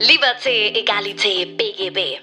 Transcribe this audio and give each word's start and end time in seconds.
Liberté, 0.00 0.72
Egalité, 0.74 1.44
BGB. 1.56 2.20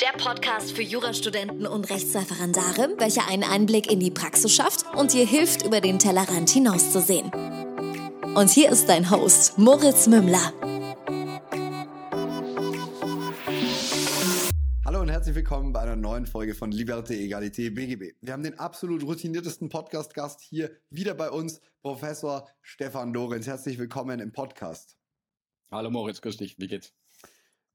Der 0.00 0.12
Podcast 0.16 0.72
für 0.72 0.80
Jurastudenten 0.80 1.66
und 1.66 1.90
Rechtsreferendare, 1.90 2.94
welcher 2.96 3.28
einen 3.28 3.42
Einblick 3.42 3.92
in 3.92 4.00
die 4.00 4.10
Praxis 4.10 4.54
schafft 4.54 4.86
und 4.94 5.12
dir 5.12 5.26
hilft, 5.26 5.66
über 5.66 5.82
den 5.82 5.98
Tellerrand 5.98 6.48
hinauszusehen. 6.48 7.30
Und 8.34 8.48
hier 8.48 8.70
ist 8.70 8.88
dein 8.88 9.10
Host, 9.10 9.58
Moritz 9.58 10.06
Mümmler. 10.06 10.54
Hallo 14.86 15.00
und 15.00 15.10
herzlich 15.10 15.34
willkommen 15.34 15.74
bei 15.74 15.80
einer 15.80 15.96
neuen 15.96 16.24
Folge 16.26 16.54
von 16.54 16.72
Liberté, 16.72 17.12
Egalité, 17.12 17.70
BGB. 17.70 18.14
Wir 18.22 18.32
haben 18.32 18.42
den 18.42 18.58
absolut 18.58 19.02
routiniertesten 19.02 19.68
Podcast-Gast 19.68 20.40
hier 20.40 20.70
wieder 20.88 21.12
bei 21.12 21.30
uns, 21.30 21.60
Professor 21.82 22.48
Stefan 22.62 23.12
Lorenz. 23.12 23.46
Herzlich 23.46 23.78
willkommen 23.78 24.20
im 24.20 24.32
Podcast. 24.32 24.96
Hallo 25.70 25.90
Moritz, 25.90 26.20
grüß 26.20 26.36
dich. 26.36 26.58
Wie 26.58 26.68
geht's? 26.68 26.92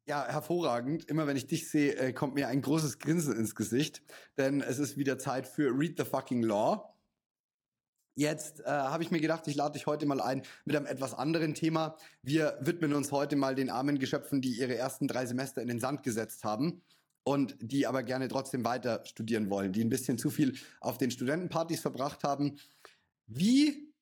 Ja, 0.05 0.25
hervorragend. 0.25 1.05
Immer 1.05 1.27
wenn 1.27 1.35
ich 1.35 1.47
dich 1.47 1.69
sehe, 1.69 1.95
äh, 1.95 2.13
kommt 2.13 2.35
mir 2.35 2.47
ein 2.47 2.61
großes 2.61 2.99
Grinsen 2.99 3.35
ins 3.35 3.53
Gesicht, 3.53 4.01
denn 4.37 4.61
es 4.61 4.79
ist 4.79 4.97
wieder 4.97 5.19
Zeit 5.19 5.45
für 5.45 5.77
Read 5.77 5.97
the 5.97 6.05
Fucking 6.05 6.41
Law. 6.41 6.95
Jetzt 8.15 8.61
äh, 8.61 8.63
habe 8.65 9.03
ich 9.03 9.11
mir 9.11 9.19
gedacht, 9.19 9.47
ich 9.47 9.55
lade 9.55 9.73
dich 9.73 9.87
heute 9.87 10.05
mal 10.05 10.21
ein 10.21 10.43
mit 10.63 10.75
einem 10.75 10.85
etwas 10.85 11.13
anderen 11.13 11.53
Thema. 11.53 11.97
Wir 12.21 12.57
widmen 12.61 12.93
uns 12.93 13.11
heute 13.11 13.35
mal 13.35 13.55
den 13.55 13.69
armen 13.69 13.99
Geschöpfen, 13.99 14.41
die 14.41 14.57
ihre 14.57 14.75
ersten 14.75 15.07
drei 15.07 15.25
Semester 15.25 15.61
in 15.61 15.67
den 15.67 15.79
Sand 15.79 16.03
gesetzt 16.03 16.43
haben 16.45 16.81
und 17.23 17.55
die 17.59 17.87
aber 17.87 18.03
gerne 18.03 18.27
trotzdem 18.29 18.63
weiter 18.63 19.03
studieren 19.05 19.49
wollen, 19.49 19.73
die 19.73 19.83
ein 19.83 19.89
bisschen 19.89 20.17
zu 20.17 20.29
viel 20.29 20.57
auf 20.79 20.97
den 20.97 21.11
Studentenpartys 21.11 21.81
verbracht 21.81 22.23
haben. 22.23 22.57
Wie 23.27 23.93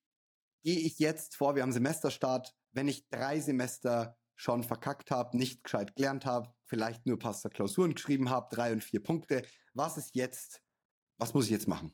gehe 0.64 0.80
ich 0.80 1.00
jetzt 1.00 1.36
vor, 1.36 1.56
wir 1.56 1.64
haben 1.64 1.72
Semesterstart, 1.72 2.56
wenn 2.72 2.88
ich 2.88 3.08
drei 3.10 3.40
Semester 3.40 4.18
schon 4.36 4.64
verkackt 4.64 5.12
habe, 5.12 5.38
nicht 5.38 5.64
gescheit 5.64 5.96
gelernt 5.96 6.26
habe, 6.26 6.54
vielleicht 6.66 7.06
nur 7.06 7.20
Pasta 7.20 7.50
Klausuren 7.50 7.94
geschrieben 7.94 8.30
habe, 8.30 8.48
drei 8.56 8.72
und 8.72 8.84
vier 8.84 9.04
Punkte. 9.04 9.42
Was 9.74 9.98
ist 9.98 10.16
jetzt, 10.16 10.62
was 11.18 11.34
muss 11.34 11.46
ich 11.46 11.52
jetzt 11.52 11.68
machen? 11.68 11.92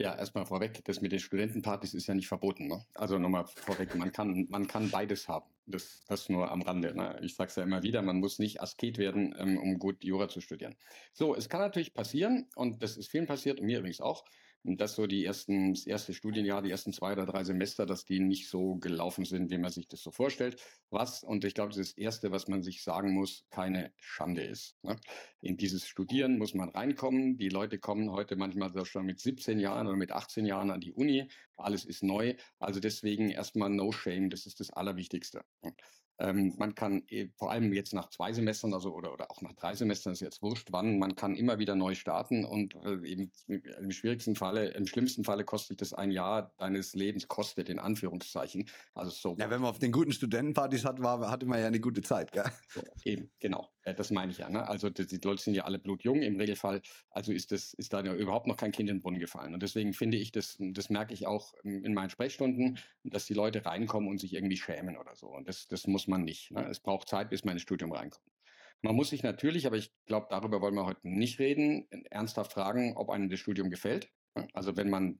Ja, 0.00 0.14
erstmal 0.14 0.46
vorweg, 0.46 0.84
das 0.84 1.00
mit 1.00 1.10
den 1.10 1.18
Studentenpartys 1.18 1.92
ist 1.92 2.06
ja 2.06 2.14
nicht 2.14 2.28
verboten. 2.28 2.68
Ne? 2.68 2.86
Also 2.94 3.18
nochmal 3.18 3.46
vorweg, 3.46 3.96
man 3.96 4.12
kann, 4.12 4.46
man 4.48 4.68
kann 4.68 4.90
beides 4.90 5.26
haben. 5.26 5.50
Das, 5.66 6.04
das 6.06 6.28
nur 6.28 6.48
am 6.52 6.62
Rande. 6.62 6.94
Ne? 6.94 7.18
Ich 7.22 7.34
sage 7.34 7.48
es 7.48 7.56
ja 7.56 7.64
immer 7.64 7.82
wieder, 7.82 8.00
man 8.02 8.20
muss 8.20 8.38
nicht 8.38 8.62
Asket 8.62 8.96
werden, 8.96 9.34
ähm, 9.36 9.58
um 9.58 9.80
gut 9.80 10.04
Jura 10.04 10.28
zu 10.28 10.40
studieren. 10.40 10.76
So, 11.12 11.34
es 11.34 11.48
kann 11.48 11.60
natürlich 11.60 11.94
passieren, 11.94 12.48
und 12.54 12.80
das 12.84 12.96
ist 12.96 13.08
vielen 13.08 13.26
passiert, 13.26 13.58
und 13.58 13.66
mir 13.66 13.80
übrigens 13.80 14.00
auch, 14.00 14.24
dass 14.64 14.94
so 14.94 15.06
die 15.06 15.24
ersten, 15.24 15.74
das 15.74 15.86
erste 15.86 16.14
Studienjahr, 16.14 16.62
die 16.62 16.70
ersten 16.70 16.92
zwei 16.92 17.12
oder 17.12 17.26
drei 17.26 17.44
Semester, 17.44 17.86
dass 17.86 18.04
die 18.04 18.20
nicht 18.20 18.48
so 18.48 18.76
gelaufen 18.76 19.24
sind, 19.24 19.50
wie 19.50 19.58
man 19.58 19.70
sich 19.70 19.88
das 19.88 20.02
so 20.02 20.10
vorstellt. 20.10 20.60
Was, 20.90 21.22
und 21.22 21.44
ich 21.44 21.54
glaube, 21.54 21.70
das 21.70 21.78
ist 21.78 21.96
das 21.96 21.98
Erste, 21.98 22.30
was 22.30 22.48
man 22.48 22.62
sich 22.62 22.82
sagen 22.82 23.12
muss, 23.12 23.44
keine 23.50 23.92
Schande 23.96 24.42
ist. 24.42 24.76
Ne? 24.82 24.96
In 25.40 25.56
dieses 25.56 25.86
Studieren 25.86 26.38
muss 26.38 26.54
man 26.54 26.68
reinkommen. 26.68 27.38
Die 27.38 27.48
Leute 27.48 27.78
kommen 27.78 28.10
heute 28.10 28.36
manchmal 28.36 28.72
schon 28.84 29.06
mit 29.06 29.20
17 29.20 29.58
Jahren 29.58 29.86
oder 29.86 29.96
mit 29.96 30.12
18 30.12 30.44
Jahren 30.44 30.70
an 30.70 30.80
die 30.80 30.92
Uni. 30.92 31.28
Alles 31.56 31.84
ist 31.84 32.02
neu. 32.02 32.34
Also 32.58 32.80
deswegen 32.80 33.30
erstmal 33.30 33.70
no 33.70 33.92
shame. 33.92 34.30
Das 34.30 34.46
ist 34.46 34.60
das 34.60 34.70
Allerwichtigste. 34.70 35.42
Ähm, 36.18 36.54
man 36.58 36.74
kann 36.74 37.04
äh, 37.08 37.28
vor 37.36 37.50
allem 37.50 37.72
jetzt 37.72 37.94
nach 37.94 38.10
zwei 38.10 38.32
Semestern, 38.32 38.74
also 38.74 38.92
oder, 38.94 39.12
oder 39.12 39.30
auch 39.30 39.40
nach 39.40 39.52
drei 39.52 39.74
Semestern, 39.74 40.12
ist 40.12 40.20
jetzt 40.20 40.42
wurscht, 40.42 40.68
wann, 40.72 40.98
man 40.98 41.14
kann 41.14 41.36
immer 41.36 41.58
wieder 41.58 41.76
neu 41.76 41.94
starten 41.94 42.44
und 42.44 42.74
äh, 42.84 43.06
eben 43.06 43.30
im 43.46 43.90
schwierigsten 43.90 44.34
Falle, 44.34 44.68
im 44.70 44.86
schlimmsten 44.86 45.24
Falle 45.24 45.44
kostet 45.44 45.80
das 45.80 45.92
ein 45.92 46.10
Jahr 46.10 46.52
deines 46.58 46.94
Lebens, 46.94 47.28
kostet 47.28 47.68
in 47.68 47.78
Anführungszeichen. 47.78 48.68
Also 48.94 49.10
so. 49.10 49.36
Ja, 49.38 49.50
wenn 49.50 49.60
man 49.60 49.70
auf 49.70 49.78
den 49.78 49.92
guten 49.92 50.12
Studentenpartys 50.12 50.84
hat, 50.84 51.00
war, 51.02 51.30
hatte 51.30 51.46
man 51.46 51.60
ja 51.60 51.66
eine 51.66 51.80
gute 51.80 52.02
Zeit, 52.02 52.32
gell? 52.32 52.44
So, 52.68 52.82
eben, 53.04 53.30
genau. 53.38 53.68
Das 53.94 54.10
meine 54.10 54.32
ich 54.32 54.38
ja. 54.38 54.48
Ne? 54.48 54.66
Also 54.68 54.90
die, 54.90 55.06
die, 55.06 55.18
Leute 55.22 55.42
sind 55.42 55.54
ja 55.54 55.64
alle 55.64 55.78
blutjung 55.78 56.22
im 56.22 56.36
Regelfall. 56.36 56.82
Also 57.10 57.32
ist 57.32 57.52
das 57.52 57.74
ist 57.74 57.92
da 57.92 58.02
ja 58.02 58.14
überhaupt 58.14 58.46
noch 58.46 58.56
kein 58.56 58.72
Kind 58.72 58.88
in 58.88 58.96
den 58.96 59.02
Brunnen 59.02 59.20
gefallen. 59.20 59.54
Und 59.54 59.62
deswegen 59.62 59.92
finde 59.92 60.16
ich, 60.16 60.32
das, 60.32 60.56
das 60.58 60.90
merke 60.90 61.14
ich 61.14 61.26
auch 61.26 61.54
in 61.62 61.94
meinen 61.94 62.10
Sprechstunden, 62.10 62.78
dass 63.04 63.26
die 63.26 63.34
Leute 63.34 63.64
reinkommen 63.64 64.08
und 64.08 64.18
sich 64.18 64.34
irgendwie 64.34 64.56
schämen 64.56 64.96
oder 64.96 65.14
so. 65.14 65.28
Und 65.28 65.48
das, 65.48 65.68
das 65.68 65.86
muss 65.86 66.08
man 66.08 66.24
nicht. 66.24 66.50
Ne? 66.50 66.66
Es 66.68 66.80
braucht 66.80 67.08
Zeit, 67.08 67.30
bis 67.30 67.44
man 67.44 67.54
ins 67.54 67.62
Studium 67.62 67.92
reinkommt. 67.92 68.24
Man 68.80 68.94
muss 68.94 69.10
sich 69.10 69.22
natürlich, 69.22 69.66
aber 69.66 69.76
ich 69.76 69.92
glaube, 70.06 70.28
darüber 70.30 70.60
wollen 70.60 70.74
wir 70.74 70.86
heute 70.86 71.08
nicht 71.08 71.40
reden, 71.40 71.88
ernsthaft 72.10 72.52
fragen, 72.52 72.96
ob 72.96 73.10
einem 73.10 73.28
das 73.28 73.40
Studium 73.40 73.70
gefällt. 73.70 74.10
Also 74.52 74.76
wenn 74.76 74.88
man 74.88 75.18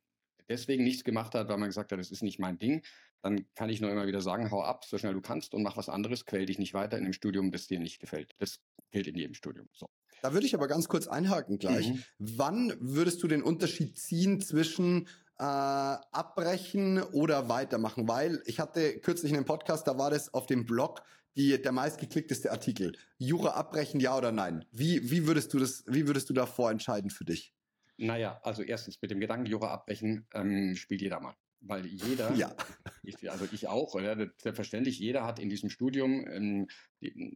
deswegen 0.48 0.84
nichts 0.84 1.04
gemacht 1.04 1.34
hat, 1.34 1.48
weil 1.48 1.58
man 1.58 1.68
gesagt 1.68 1.92
hat, 1.92 1.98
das 1.98 2.10
ist 2.10 2.22
nicht 2.22 2.38
mein 2.38 2.58
Ding, 2.58 2.82
dann 3.22 3.46
kann 3.54 3.70
ich 3.70 3.80
nur 3.80 3.90
immer 3.90 4.06
wieder 4.06 4.20
sagen, 4.20 4.50
hau 4.50 4.62
ab, 4.62 4.84
so 4.84 4.98
schnell 4.98 5.14
du 5.14 5.20
kannst 5.20 5.54
und 5.54 5.62
mach 5.62 5.76
was 5.76 5.88
anderes, 5.88 6.24
quäl 6.24 6.46
dich 6.46 6.58
nicht 6.58 6.74
weiter 6.74 6.98
in 6.98 7.04
dem 7.04 7.12
Studium, 7.12 7.50
das 7.50 7.66
dir 7.66 7.80
nicht 7.80 8.00
gefällt. 8.00 8.34
Das 8.38 8.60
gilt 8.90 9.06
in 9.06 9.16
jedem 9.16 9.34
Studium. 9.34 9.68
So. 9.72 9.88
Da 10.22 10.32
würde 10.32 10.46
ich 10.46 10.54
aber 10.54 10.68
ganz 10.68 10.88
kurz 10.88 11.06
einhaken 11.06 11.58
gleich. 11.58 11.88
Mhm. 11.88 12.02
Wann 12.18 12.74
würdest 12.80 13.22
du 13.22 13.28
den 13.28 13.42
Unterschied 13.42 13.98
ziehen 13.98 14.40
zwischen 14.40 15.08
äh, 15.38 15.42
abbrechen 15.42 17.02
oder 17.02 17.48
weitermachen? 17.48 18.08
Weil 18.08 18.42
ich 18.46 18.60
hatte 18.60 18.98
kürzlich 19.00 19.34
einen 19.34 19.44
Podcast, 19.44 19.86
da 19.86 19.98
war 19.98 20.10
das 20.10 20.32
auf 20.34 20.46
dem 20.46 20.64
Blog 20.64 21.02
die, 21.36 21.60
der 21.60 21.72
meistgeklickteste 21.72 22.50
Artikel. 22.50 22.92
Jura 23.16 23.50
abbrechen, 23.50 24.00
ja 24.00 24.16
oder 24.16 24.32
nein? 24.32 24.64
Wie, 24.72 25.10
wie 25.10 25.26
würdest 25.26 25.54
du 25.54 25.58
das, 25.58 25.84
wie 25.86 26.06
würdest 26.06 26.28
du 26.30 26.34
da 26.34 26.46
vorentscheiden 26.46 27.10
für 27.10 27.24
dich? 27.24 27.54
Naja, 27.98 28.40
also 28.44 28.62
erstens 28.62 29.02
mit 29.02 29.10
dem 29.10 29.20
Gedanken 29.20 29.46
Jura 29.46 29.72
abbrechen 29.72 30.26
ähm, 30.32 30.76
spielt 30.76 31.02
jeder 31.02 31.20
mal. 31.20 31.34
Weil 31.60 31.86
jeder, 31.86 32.32
ja. 32.34 32.54
ich, 33.02 33.30
also 33.30 33.46
ich 33.50 33.66
auch, 33.66 33.94
oder? 33.94 34.30
selbstverständlich, 34.36 35.00
jeder 35.00 35.24
hat 35.24 35.40
in 35.40 35.48
diesem 35.48 35.70
Studium 35.70 36.24
ähm, 36.28 36.68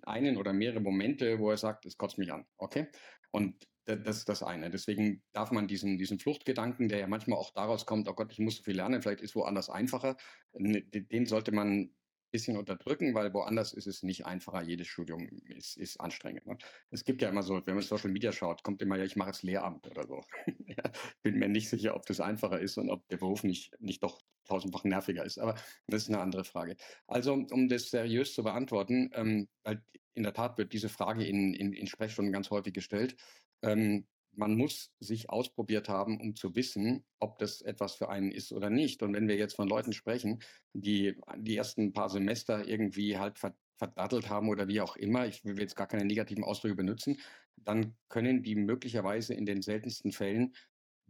einen 0.02 0.36
oder 0.36 0.52
mehrere 0.52 0.80
Momente, 0.80 1.40
wo 1.40 1.50
er 1.50 1.56
sagt, 1.56 1.84
es 1.86 1.98
kotzt 1.98 2.18
mich 2.18 2.32
an. 2.32 2.46
Okay? 2.56 2.86
Und 3.32 3.66
das 3.84 4.18
ist 4.18 4.28
das 4.28 4.44
eine. 4.44 4.70
Deswegen 4.70 5.22
darf 5.32 5.50
man 5.50 5.66
diesen, 5.66 5.98
diesen 5.98 6.20
Fluchtgedanken, 6.20 6.88
der 6.88 6.98
ja 6.98 7.08
manchmal 7.08 7.38
auch 7.38 7.52
daraus 7.52 7.84
kommt, 7.84 8.08
oh 8.08 8.14
Gott, 8.14 8.30
ich 8.30 8.38
muss 8.38 8.56
so 8.56 8.62
viel 8.62 8.76
lernen, 8.76 9.02
vielleicht 9.02 9.22
ist 9.22 9.34
woanders 9.34 9.68
einfacher, 9.68 10.16
den 10.54 11.26
sollte 11.26 11.50
man 11.50 11.90
bisschen 12.32 12.56
unterdrücken, 12.56 13.14
weil 13.14 13.32
woanders 13.32 13.72
ist 13.72 13.86
es 13.86 14.02
nicht 14.02 14.26
einfacher. 14.26 14.62
Jedes 14.62 14.88
Studium 14.88 15.28
ist, 15.46 15.76
ist 15.76 16.00
anstrengend. 16.00 16.46
Ne? 16.46 16.58
Es 16.90 17.04
gibt 17.04 17.22
ja 17.22 17.28
immer 17.28 17.42
so, 17.42 17.60
wenn 17.64 17.74
man 17.74 17.84
Social 17.84 18.10
Media 18.10 18.32
schaut, 18.32 18.64
kommt 18.64 18.82
immer 18.82 18.96
ja, 18.96 19.04
ich 19.04 19.16
mache 19.16 19.28
jetzt 19.28 19.42
Lehramt 19.42 19.86
oder 19.86 20.06
so. 20.06 20.22
ja, 20.66 20.82
bin 21.22 21.38
mir 21.38 21.48
nicht 21.48 21.68
sicher, 21.68 21.94
ob 21.94 22.06
das 22.06 22.20
einfacher 22.20 22.58
ist 22.58 22.78
und 22.78 22.90
ob 22.90 23.06
der 23.08 23.18
Beruf 23.18 23.44
nicht, 23.44 23.78
nicht 23.80 24.02
doch 24.02 24.20
tausendfach 24.46 24.84
nerviger 24.84 25.24
ist. 25.24 25.38
Aber 25.38 25.54
das 25.86 26.02
ist 26.02 26.08
eine 26.08 26.20
andere 26.20 26.44
Frage. 26.44 26.76
Also, 27.06 27.34
um 27.34 27.68
das 27.68 27.90
seriös 27.90 28.34
zu 28.34 28.42
beantworten, 28.42 29.10
ähm, 29.14 29.48
weil 29.62 29.82
in 30.14 30.24
der 30.24 30.34
Tat 30.34 30.58
wird 30.58 30.72
diese 30.72 30.88
Frage 30.88 31.24
in, 31.24 31.54
in, 31.54 31.72
in 31.72 31.86
Sprechstunden 31.86 32.32
ganz 32.32 32.50
häufig 32.50 32.72
gestellt. 32.72 33.16
Ähm, 33.62 34.06
man 34.34 34.56
muss 34.56 34.92
sich 35.00 35.30
ausprobiert 35.30 35.88
haben, 35.88 36.20
um 36.20 36.34
zu 36.34 36.54
wissen, 36.54 37.04
ob 37.18 37.38
das 37.38 37.60
etwas 37.62 37.94
für 37.94 38.08
einen 38.08 38.32
ist 38.32 38.52
oder 38.52 38.70
nicht. 38.70 39.02
Und 39.02 39.14
wenn 39.14 39.28
wir 39.28 39.36
jetzt 39.36 39.54
von 39.54 39.68
Leuten 39.68 39.92
sprechen, 39.92 40.42
die 40.72 41.16
die 41.36 41.56
ersten 41.56 41.92
paar 41.92 42.08
Semester 42.08 42.66
irgendwie 42.66 43.18
halt 43.18 43.38
verdattelt 43.78 44.28
haben 44.28 44.48
oder 44.48 44.68
wie 44.68 44.80
auch 44.80 44.96
immer, 44.96 45.26
ich 45.26 45.44
will 45.44 45.58
jetzt 45.60 45.76
gar 45.76 45.86
keine 45.86 46.04
negativen 46.04 46.44
Ausdrücke 46.44 46.76
benutzen, 46.76 47.18
dann 47.56 47.96
können 48.08 48.42
die 48.42 48.54
möglicherweise 48.54 49.34
in 49.34 49.46
den 49.46 49.62
seltensten 49.62 50.12
Fällen 50.12 50.54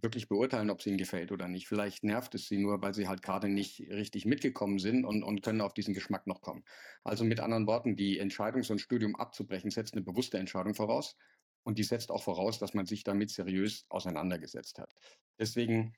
wirklich 0.03 0.29
beurteilen, 0.29 0.71
ob 0.71 0.81
es 0.81 0.87
ihnen 0.87 0.99
gefällt 0.99 1.31
oder 1.31 1.49
nicht. 1.49 1.69
Vielleicht 1.69 2.03
nervt 2.03 2.35
es 2.35 2.49
sie 2.49 2.59
nur, 2.59 2.83
weil 2.83 2.93
sie 2.93 3.07
halt 3.09 3.23
gerade 3.23 3.49
nicht 3.49 3.81
richtig 3.89 4.25
mitgekommen 4.25 4.79
sind 4.79 5.05
und, 5.05 5.23
und 5.23 5.43
können 5.43 5.61
auf 5.61 5.75
diesen 5.75 5.95
Geschmack 5.95 6.27
noch 6.27 6.41
kommen. 6.41 6.65
Also 7.05 7.25
mit 7.25 7.41
anderen 7.41 7.67
Worten, 7.67 7.95
die 7.97 8.19
Entscheidung, 8.19 8.65
so 8.65 8.75
ein 8.75 8.81
Studium 8.81 9.15
abzubrechen, 9.15 9.71
setzt 9.71 9.95
eine 9.95 10.03
bewusste 10.03 10.39
Entscheidung 10.39 10.75
voraus. 10.75 11.17
Und 11.65 11.79
die 11.79 11.85
setzt 11.85 12.11
auch 12.11 12.23
voraus, 12.23 12.59
dass 12.59 12.75
man 12.75 12.87
sich 12.87 13.05
damit 13.05 13.31
seriös 13.31 13.87
auseinandergesetzt 13.89 14.79
hat. 14.79 14.95
Deswegen, 15.39 15.95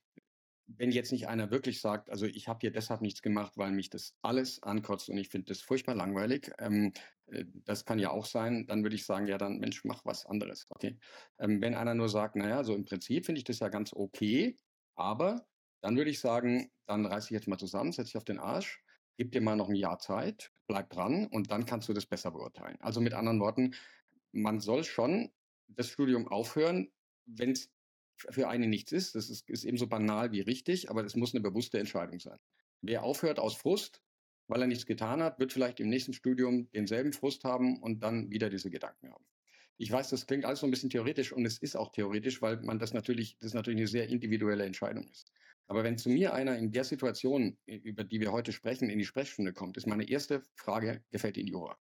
wenn 0.67 0.91
jetzt 0.93 1.13
nicht 1.13 1.29
einer 1.29 1.51
wirklich 1.51 1.81
sagt, 1.81 2.11
also 2.11 2.27
ich 2.27 2.49
habe 2.49 2.59
hier 2.63 2.71
deshalb 2.71 3.01
nichts 3.01 3.23
gemacht, 3.23 3.53
weil 3.57 3.73
mich 3.73 3.91
das 3.91 4.15
alles 4.23 4.63
ankotzt 4.63 5.09
und 5.09 5.19
ich 5.19 5.29
finde 5.29 5.47
das 5.47 5.61
furchtbar 5.61 5.95
langweilig, 5.95 6.51
ähm, 6.59 6.93
äh, 7.27 7.45
das 7.65 7.85
kann 7.85 7.99
ja 7.99 8.11
auch 8.11 8.27
sein, 8.27 8.67
dann 8.67 8.83
würde 8.83 8.97
ich 8.97 9.05
sagen, 9.05 9.27
ja 9.27 9.39
dann 9.39 9.59
Mensch, 9.59 9.85
mach 9.85 10.05
was 10.05 10.27
anderes. 10.27 10.67
Okay. 10.71 10.99
Ähm, 11.39 11.61
wenn 11.61 11.75
einer 11.75 11.95
nur 11.95 12.09
sagt, 12.09 12.37
naja, 12.37 12.65
so 12.65 12.75
im 12.75 12.85
Prinzip 12.85 13.27
finde 13.27 13.39
ich 13.39 13.45
das 13.45 13.61
ja 13.61 13.69
ganz 13.69 13.93
okay, 13.93 14.57
aber 14.95 15.47
dann 15.81 15.97
würde 15.97 16.11
ich 16.11 16.21
sagen, 16.21 16.71
dann 16.87 17.05
reiß 17.05 17.27
ich 17.27 17.31
jetzt 17.31 17.49
mal 17.49 17.59
zusammen, 17.59 17.93
setz 17.93 18.07
dich 18.07 18.17
auf 18.17 18.25
den 18.25 18.39
Arsch, 18.39 18.83
gib 19.17 19.33
dir 19.33 19.41
mal 19.41 19.57
noch 19.57 19.69
ein 19.69 19.75
Jahr 19.75 19.99
Zeit, 19.99 20.51
bleib 20.67 20.91
dran 20.91 21.27
und 21.27 21.51
dann 21.51 21.67
kannst 21.67 21.89
du 21.89 21.93
das 21.93 22.07
besser 22.07 22.31
beurteilen. 22.31 22.77
Also 22.81 23.01
mit 23.01 23.13
anderen 23.13 23.41
Worten, 23.41 23.75
man 24.33 24.61
soll 24.61 24.85
schon 24.85 25.31
das 25.77 25.89
Studium 25.89 26.29
aufhören, 26.29 26.91
wenn 27.27 27.53
es 27.53 27.71
für 28.31 28.49
einen 28.49 28.71
nichts 28.71 28.93
ist. 28.93 29.15
Das 29.15 29.31
ist, 29.31 29.49
ist 29.49 29.65
ebenso 29.65 29.87
banal 29.87 30.33
wie 30.33 30.41
richtig, 30.41 30.91
aber 30.91 31.05
es 31.05 31.17
muss 31.17 31.35
eine 31.35 31.43
bewusste 31.43 31.79
Entscheidung 31.79 32.21
sein. 32.21 32.39
Wer 32.81 33.03
aufhört 33.03 33.39
aus 33.39 33.57
Frust, 33.57 34.03
weil 34.47 34.61
er 34.61 34.67
nichts 34.67 34.87
getan 34.87 35.23
hat, 35.23 35.39
wird 35.39 35.53
vielleicht 35.53 35.81
im 35.81 35.89
nächsten 35.89 36.13
Studium 36.13 36.71
denselben 36.73 37.13
Frust 37.13 37.45
haben 37.45 37.81
und 37.83 38.03
dann 38.03 38.31
wieder 38.31 38.51
diese 38.51 38.71
Gedanken 38.71 39.11
haben. 39.11 39.25
Ich 39.77 39.91
weiß, 39.91 40.11
das 40.11 40.27
klingt 40.27 40.45
alles 40.45 40.61
so 40.61 40.67
ein 40.67 40.71
bisschen 40.71 40.91
theoretisch 40.91 41.33
und 41.33 41.45
es 41.45 41.59
ist 41.59 41.77
auch 41.77 41.91
theoretisch, 41.91 42.41
weil 42.41 42.61
man 42.63 42.79
das 42.79 42.93
natürlich, 42.95 43.37
das 43.41 43.55
natürlich 43.55 43.79
eine 43.79 43.89
sehr 43.89 44.09
individuelle 44.09 44.65
Entscheidung 44.65 45.09
ist. 45.09 45.33
Aber 45.67 45.83
wenn 45.83 45.99
zu 45.99 46.11
mir 46.11 46.35
einer 46.35 46.57
in 46.59 46.71
der 46.71 46.85
Situation, 46.85 47.57
über 47.67 48.05
die 48.05 48.21
wir 48.21 48.31
heute 48.33 48.53
sprechen, 48.53 48.91
in 48.91 48.99
die 48.99 49.07
Sprechstunde 49.07 49.53
kommt, 49.53 49.77
ist 49.77 49.87
meine 49.87 50.09
erste 50.09 50.43
Frage, 50.55 51.03
gefällt 51.11 51.39
Ihnen 51.39 51.49
Jura? 51.49 51.77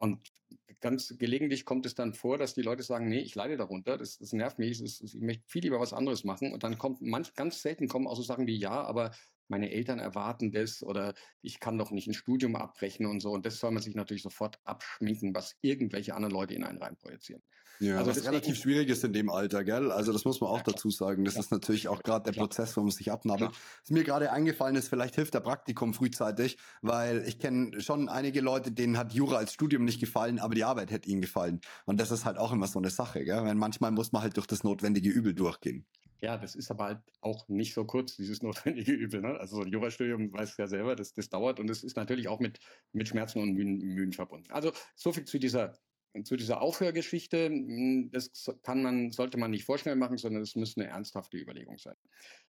Und 0.00 0.32
ganz 0.80 1.14
gelegentlich 1.18 1.64
kommt 1.64 1.86
es 1.86 1.94
dann 1.94 2.14
vor, 2.14 2.38
dass 2.38 2.54
die 2.54 2.62
Leute 2.62 2.82
sagen, 2.82 3.08
nee, 3.08 3.20
ich 3.20 3.34
leide 3.34 3.56
darunter, 3.56 3.98
das, 3.98 4.18
das 4.18 4.32
nervt 4.32 4.58
mich, 4.58 4.80
das, 4.80 5.00
ich 5.00 5.14
möchte 5.20 5.44
viel 5.46 5.62
lieber 5.62 5.78
was 5.78 5.92
anderes 5.92 6.24
machen. 6.24 6.52
Und 6.52 6.64
dann 6.64 6.78
kommt 6.78 7.02
manch, 7.02 7.34
ganz 7.34 7.62
selten 7.62 7.86
kommen 7.86 8.06
auch 8.06 8.16
so 8.16 8.22
Sachen 8.22 8.46
wie, 8.46 8.56
ja, 8.56 8.82
aber 8.82 9.12
meine 9.48 9.70
Eltern 9.70 9.98
erwarten 9.98 10.52
das 10.52 10.82
oder 10.82 11.14
ich 11.42 11.60
kann 11.60 11.76
doch 11.76 11.90
nicht 11.90 12.06
ein 12.06 12.14
Studium 12.14 12.56
abbrechen 12.56 13.04
und 13.06 13.20
so. 13.20 13.32
Und 13.32 13.44
das 13.44 13.58
soll 13.58 13.72
man 13.72 13.82
sich 13.82 13.94
natürlich 13.94 14.22
sofort 14.22 14.58
abschminken, 14.64 15.34
was 15.34 15.56
irgendwelche 15.60 16.14
anderen 16.14 16.32
Leute 16.32 16.54
in 16.54 16.64
einen 16.64 16.78
reinprojizieren. 16.78 17.42
Ja, 17.80 17.96
also 17.96 18.12
das 18.12 18.26
relativ 18.26 18.58
schwierig 18.58 18.90
ist 18.90 19.02
in 19.04 19.14
dem 19.14 19.30
Alter, 19.30 19.64
gell? 19.64 19.90
Also 19.90 20.12
das 20.12 20.26
muss 20.26 20.40
man 20.42 20.50
auch 20.50 20.60
dazu 20.60 20.90
sagen. 20.90 21.24
Das 21.24 21.34
ja. 21.34 21.40
ist 21.40 21.50
natürlich 21.50 21.88
auch 21.88 22.02
gerade 22.02 22.24
der 22.24 22.34
klar. 22.34 22.46
Prozess, 22.46 22.76
wo 22.76 22.82
man 22.82 22.90
sich 22.90 23.10
abnabelt. 23.10 23.52
Was 23.52 23.90
mir 23.90 24.04
gerade 24.04 24.32
eingefallen 24.32 24.76
ist, 24.76 24.88
vielleicht 24.88 25.14
hilft 25.14 25.32
der 25.32 25.40
Praktikum 25.40 25.94
frühzeitig, 25.94 26.58
weil 26.82 27.26
ich 27.26 27.38
kenne 27.38 27.80
schon 27.80 28.10
einige 28.10 28.42
Leute, 28.42 28.70
denen 28.70 28.98
hat 28.98 29.14
Jura 29.14 29.36
als 29.36 29.54
Studium 29.54 29.84
nicht 29.84 29.98
gefallen, 29.98 30.38
aber 30.38 30.54
die 30.54 30.64
Arbeit 30.64 30.90
hätte 30.90 31.08
ihnen 31.08 31.22
gefallen. 31.22 31.60
Und 31.86 31.98
das 31.98 32.10
ist 32.10 32.26
halt 32.26 32.36
auch 32.36 32.52
immer 32.52 32.66
so 32.66 32.78
eine 32.78 32.90
Sache, 32.90 33.24
gell? 33.24 33.42
Weil 33.44 33.54
manchmal 33.54 33.92
muss 33.92 34.12
man 34.12 34.20
halt 34.20 34.36
durch 34.36 34.46
das 34.46 34.62
notwendige 34.62 35.08
Übel 35.08 35.32
durchgehen. 35.32 35.86
Ja, 36.22 36.36
das 36.36 36.54
ist 36.54 36.70
aber 36.70 36.84
halt 36.84 37.00
auch 37.22 37.48
nicht 37.48 37.72
so 37.72 37.84
kurz, 37.84 38.16
dieses 38.16 38.42
notwendige 38.42 38.92
Übel. 38.92 39.22
Ne? 39.22 39.38
Also 39.40 39.56
so 39.56 39.62
ein 39.62 39.68
Jurastudium 39.68 40.32
weiß 40.32 40.56
ja 40.58 40.66
selber, 40.66 40.96
das, 40.96 41.14
das 41.14 41.30
dauert 41.30 41.58
und 41.60 41.70
es 41.70 41.82
ist 41.82 41.96
natürlich 41.96 42.28
auch 42.28 42.40
mit, 42.40 42.58
mit 42.92 43.08
Schmerzen 43.08 43.40
und 43.40 43.54
Mühen, 43.54 43.78
Mühen 43.78 44.12
verbunden. 44.12 44.50
Also 44.50 44.72
so 44.94 45.12
viel 45.12 45.24
zu 45.24 45.38
dieser 45.38 45.78
zu 46.24 46.36
dieser 46.36 46.60
Aufhörgeschichte, 46.60 47.46
hm, 47.46 48.10
das 48.12 48.50
kann 48.62 48.82
man, 48.82 49.10
sollte 49.12 49.38
man 49.38 49.50
nicht 49.50 49.64
vorschnell 49.64 49.96
machen, 49.96 50.18
sondern 50.18 50.42
es 50.42 50.56
muss 50.56 50.76
eine 50.76 50.88
ernsthafte 50.88 51.36
Überlegung 51.38 51.78
sein. 51.78 51.96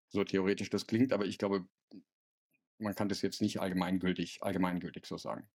So 0.10 0.24
theoretisch 0.24 0.70
das 0.70 0.88
klingt, 0.88 1.14
aber 1.14 1.26
ich 1.26 1.38
glaube, 1.38 1.68
man 2.80 2.96
kann 2.96 3.10
das 3.10 3.22
jetzt 3.22 3.42
nicht 3.42 3.60
allgemeingültig, 3.60 4.40
allgemeingültig 4.42 5.06
so 5.06 5.18
sagen. 5.18 5.50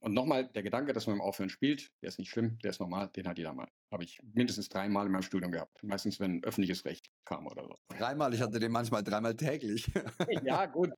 Und 0.00 0.14
nochmal, 0.14 0.48
der 0.48 0.62
Gedanke, 0.62 0.92
dass 0.92 1.06
man 1.06 1.16
im 1.16 1.22
Aufhören 1.22 1.48
spielt, 1.48 1.92
der 2.02 2.08
ist 2.08 2.18
nicht 2.18 2.30
schlimm, 2.30 2.58
der 2.58 2.70
ist 2.70 2.80
normal, 2.80 3.08
den 3.14 3.28
hat 3.28 3.38
jeder 3.38 3.52
mal. 3.52 3.68
Habe 3.92 4.02
ich 4.02 4.20
mindestens 4.34 4.68
dreimal 4.68 5.06
in 5.06 5.12
meinem 5.12 5.22
Studium 5.22 5.52
gehabt. 5.52 5.82
Meistens, 5.82 6.18
wenn 6.18 6.42
öffentliches 6.42 6.84
Recht 6.84 7.10
kam 7.24 7.46
oder 7.46 7.64
so. 7.64 7.76
Dreimal, 7.96 8.34
ich 8.34 8.40
hatte 8.40 8.58
den 8.58 8.72
manchmal 8.72 9.04
dreimal 9.04 9.36
täglich. 9.36 9.90
ja, 10.44 10.66
gut. 10.66 10.90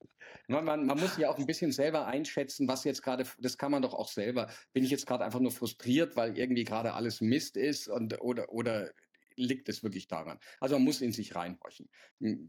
Man, 0.47 0.65
man, 0.65 0.87
man, 0.87 0.99
muss 0.99 1.19
ja 1.19 1.29
auch 1.29 1.39
ein 1.39 1.47
bisschen 1.47 1.73
selber 1.73 2.07
einschätzen, 2.07 2.67
was 2.67 2.85
jetzt 2.85 3.03
gerade, 3.03 3.27
das 3.39 3.59
kann 3.59 3.71
man 3.71 3.83
doch 3.83 3.93
auch 3.93 4.09
selber. 4.09 4.49
Bin 4.73 4.85
ich 4.85 4.91
jetzt 4.91 5.07
gerade 5.07 5.25
einfach 5.25 5.41
nur 5.41 5.53
frustriert, 5.53 6.17
weil 6.17 6.39
irgendwie 6.39 6.65
gerade 6.65 6.95
alles 6.95 7.21
Mist 7.21 7.57
ist 7.57 7.89
und, 7.89 8.21
oder, 8.23 8.51
oder 8.51 8.91
liegt 9.37 9.69
es 9.69 9.83
wirklich 9.83 10.09
daran. 10.09 10.39
Also 10.61 10.77
man 10.77 10.85
muss 10.85 11.01
in 11.01 11.13
sich 11.13 11.35
reinhorchen. 11.35 11.89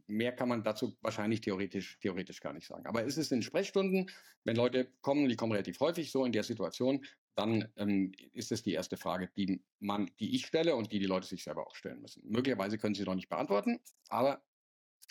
Mehr 0.07 0.33
kann 0.33 0.49
man 0.49 0.63
dazu 0.63 0.95
wahrscheinlich 1.01 1.41
theoretisch, 1.41 1.99
theoretisch 1.99 2.39
gar 2.39 2.53
nicht 2.53 2.67
sagen. 2.67 2.85
Aber 2.85 3.05
es 3.05 3.17
ist 3.17 3.31
in 3.31 3.41
Sprechstunden, 3.41 4.09
wenn 4.43 4.55
Leute 4.55 4.91
kommen, 5.01 5.29
die 5.29 5.35
kommen 5.35 5.53
relativ 5.53 5.79
häufig 5.79 6.11
so 6.11 6.25
in 6.25 6.31
der 6.31 6.43
Situation, 6.43 7.05
dann 7.35 7.67
ähm, 7.77 8.11
ist 8.33 8.51
es 8.51 8.61
die 8.63 8.73
erste 8.73 8.97
Frage, 8.97 9.29
die 9.35 9.63
man, 9.79 10.11
die 10.19 10.35
ich 10.35 10.45
stelle 10.45 10.75
und 10.75 10.91
die 10.91 10.99
die 10.99 11.05
Leute 11.05 11.27
sich 11.27 11.43
selber 11.43 11.65
auch 11.65 11.75
stellen 11.75 12.01
müssen. 12.01 12.21
Möglicherweise 12.25 12.77
können 12.77 12.95
sie 12.95 13.03
noch 13.03 13.15
nicht 13.15 13.29
beantworten, 13.29 13.79
aber 14.09 14.43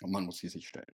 man 0.01 0.25
muss 0.25 0.37
sie 0.37 0.49
sich 0.49 0.67
stellen. 0.67 0.95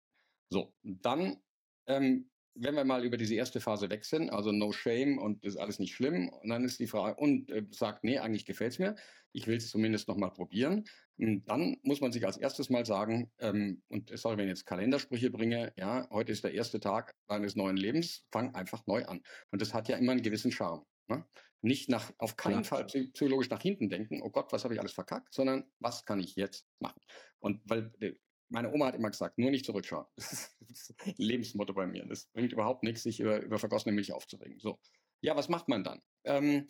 So, 0.50 0.73
dann 0.83 1.41
ähm, 1.88 2.30
wenn 2.59 2.75
wir 2.75 2.83
mal 2.83 3.04
über 3.04 3.18
diese 3.18 3.36
erste 3.36 3.59
Phase 3.59 3.89
weg 3.89 4.06
sind, 4.06 4.30
also 4.30 4.51
no 4.51 4.71
shame 4.71 5.18
und 5.18 5.44
ist 5.44 5.57
alles 5.57 5.80
nicht 5.80 5.94
schlimm, 5.95 6.30
und 6.30 6.50
dann 6.50 6.63
ist 6.63 6.80
die 6.80 6.88
Frage, 6.88 7.19
und 7.19 7.50
äh, 7.51 7.65
sagt, 7.71 8.04
nee, 8.04 8.19
eigentlich 8.19 8.45
gefällt 8.45 8.74
es 8.74 8.80
mir, 8.80 8.95
ich 9.31 9.48
will 9.48 9.57
es 9.57 9.69
zumindest 9.69 10.07
nochmal 10.07 10.31
probieren, 10.31 10.86
und 11.19 11.45
dann 11.45 11.77
muss 11.81 12.01
man 12.01 12.12
sich 12.12 12.25
als 12.25 12.38
erstes 12.38 12.69
mal 12.69 12.86
sagen, 12.86 13.31
ähm, 13.39 13.81
und 13.89 14.12
sorry, 14.18 14.38
wenn 14.38 14.45
ich 14.45 14.51
jetzt 14.51 14.65
Kalendersprüche 14.65 15.31
bringe, 15.31 15.74
ja, 15.75 16.07
heute 16.12 16.31
ist 16.31 16.44
der 16.44 16.54
erste 16.54 16.80
Tag 16.80 17.15
deines 17.27 17.56
neuen 17.56 17.77
Lebens, 17.77 18.25
fang 18.31 18.54
einfach 18.54 18.86
neu 18.86 19.04
an. 19.06 19.21
Und 19.51 19.62
das 19.62 19.74
hat 19.74 19.88
ja 19.89 19.98
immer 19.98 20.12
einen 20.12 20.21
gewissen 20.21 20.51
Charme. 20.51 20.86
Ne? 21.07 21.25
Nicht 21.62 21.89
nach, 21.89 22.13
auf 22.19 22.36
keinen 22.36 22.63
Fall 22.63 22.86
psychologisch 22.86 23.50
nach 23.50 23.62
hinten 23.62 23.89
denken, 23.89 24.21
oh 24.21 24.30
Gott, 24.30 24.54
was 24.54 24.63
habe 24.63 24.75
ich 24.75 24.80
alles 24.80 24.94
verkackt, 24.94 25.33
sondern 25.33 25.65
was 25.80 26.06
kann 26.06 26.19
ich 26.19 26.36
jetzt 26.36 26.68
machen? 26.80 27.01
Und 27.39 27.62
weil 27.65 27.92
äh, 28.00 28.13
meine 28.49 28.71
Oma 28.71 28.88
hat 28.88 28.95
immer 28.95 29.09
gesagt, 29.09 29.38
nur 29.38 29.51
nicht 29.51 29.65
zurückschauen. 29.65 30.05
Das 30.69 30.89
ist 30.89 31.17
Lebensmotto 31.17 31.73
bei 31.73 31.88
mir. 31.88 32.05
Das 32.05 32.25
bringt 32.25 32.51
überhaupt 32.51 32.83
nichts, 32.83 33.03
sich 33.03 33.19
über, 33.19 33.41
über 33.41 33.57
vergossene 33.57 33.94
Milch 33.94 34.11
aufzuregen. 34.11 34.59
So. 34.59 34.79
Ja, 35.21 35.35
was 35.35 35.49
macht 35.49 35.69
man 35.69 35.83
dann? 35.83 36.01
Ähm, 36.25 36.67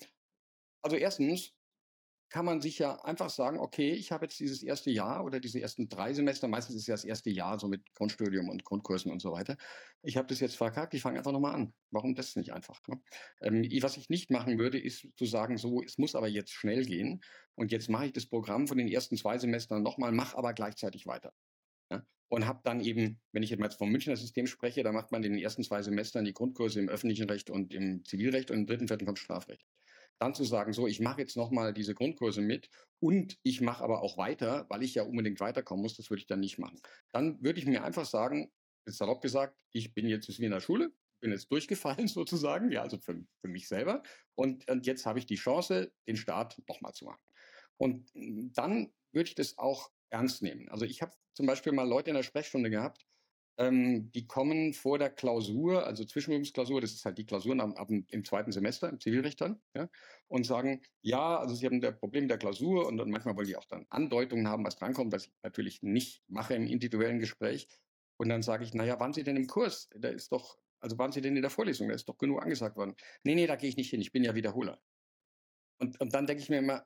also 0.81 0.95
erstens 0.95 1.53
kann 2.29 2.45
man 2.45 2.61
sich 2.61 2.79
ja 2.79 2.95
einfach 3.03 3.29
sagen, 3.29 3.59
okay, 3.59 3.91
ich 3.91 4.11
habe 4.11 4.25
jetzt 4.25 4.39
dieses 4.39 4.61
erste 4.61 4.91
Jahr 4.91 5.23
oder 5.23 5.39
diese 5.39 5.61
ersten 5.61 5.87
drei 5.87 6.13
Semester, 6.13 6.47
meistens 6.47 6.75
ist 6.75 6.87
ja 6.87 6.93
das 6.93 7.05
erste 7.05 7.29
Jahr 7.29 7.57
so 7.57 7.67
mit 7.67 7.93
Grundstudium 7.93 8.49
und 8.49 8.65
Grundkursen 8.65 9.11
und 9.11 9.21
so 9.21 9.31
weiter. 9.31 9.55
Ich 10.01 10.17
habe 10.17 10.27
das 10.27 10.41
jetzt 10.41 10.57
verkackt, 10.57 10.93
ich 10.93 11.01
fange 11.01 11.17
einfach 11.17 11.31
nochmal 11.31 11.55
an. 11.55 11.73
Warum 11.91 12.15
das 12.15 12.35
nicht 12.35 12.51
einfach? 12.51 12.81
Ne? 12.87 13.01
Ähm, 13.41 13.63
was 13.81 13.97
ich 13.97 14.09
nicht 14.09 14.29
machen 14.29 14.59
würde, 14.59 14.79
ist 14.79 15.07
zu 15.15 15.25
sagen, 15.25 15.57
so, 15.57 15.81
es 15.81 15.97
muss 15.97 16.15
aber 16.15 16.27
jetzt 16.27 16.51
schnell 16.51 16.85
gehen 16.85 17.21
und 17.55 17.71
jetzt 17.71 17.89
mache 17.89 18.07
ich 18.07 18.13
das 18.13 18.25
Programm 18.25 18.67
von 18.67 18.77
den 18.77 18.89
ersten 18.89 19.15
zwei 19.15 19.37
Semestern 19.37 19.81
nochmal, 19.81 20.11
mache 20.11 20.37
aber 20.37 20.53
gleichzeitig 20.53 21.07
weiter. 21.07 21.33
Ja? 21.91 22.05
Und 22.29 22.45
habe 22.45 22.61
dann 22.63 22.81
eben, 22.81 23.19
wenn 23.31 23.43
ich 23.43 23.49
jetzt 23.49 23.77
vom 23.77 23.89
Münchner 23.89 24.15
System 24.15 24.47
spreche, 24.47 24.83
da 24.83 24.91
macht 24.91 25.11
man 25.11 25.23
in 25.23 25.33
den 25.33 25.41
ersten 25.41 25.63
zwei 25.63 25.81
Semestern 25.81 26.25
die 26.25 26.33
Grundkurse 26.33 26.79
im 26.79 26.89
öffentlichen 26.89 27.29
Recht 27.29 27.49
und 27.49 27.73
im 27.73 28.03
Zivilrecht 28.05 28.51
und 28.51 28.59
im 28.59 28.65
dritten, 28.65 28.87
vierten 28.87 29.05
kommt 29.05 29.19
Strafrecht. 29.19 29.65
Dann 30.19 30.33
zu 30.33 30.43
sagen, 30.43 30.73
so, 30.73 30.87
ich 30.87 30.99
mache 30.99 31.21
jetzt 31.21 31.37
nochmal 31.37 31.73
diese 31.73 31.93
Grundkurse 31.93 32.41
mit 32.41 32.69
und 32.99 33.37
ich 33.43 33.61
mache 33.61 33.83
aber 33.83 34.01
auch 34.01 34.17
weiter, 34.17 34.65
weil 34.69 34.83
ich 34.83 34.95
ja 34.95 35.03
unbedingt 35.03 35.39
weiterkommen 35.39 35.83
muss, 35.83 35.95
das 35.95 36.09
würde 36.09 36.21
ich 36.21 36.27
dann 36.27 36.39
nicht 36.39 36.57
machen. 36.57 36.81
Dann 37.11 37.41
würde 37.43 37.59
ich 37.59 37.67
mir 37.67 37.83
einfach 37.83 38.05
sagen, 38.05 38.51
jetzt 38.87 38.97
salopp 38.97 39.21
gesagt, 39.21 39.55
ich 39.71 39.93
bin 39.93 40.07
jetzt 40.07 40.27
wie 40.27 40.45
in 40.45 40.51
der 40.51 40.59
Schule, 40.59 40.91
bin 41.19 41.31
jetzt 41.31 41.51
durchgefallen 41.51 42.07
sozusagen, 42.07 42.71
ja, 42.71 42.81
also 42.81 42.97
für, 42.97 43.23
für 43.41 43.47
mich 43.47 43.67
selber. 43.67 44.03
Und, 44.35 44.67
und 44.69 44.85
jetzt 44.85 45.05
habe 45.05 45.19
ich 45.19 45.25
die 45.25 45.35
Chance, 45.35 45.91
den 46.07 46.17
Start 46.17 46.61
nochmal 46.67 46.93
zu 46.93 47.05
machen. 47.05 47.21
Und 47.77 48.09
dann 48.15 48.91
würde 49.11 49.29
ich 49.29 49.35
das 49.35 49.57
auch 49.57 49.91
ernst 50.09 50.41
nehmen. 50.41 50.69
Also 50.69 50.85
ich 50.85 51.01
habe 51.01 51.11
zum 51.33 51.45
Beispiel 51.45 51.73
mal 51.73 51.87
Leute 51.87 52.09
in 52.09 52.15
der 52.15 52.23
Sprechstunde 52.23 52.69
gehabt, 52.69 53.05
ähm, 53.59 54.11
die 54.11 54.27
kommen 54.27 54.73
vor 54.73 54.99
der 54.99 55.09
Klausur, 55.09 55.85
also 55.85 56.05
Zwischenübungsklausur, 56.05 56.79
das 56.79 56.93
ist 56.93 57.05
halt 57.05 57.17
die 57.17 57.25
Klausuren 57.25 57.59
ab, 57.59 57.73
ab, 57.79 57.89
im 57.89 58.23
zweiten 58.23 58.51
Semester 58.51 58.87
im 58.87 58.99
Zivilrecht 58.99 59.41
dann, 59.41 59.59
ja, 59.75 59.89
und 60.27 60.45
sagen, 60.45 60.81
ja, 61.01 61.37
also 61.37 61.55
sie 61.55 61.65
haben 61.65 61.81
das 61.81 61.97
Problem 61.97 62.27
der 62.27 62.37
Klausur 62.37 62.85
und 62.85 62.97
dann 62.97 63.09
manchmal 63.09 63.35
wollen 63.35 63.47
die 63.47 63.55
auch 63.55 63.65
dann 63.65 63.85
Andeutungen 63.89 64.47
haben, 64.47 64.63
was 64.63 64.75
drankommt, 64.75 65.11
was 65.11 65.25
ich 65.25 65.33
natürlich 65.41 65.81
nicht 65.81 66.23
mache 66.27 66.53
im 66.53 66.67
individuellen 66.67 67.19
Gespräch. 67.19 67.67
Und 68.17 68.29
dann 68.29 68.41
sage 68.43 68.63
ich, 68.63 68.73
naja, 68.73 68.99
waren 68.99 69.13
Sie 69.13 69.23
denn 69.23 69.35
im 69.37 69.47
Kurs? 69.47 69.89
Da 69.95 70.09
ist 70.09 70.31
doch, 70.31 70.57
also 70.79 70.97
waren 70.97 71.11
Sie 71.11 71.21
denn 71.21 71.35
in 71.35 71.41
der 71.41 71.51
Vorlesung? 71.51 71.87
Da 71.87 71.95
ist 71.95 72.09
doch 72.09 72.17
genug 72.17 72.41
angesagt 72.41 72.75
worden. 72.77 72.95
Nee, 73.23 73.35
nee, 73.35 73.47
da 73.47 73.55
gehe 73.55 73.69
ich 73.69 73.77
nicht 73.77 73.89
hin, 73.89 74.01
ich 74.01 74.11
bin 74.11 74.23
ja 74.23 74.35
Wiederholer. 74.35 74.81
Und, 75.79 75.99
und 75.99 76.13
dann 76.13 76.27
denke 76.27 76.41
ich 76.43 76.49
mir 76.49 76.59
immer, 76.59 76.85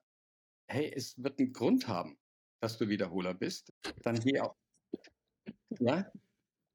hey, 0.68 0.92
es 0.94 1.22
wird 1.22 1.40
einen 1.40 1.54
Grund 1.54 1.88
haben 1.88 2.18
dass 2.62 2.78
du 2.78 2.88
Wiederholer 2.88 3.34
bist, 3.34 3.74
dann 4.04 4.20
geh 4.20 4.40
auch. 4.40 4.56
Ja? 5.80 6.12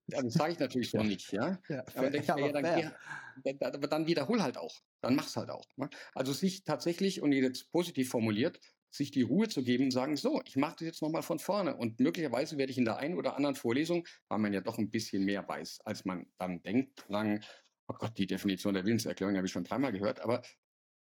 Das 0.09 0.35
sage 0.35 0.53
ich 0.53 0.59
natürlich 0.59 0.91
so 0.91 1.03
nicht, 1.03 1.33
ja. 1.33 1.59
ja 1.69 1.85
aber, 1.97 2.15
ich 2.15 2.29
mir, 2.29 2.47
ja, 2.47 2.53
dann, 2.53 2.95
geh, 3.43 3.57
aber 3.61 3.89
dann 3.89 4.07
wiederhol 4.07 4.41
halt 4.41 4.57
auch. 4.57 4.81
Dann 5.01 5.17
mach's 5.17 5.37
halt 5.37 5.51
auch. 5.51 5.67
Ne? 5.77 5.91
Also 6.15 6.33
sich 6.33 6.63
tatsächlich, 6.63 7.23
und 7.23 7.33
jetzt 7.33 7.73
positiv 7.73 8.11
formuliert, 8.11 8.61
sich 8.91 9.11
die 9.11 9.23
Ruhe 9.23 9.49
zu 9.49 9.65
geben 9.65 9.85
und 9.85 9.91
sagen, 9.91 10.17
so, 10.17 10.41
ich 10.45 10.57
mache 10.57 10.77
das 10.79 10.87
jetzt 10.87 11.03
nochmal 11.03 11.23
von 11.23 11.39
vorne. 11.39 11.77
Und 11.77 11.99
möglicherweise 11.99 12.57
werde 12.57 12.71
ich 12.71 12.79
in 12.79 12.85
der 12.85 12.99
einen 12.99 13.17
oder 13.17 13.37
anderen 13.37 13.57
Vorlesung, 13.57 14.07
weil 14.29 14.39
man 14.39 14.53
ja 14.53 14.61
doch 14.61 14.79
ein 14.79 14.91
bisschen 14.91 15.25
mehr 15.25 15.47
weiß, 15.47 15.81
als 15.85 16.05
man 16.05 16.27
dann 16.39 16.63
denkt, 16.63 17.05
sagen, 17.09 17.45
oh 17.89 17.95
Gott, 17.99 18.17
die 18.17 18.27
Definition 18.27 18.75
der 18.75 18.85
Willenserklärung 18.85 19.37
habe 19.37 19.47
ich 19.47 19.53
schon 19.53 19.65
dreimal 19.65 19.93
gehört, 19.93 20.21
aber 20.21 20.43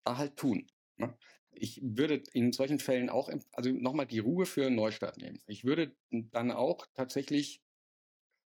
da 0.05 0.17
halt 0.17 0.35
tun. 0.35 0.67
Ne? 0.97 1.17
Ich 1.61 1.81
würde 1.83 2.23
in 2.33 2.51
solchen 2.51 2.79
Fällen 2.79 3.09
auch, 3.09 3.29
also 3.51 3.71
nochmal 3.71 4.05
die 4.05 4.19
Ruhe 4.19 4.45
für 4.45 4.65
einen 4.65 4.75
Neustart 4.75 5.17
nehmen. 5.17 5.39
Ich 5.47 5.63
würde 5.63 5.95
dann 6.09 6.51
auch 6.51 6.85
tatsächlich, 6.93 7.61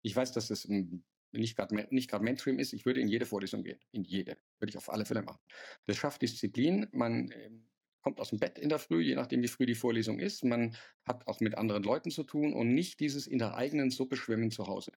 ich 0.02 0.14
weiß, 0.14 0.32
dass 0.32 0.48
das 0.48 0.68
nicht 0.68 1.56
gerade 1.56 1.74
nicht 1.90 2.10
gerade 2.10 2.24
Mainstream 2.24 2.58
ist, 2.58 2.72
ich 2.72 2.84
würde 2.84 3.00
in 3.00 3.08
jede 3.08 3.26
Vorlesung 3.26 3.64
gehen. 3.64 3.80
In 3.92 4.04
jede. 4.04 4.36
Würde 4.58 4.70
ich 4.70 4.76
auf 4.76 4.90
alle 4.90 5.04
Fälle 5.04 5.22
machen. 5.22 5.40
Das 5.86 5.96
schafft 5.96 6.22
Disziplin. 6.22 6.86
Man 6.92 7.30
ähm, 7.32 7.68
kommt 8.02 8.20
aus 8.20 8.30
dem 8.30 8.38
Bett 8.38 8.58
in 8.58 8.68
der 8.68 8.78
Früh, 8.78 9.00
je 9.02 9.14
nachdem, 9.14 9.42
wie 9.42 9.48
früh 9.48 9.66
die 9.66 9.74
Vorlesung 9.74 10.18
ist. 10.18 10.44
Man 10.44 10.76
hat 11.04 11.26
auch 11.26 11.40
mit 11.40 11.56
anderen 11.56 11.82
Leuten 11.82 12.10
zu 12.10 12.24
tun 12.24 12.52
und 12.52 12.74
nicht 12.74 13.00
dieses 13.00 13.26
in 13.26 13.38
der 13.38 13.54
eigenen 13.54 13.90
Suppe 13.90 14.16
schwimmen 14.16 14.50
zu 14.50 14.66
Hause. 14.66 14.92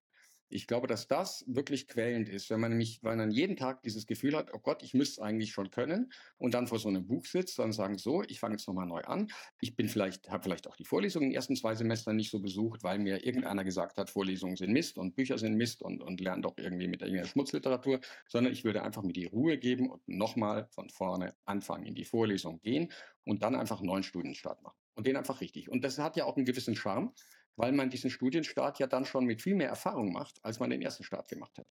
Ich 0.50 0.68
glaube, 0.68 0.88
dass 0.88 1.08
das 1.08 1.44
wirklich 1.48 1.88
quälend 1.88 2.30
ist, 2.30 2.50
wenn 2.50 2.60
man 2.60 2.72
nämlich, 2.72 3.00
weil 3.02 3.16
man 3.16 3.32
jeden 3.32 3.56
Tag 3.56 3.82
dieses 3.84 4.06
Gefühl 4.06 4.36
hat, 4.36 4.54
oh 4.54 4.60
Gott, 4.60 4.84
ich 4.84 4.94
müsste 4.94 5.22
es 5.22 5.26
eigentlich 5.26 5.52
schon 5.52 5.72
können 5.72 6.12
und 6.38 6.54
dann 6.54 6.68
vor 6.68 6.80
so 6.80 6.88
einem 6.88 7.08
Buch 7.08 7.26
sitzt 7.26 7.60
und 7.60 7.74
sagen, 7.74 7.98
so, 7.98 8.24
ich 8.24 8.40
fange 8.40 8.56
jetzt 8.56 8.68
nochmal 8.68 8.86
neu 8.86 9.02
an. 9.02 9.28
Ich 9.60 9.76
bin 9.76 9.90
vielleicht, 9.90 10.30
habe 10.30 10.44
vielleicht 10.44 10.68
auch 10.68 10.76
die 10.76 10.86
Vorlesungen 10.86 11.26
in 11.26 11.30
den 11.32 11.36
ersten 11.36 11.56
zwei 11.56 11.76
Semestern 11.76 12.16
nicht 12.16 12.32
so 12.32 12.40
besucht, 12.40 12.84
weil 12.84 13.00
mir 13.00 13.26
irgendeiner 13.26 13.64
gesagt 13.64 13.98
hat, 13.98 14.10
Vorlesungen 14.10 14.56
sind 14.56 14.72
Mist 14.72 14.98
und 14.98 15.16
Bücher 15.16 15.38
sind 15.38 15.56
Mist 15.56 15.82
und, 15.82 16.02
und 16.02 16.22
lernen 16.22 16.42
doch 16.42 16.54
irgendwie 16.58 16.88
mit 16.88 17.02
der 17.02 17.26
Schmutzliteratur, 17.26 18.00
sondern 18.28 18.54
ich 18.54 18.64
würde 18.64 18.84
einfach 18.84 19.04
mir 19.04 19.14
die 19.14 19.26
Ruhe 19.26 19.58
geben 19.58 19.90
und 19.90 20.08
nochmal 20.08 20.68
von 20.72 20.90
vorne 20.90 21.36
anfangen, 21.46 21.86
in 21.86 21.96
die 21.96 22.06
Vorlesung 22.06 22.60
gehen 22.62 22.92
und 23.24 23.44
dann 23.44 23.56
einfach 23.56 23.80
einen 23.80 23.88
neuen 23.88 24.04
Studienstart 24.04 24.62
machen. 24.62 24.78
Und 24.94 25.08
den 25.08 25.18
einfach 25.18 25.42
richtig. 25.42 25.70
Und 25.70 25.84
das 25.84 25.98
hat 25.98 26.16
ja 26.16 26.24
auch 26.24 26.38
einen 26.38 26.46
gewissen 26.46 26.76
Charme, 26.76 27.12
weil 27.56 27.72
man 27.72 27.90
diesen 27.90 28.10
Studienstart 28.10 28.80
ja 28.80 28.88
dann 28.88 29.06
schon 29.06 29.26
mit 29.26 29.42
viel 29.42 29.56
mehr 29.56 29.70
Erfahrung 29.70 30.12
macht, 30.12 30.44
als 30.44 30.60
man 30.60 30.70
den 30.70 30.82
ersten 30.82 31.04
Start 31.04 31.28
gemacht 31.28 31.58
hat. 31.58 31.68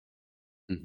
Mhm. 0.67 0.83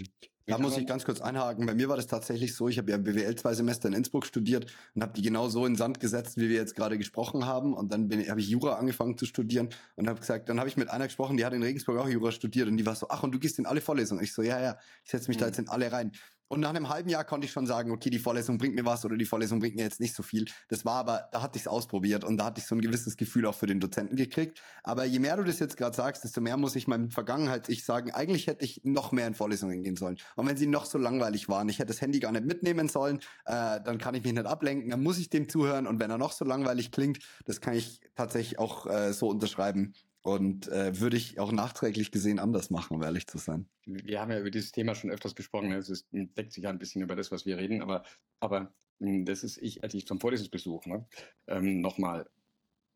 Da 0.49 0.59
muss 0.59 0.79
ich 0.79 0.87
ganz 0.87 1.05
kurz 1.05 1.21
einhaken. 1.21 1.67
Bei 1.67 1.75
mir 1.75 1.89
war 1.89 1.97
das 1.97 2.07
tatsächlich 2.07 2.55
so, 2.55 2.69
ich 2.69 2.79
habe 2.79 2.93
ja 2.93 2.99
BWL 2.99 3.35
zwei 3.35 3.53
Semester 3.55 3.89
in 3.89 3.95
Innsbruck 3.95 4.27
studiert 4.27 4.73
und 4.95 5.03
habe 5.03 5.13
die 5.13 5.23
genau 5.23 5.49
so 5.49 5.67
in 5.67 5.73
den 5.73 5.77
Sand 5.77 5.99
gesetzt, 5.99 6.37
wie 6.37 6.49
wir 6.49 6.55
jetzt 6.55 6.77
gerade 6.77 6.99
gesprochen 6.99 7.47
haben. 7.47 7.75
Und 7.75 7.93
dann 7.93 8.09
habe 8.29 8.41
ich 8.41 8.49
Jura 8.49 8.75
angefangen 8.75 9.19
zu 9.19 9.27
studieren 9.27 9.71
und 9.97 10.09
habe 10.09 10.21
gesagt, 10.21 10.49
dann 10.49 10.61
habe 10.61 10.69
ich 10.69 10.77
mit 10.77 10.89
einer 10.89 11.07
gesprochen, 11.07 11.37
die 11.37 11.45
hat 11.45 11.53
in 11.53 11.65
Regensburg 11.65 11.99
auch 11.99 12.09
Jura 12.09 12.31
studiert 12.31 12.69
und 12.69 12.77
die 12.77 12.87
war 12.87 12.95
so, 12.95 13.09
ach, 13.09 13.25
und 13.25 13.33
du 13.33 13.41
gehst 13.41 13.59
in 13.59 13.67
alle 13.67 13.81
Vorlesungen. 13.81 14.23
Ich 14.23 14.33
so, 14.33 14.43
ja, 14.43 14.61
ja, 14.61 14.79
ich 15.03 15.11
setze 15.11 15.29
mich 15.29 15.37
mhm. 15.39 15.41
da 15.41 15.47
jetzt 15.47 15.59
in 15.59 15.69
alle 15.69 15.91
rein. 15.91 16.13
Und 16.49 16.61
nach 16.61 16.71
einem 16.71 16.89
halben 16.89 17.09
Jahr 17.09 17.25
konnte 17.25 17.47
ich 17.47 17.53
schon 17.53 17.67
sagen, 17.67 17.91
okay, 17.91 18.09
die 18.09 18.19
Vorlesung 18.19 18.59
bringt 18.59 18.75
mir 18.75 18.85
was 18.85 19.05
oder 19.05 19.17
die 19.17 19.25
Vorlesung 19.25 19.59
bringt 19.59 19.75
mir 19.75 19.83
jetzt 19.83 20.01
nicht 20.01 20.15
so 20.15 20.23
viel. 20.23 20.45
Das 20.69 20.85
war 20.85 20.95
aber, 20.95 21.29
da 21.33 21.43
hatte 21.43 21.57
ich 21.57 21.63
es 21.63 21.69
ausprobiert 21.69 22.23
und 22.23 22.37
da 22.37 22.47
hatte 22.47 22.61
ich 22.61 22.67
so 22.67 22.75
ein 22.77 22.81
gewisses 22.81 23.17
Gefühl 23.17 23.47
auch 23.47 23.55
für 23.55 23.67
den 23.67 23.81
Dozenten 23.81 24.17
gekriegt. 24.17 24.63
Aber 24.85 25.05
je 25.05 25.19
mehr 25.19 25.37
du 25.37 25.43
das 25.43 25.59
jetzt 25.59 25.77
gerade 25.77 25.97
sagst, 25.97 26.23
desto 26.23 26.41
mehr 26.41 26.57
muss 26.57 26.77
ich 26.77 26.87
meinem 26.87 27.11
Vergangenheit 27.11 27.69
ich 27.69 27.85
sagen, 27.85 28.13
eigentlich 28.13 28.47
hätte 28.47 28.65
ich 28.65 28.83
noch 28.85 29.11
mehr 29.11 29.27
in 29.27 29.35
Vorlesungen 29.35 29.83
gehen 29.83 29.97
sollen. 29.97 30.19
Und 30.37 30.47
wenn 30.47 30.57
sie 30.57 30.67
noch 30.67 30.85
so 30.85 30.99
langweilig 30.99 31.49
waren, 31.49 31.69
ich 31.69 31.79
hätte 31.79 31.89
das 31.89 32.01
Handy 32.01 32.21
gar 32.21 32.31
nicht 32.31 32.47
mitnehmen 32.47 32.89
sollen, 32.89 33.19
äh, 33.47 33.81
dann 33.83 33.99
kann 33.99 34.15
ich 34.15 34.23
mich 34.23 34.33
nicht 34.33 34.47
ablenken, 34.47 34.91
dann 34.91 35.03
muss 35.03 35.19
ich 35.19 35.31
dem 35.31 35.49
zuhören 35.49 35.87
und 35.87 35.99
wenn 35.99 36.11
er 36.11 36.19
noch 36.19 36.33
so 36.33 36.45
langweilig 36.45 36.93
klingt, 36.93 37.19
das 37.45 37.61
kann 37.61 37.75
ich 37.75 38.01
tatsächlich 38.15 38.59
auch 38.59 38.87
äh, 38.87 39.13
so 39.13 39.29
unterschreiben. 39.29 39.95
Und 40.27 40.67
äh, 40.67 40.99
würde 40.99 41.17
ich 41.17 41.39
auch 41.39 41.53
nachträglich 41.53 42.11
gesehen 42.11 42.41
anders 42.41 42.69
machen, 42.69 42.97
um 42.97 43.03
ehrlich 43.05 43.29
zu 43.29 43.39
sein. 43.39 43.69
Wir 43.85 44.21
haben 44.21 44.33
ja 44.33 44.41
über 44.41 44.51
dieses 44.51 44.73
Thema 44.73 44.97
schon 44.97 45.13
öfters 45.13 45.37
gesprochen. 45.37 45.69
Ne? 45.69 45.77
Es 45.77 45.89
ist, 45.89 46.09
deckt 46.11 46.53
sich 46.53 46.65
ja 46.65 46.71
ein 46.71 46.81
bisschen 46.81 47.01
über 47.01 47.15
das, 47.15 47.31
was 47.31 47.47
wir 47.47 47.59
reden, 47.59 47.81
aber, 47.81 48.03
aber 48.41 48.75
hm, 48.99 49.25
das 49.25 49.45
ist 49.45 49.57
ich, 49.59 49.85
als 49.85 49.95
ich 49.95 50.05
zum 50.05 50.19
Vorlesungsbesuch, 50.19 50.85
ne? 50.87 51.07
ähm, 51.47 51.81
nochmal, 51.81 52.29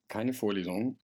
keine 0.08 0.32
Vorlesung 0.32 0.98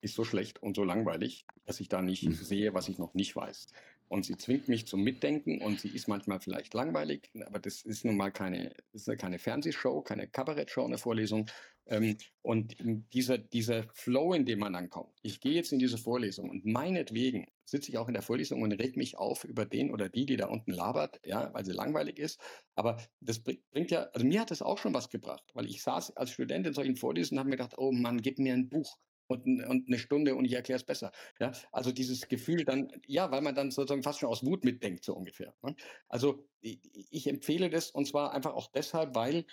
ist 0.00 0.16
so 0.16 0.24
schlecht 0.24 0.60
und 0.60 0.74
so 0.74 0.82
langweilig, 0.82 1.46
dass 1.64 1.78
ich 1.78 1.88
da 1.88 2.02
nicht 2.02 2.24
mhm. 2.24 2.32
sehe, 2.32 2.74
was 2.74 2.88
ich 2.88 2.98
noch 2.98 3.14
nicht 3.14 3.36
weiß. 3.36 3.68
Und 4.08 4.24
sie 4.24 4.36
zwingt 4.36 4.66
mich 4.66 4.88
zum 4.88 5.04
Mitdenken 5.04 5.60
und 5.60 5.78
sie 5.78 5.90
ist 5.90 6.08
manchmal 6.08 6.40
vielleicht 6.40 6.74
langweilig, 6.74 7.30
aber 7.46 7.60
das 7.60 7.82
ist 7.82 8.04
nun 8.04 8.16
mal 8.16 8.32
keine, 8.32 8.74
ist 8.92 9.08
keine 9.18 9.38
Fernsehshow, 9.38 10.00
keine 10.00 10.26
Kabarettshow, 10.26 10.84
eine 10.84 10.98
Vorlesung, 10.98 11.46
ähm, 11.88 12.16
und 12.42 12.76
dieser, 13.12 13.38
dieser 13.38 13.84
Flow, 13.94 14.32
in 14.32 14.46
dem 14.46 14.60
man 14.60 14.72
dann 14.72 14.90
kommt. 14.90 15.12
Ich 15.22 15.40
gehe 15.40 15.52
jetzt 15.52 15.72
in 15.72 15.78
diese 15.78 15.98
Vorlesung 15.98 16.50
und 16.50 16.64
meinetwegen 16.64 17.46
sitze 17.64 17.90
ich 17.90 17.98
auch 17.98 18.08
in 18.08 18.14
der 18.14 18.22
Vorlesung 18.22 18.62
und 18.62 18.72
reg 18.72 18.96
mich 18.96 19.18
auf 19.18 19.44
über 19.44 19.66
den 19.66 19.90
oder 19.90 20.08
die, 20.08 20.26
die 20.26 20.36
da 20.36 20.46
unten 20.46 20.72
labert, 20.72 21.20
ja, 21.24 21.52
weil 21.52 21.64
sie 21.64 21.72
langweilig 21.72 22.18
ist. 22.18 22.40
Aber 22.74 22.98
das 23.20 23.40
bringt 23.40 23.90
ja, 23.90 24.08
also 24.12 24.26
mir 24.26 24.40
hat 24.40 24.50
das 24.50 24.62
auch 24.62 24.78
schon 24.78 24.94
was 24.94 25.10
gebracht, 25.10 25.44
weil 25.54 25.66
ich 25.66 25.82
saß 25.82 26.16
als 26.16 26.30
Student 26.30 26.66
in 26.66 26.72
solchen 26.72 26.96
Vorlesungen 26.96 27.38
und 27.38 27.40
habe 27.40 27.50
mir 27.50 27.56
gedacht, 27.56 27.78
oh 27.78 27.92
Mann, 27.92 28.22
gib 28.22 28.38
mir 28.38 28.54
ein 28.54 28.68
Buch 28.68 28.98
und, 29.28 29.46
und 29.64 29.88
eine 29.88 29.98
Stunde 29.98 30.34
und 30.34 30.44
ich 30.44 30.54
erkläre 30.54 30.78
es 30.78 30.84
besser. 30.84 31.12
Ja, 31.38 31.52
also 31.70 31.92
dieses 31.92 32.28
Gefühl 32.28 32.64
dann, 32.64 32.90
ja, 33.06 33.30
weil 33.30 33.42
man 33.42 33.54
dann 33.54 33.70
sozusagen 33.70 34.02
fast 34.02 34.20
schon 34.20 34.28
aus 34.28 34.44
Wut 34.44 34.64
mitdenkt, 34.64 35.04
so 35.04 35.14
ungefähr. 35.14 35.54
Ne? 35.62 35.76
Also 36.08 36.46
ich, 36.60 36.80
ich 37.10 37.26
empfehle 37.28 37.70
das 37.70 37.90
und 37.90 38.06
zwar 38.06 38.32
einfach 38.32 38.54
auch 38.54 38.70
deshalb, 38.72 39.14
weil 39.14 39.44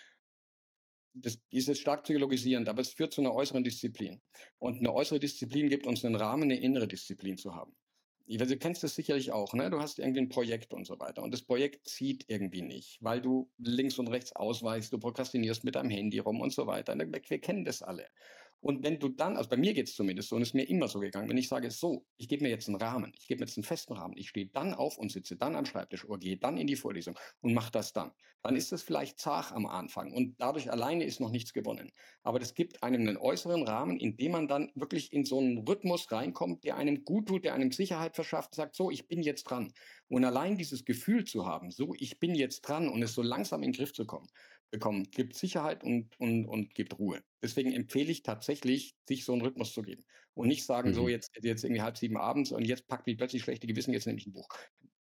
das 1.16 1.40
ist 1.50 1.68
jetzt 1.68 1.82
stark 1.82 2.04
psychologisierend, 2.04 2.68
aber 2.68 2.82
es 2.82 2.94
führt 2.94 3.14
zu 3.14 3.22
einer 3.22 3.34
äußeren 3.34 3.64
Disziplin. 3.64 4.22
Und 4.60 4.80
eine 4.80 4.94
äußere 4.94 5.20
Disziplin 5.20 5.70
gibt 5.70 5.88
uns 5.88 6.04
einen 6.04 6.16
Rahmen, 6.16 6.44
eine 6.44 6.60
innere 6.60 6.88
Disziplin 6.88 7.38
zu 7.38 7.56
haben. 7.56 7.76
Du 8.28 8.58
kennst 8.58 8.84
das 8.84 8.96
sicherlich 8.96 9.32
auch, 9.32 9.54
ne? 9.54 9.70
Du 9.70 9.80
hast 9.80 10.00
irgendwie 10.00 10.22
ein 10.22 10.30
Projekt 10.30 10.74
und 10.74 10.86
so 10.86 11.00
weiter. 11.00 11.22
Und 11.22 11.32
das 11.32 11.44
Projekt 11.44 11.88
zieht 11.88 12.26
irgendwie 12.28 12.64
nicht, 12.64 12.98
weil 13.00 13.22
du 13.22 13.52
links 13.60 14.00
und 14.00 14.08
rechts 14.08 14.36
ausweichst, 14.36 14.92
du 14.92 14.98
prokrastinierst 14.98 15.64
mit 15.64 15.76
deinem 15.76 15.92
Handy 15.92 16.18
rum 16.20 16.42
und 16.42 16.52
so 16.52 16.66
weiter. 16.66 16.98
Wir 16.98 17.40
kennen 17.40 17.66
das 17.66 17.84
alle. 17.84 18.08
Und 18.66 18.84
wenn 18.84 18.98
du 18.98 19.10
dann, 19.10 19.38
also 19.38 19.48
bei 19.48 19.58
mir 19.58 19.76
geht 19.76 19.88
es 19.88 19.94
zumindest 19.94 20.30
so, 20.30 20.36
und 20.36 20.42
es 20.42 20.48
ist 20.48 20.54
mir 20.56 20.68
immer 20.68 20.88
so 20.88 21.00
gegangen, 21.00 21.30
wenn 21.30 21.38
ich 21.38 21.48
sage, 21.50 21.70
so, 21.70 22.08
ich 22.18 22.28
gebe 22.28 22.42
mir 22.44 22.50
jetzt 22.50 22.68
einen 22.68 22.82
Rahmen, 22.82 23.14
ich 23.16 23.28
gebe 23.28 23.40
mir 23.40 23.46
jetzt 23.46 23.58
einen 23.58 23.64
festen 23.64 23.94
Rahmen, 23.94 24.18
ich 24.18 24.30
stehe 24.30 24.48
dann 24.48 24.74
auf 24.74 24.98
und 24.98 25.12
sitze 25.12 25.38
dann 25.38 25.56
am 25.56 25.68
Schreibtisch 25.68 26.04
oder 26.04 26.18
gehe 26.18 26.38
dann 26.38 26.58
in 26.58 26.66
die 26.66 26.76
Vorlesung 26.76 27.16
und 27.42 27.54
mache 27.54 27.72
das 27.72 27.94
dann, 27.94 28.12
dann 28.42 28.56
ist 28.56 28.72
das 28.72 28.82
vielleicht 28.82 29.20
zart 29.20 29.52
am 29.52 29.68
Anfang 29.68 30.12
und 30.12 30.42
dadurch 30.42 30.72
alleine 30.72 31.04
ist 31.04 31.20
noch 31.20 31.30
nichts 31.30 31.54
gewonnen. 31.54 31.92
Aber 32.24 32.40
das 32.40 32.56
gibt 32.56 32.82
einem 32.82 33.02
einen 33.02 33.18
äußeren 33.18 33.62
Rahmen, 33.68 34.00
in 34.00 34.18
dem 34.18 34.32
man 34.32 34.48
dann 34.48 34.72
wirklich 34.74 35.14
in 35.14 35.26
so 35.26 35.38
einen 35.38 35.60
Rhythmus 35.60 36.12
reinkommt, 36.12 36.64
der 36.64 36.76
einem 36.78 37.04
gut 37.04 37.28
tut, 37.28 37.46
der 37.46 37.54
einem 37.54 37.72
Sicherheit 37.72 38.16
verschafft, 38.16 38.56
sagt, 38.56 38.76
so, 38.76 38.90
ich 38.90 39.08
bin 39.08 39.22
jetzt 39.22 39.44
dran. 39.44 39.72
Und 40.08 40.26
allein 40.26 40.58
dieses 40.58 40.86
Gefühl 40.86 41.24
zu 41.24 41.46
haben, 41.46 41.70
so, 41.70 41.94
ich 42.00 42.20
bin 42.20 42.34
jetzt 42.34 42.62
dran 42.62 42.90
und 42.90 43.04
es 43.04 43.14
so 43.14 43.22
langsam 43.22 43.62
in 43.62 43.74
den 43.74 43.78
Griff 43.78 43.94
zu 43.94 44.06
kommen, 44.08 44.28
bekommen, 44.72 45.10
gibt 45.12 45.36
Sicherheit 45.36 45.84
und, 45.84 46.10
und, 46.20 46.46
und 46.46 46.74
gibt 46.74 46.98
Ruhe. 47.00 47.22
Deswegen 47.42 47.72
empfehle 47.72 48.12
ich 48.12 48.24
tatsächlich, 48.24 48.96
sich 49.08 49.26
so 49.26 49.34
einen 49.34 49.42
Rhythmus 49.42 49.74
zu 49.74 49.82
geben. 49.82 50.04
Und 50.34 50.48
nicht 50.48 50.66
sagen, 50.66 50.90
mhm. 50.90 50.94
so 50.94 51.08
jetzt, 51.08 51.32
jetzt 51.42 51.64
irgendwie 51.64 51.82
halb 51.82 51.98
sieben 51.98 52.18
abends 52.18 52.52
und 52.52 52.66
jetzt 52.66 52.88
packt 52.88 53.08
mich 53.08 53.18
plötzlich 53.18 53.44
schlechte 53.44 53.68
Gewissen, 53.68 53.94
jetzt 53.94 54.06
nehme 54.06 54.20
ich 54.20 54.28
ein 54.28 54.34
Buch. 54.34 54.48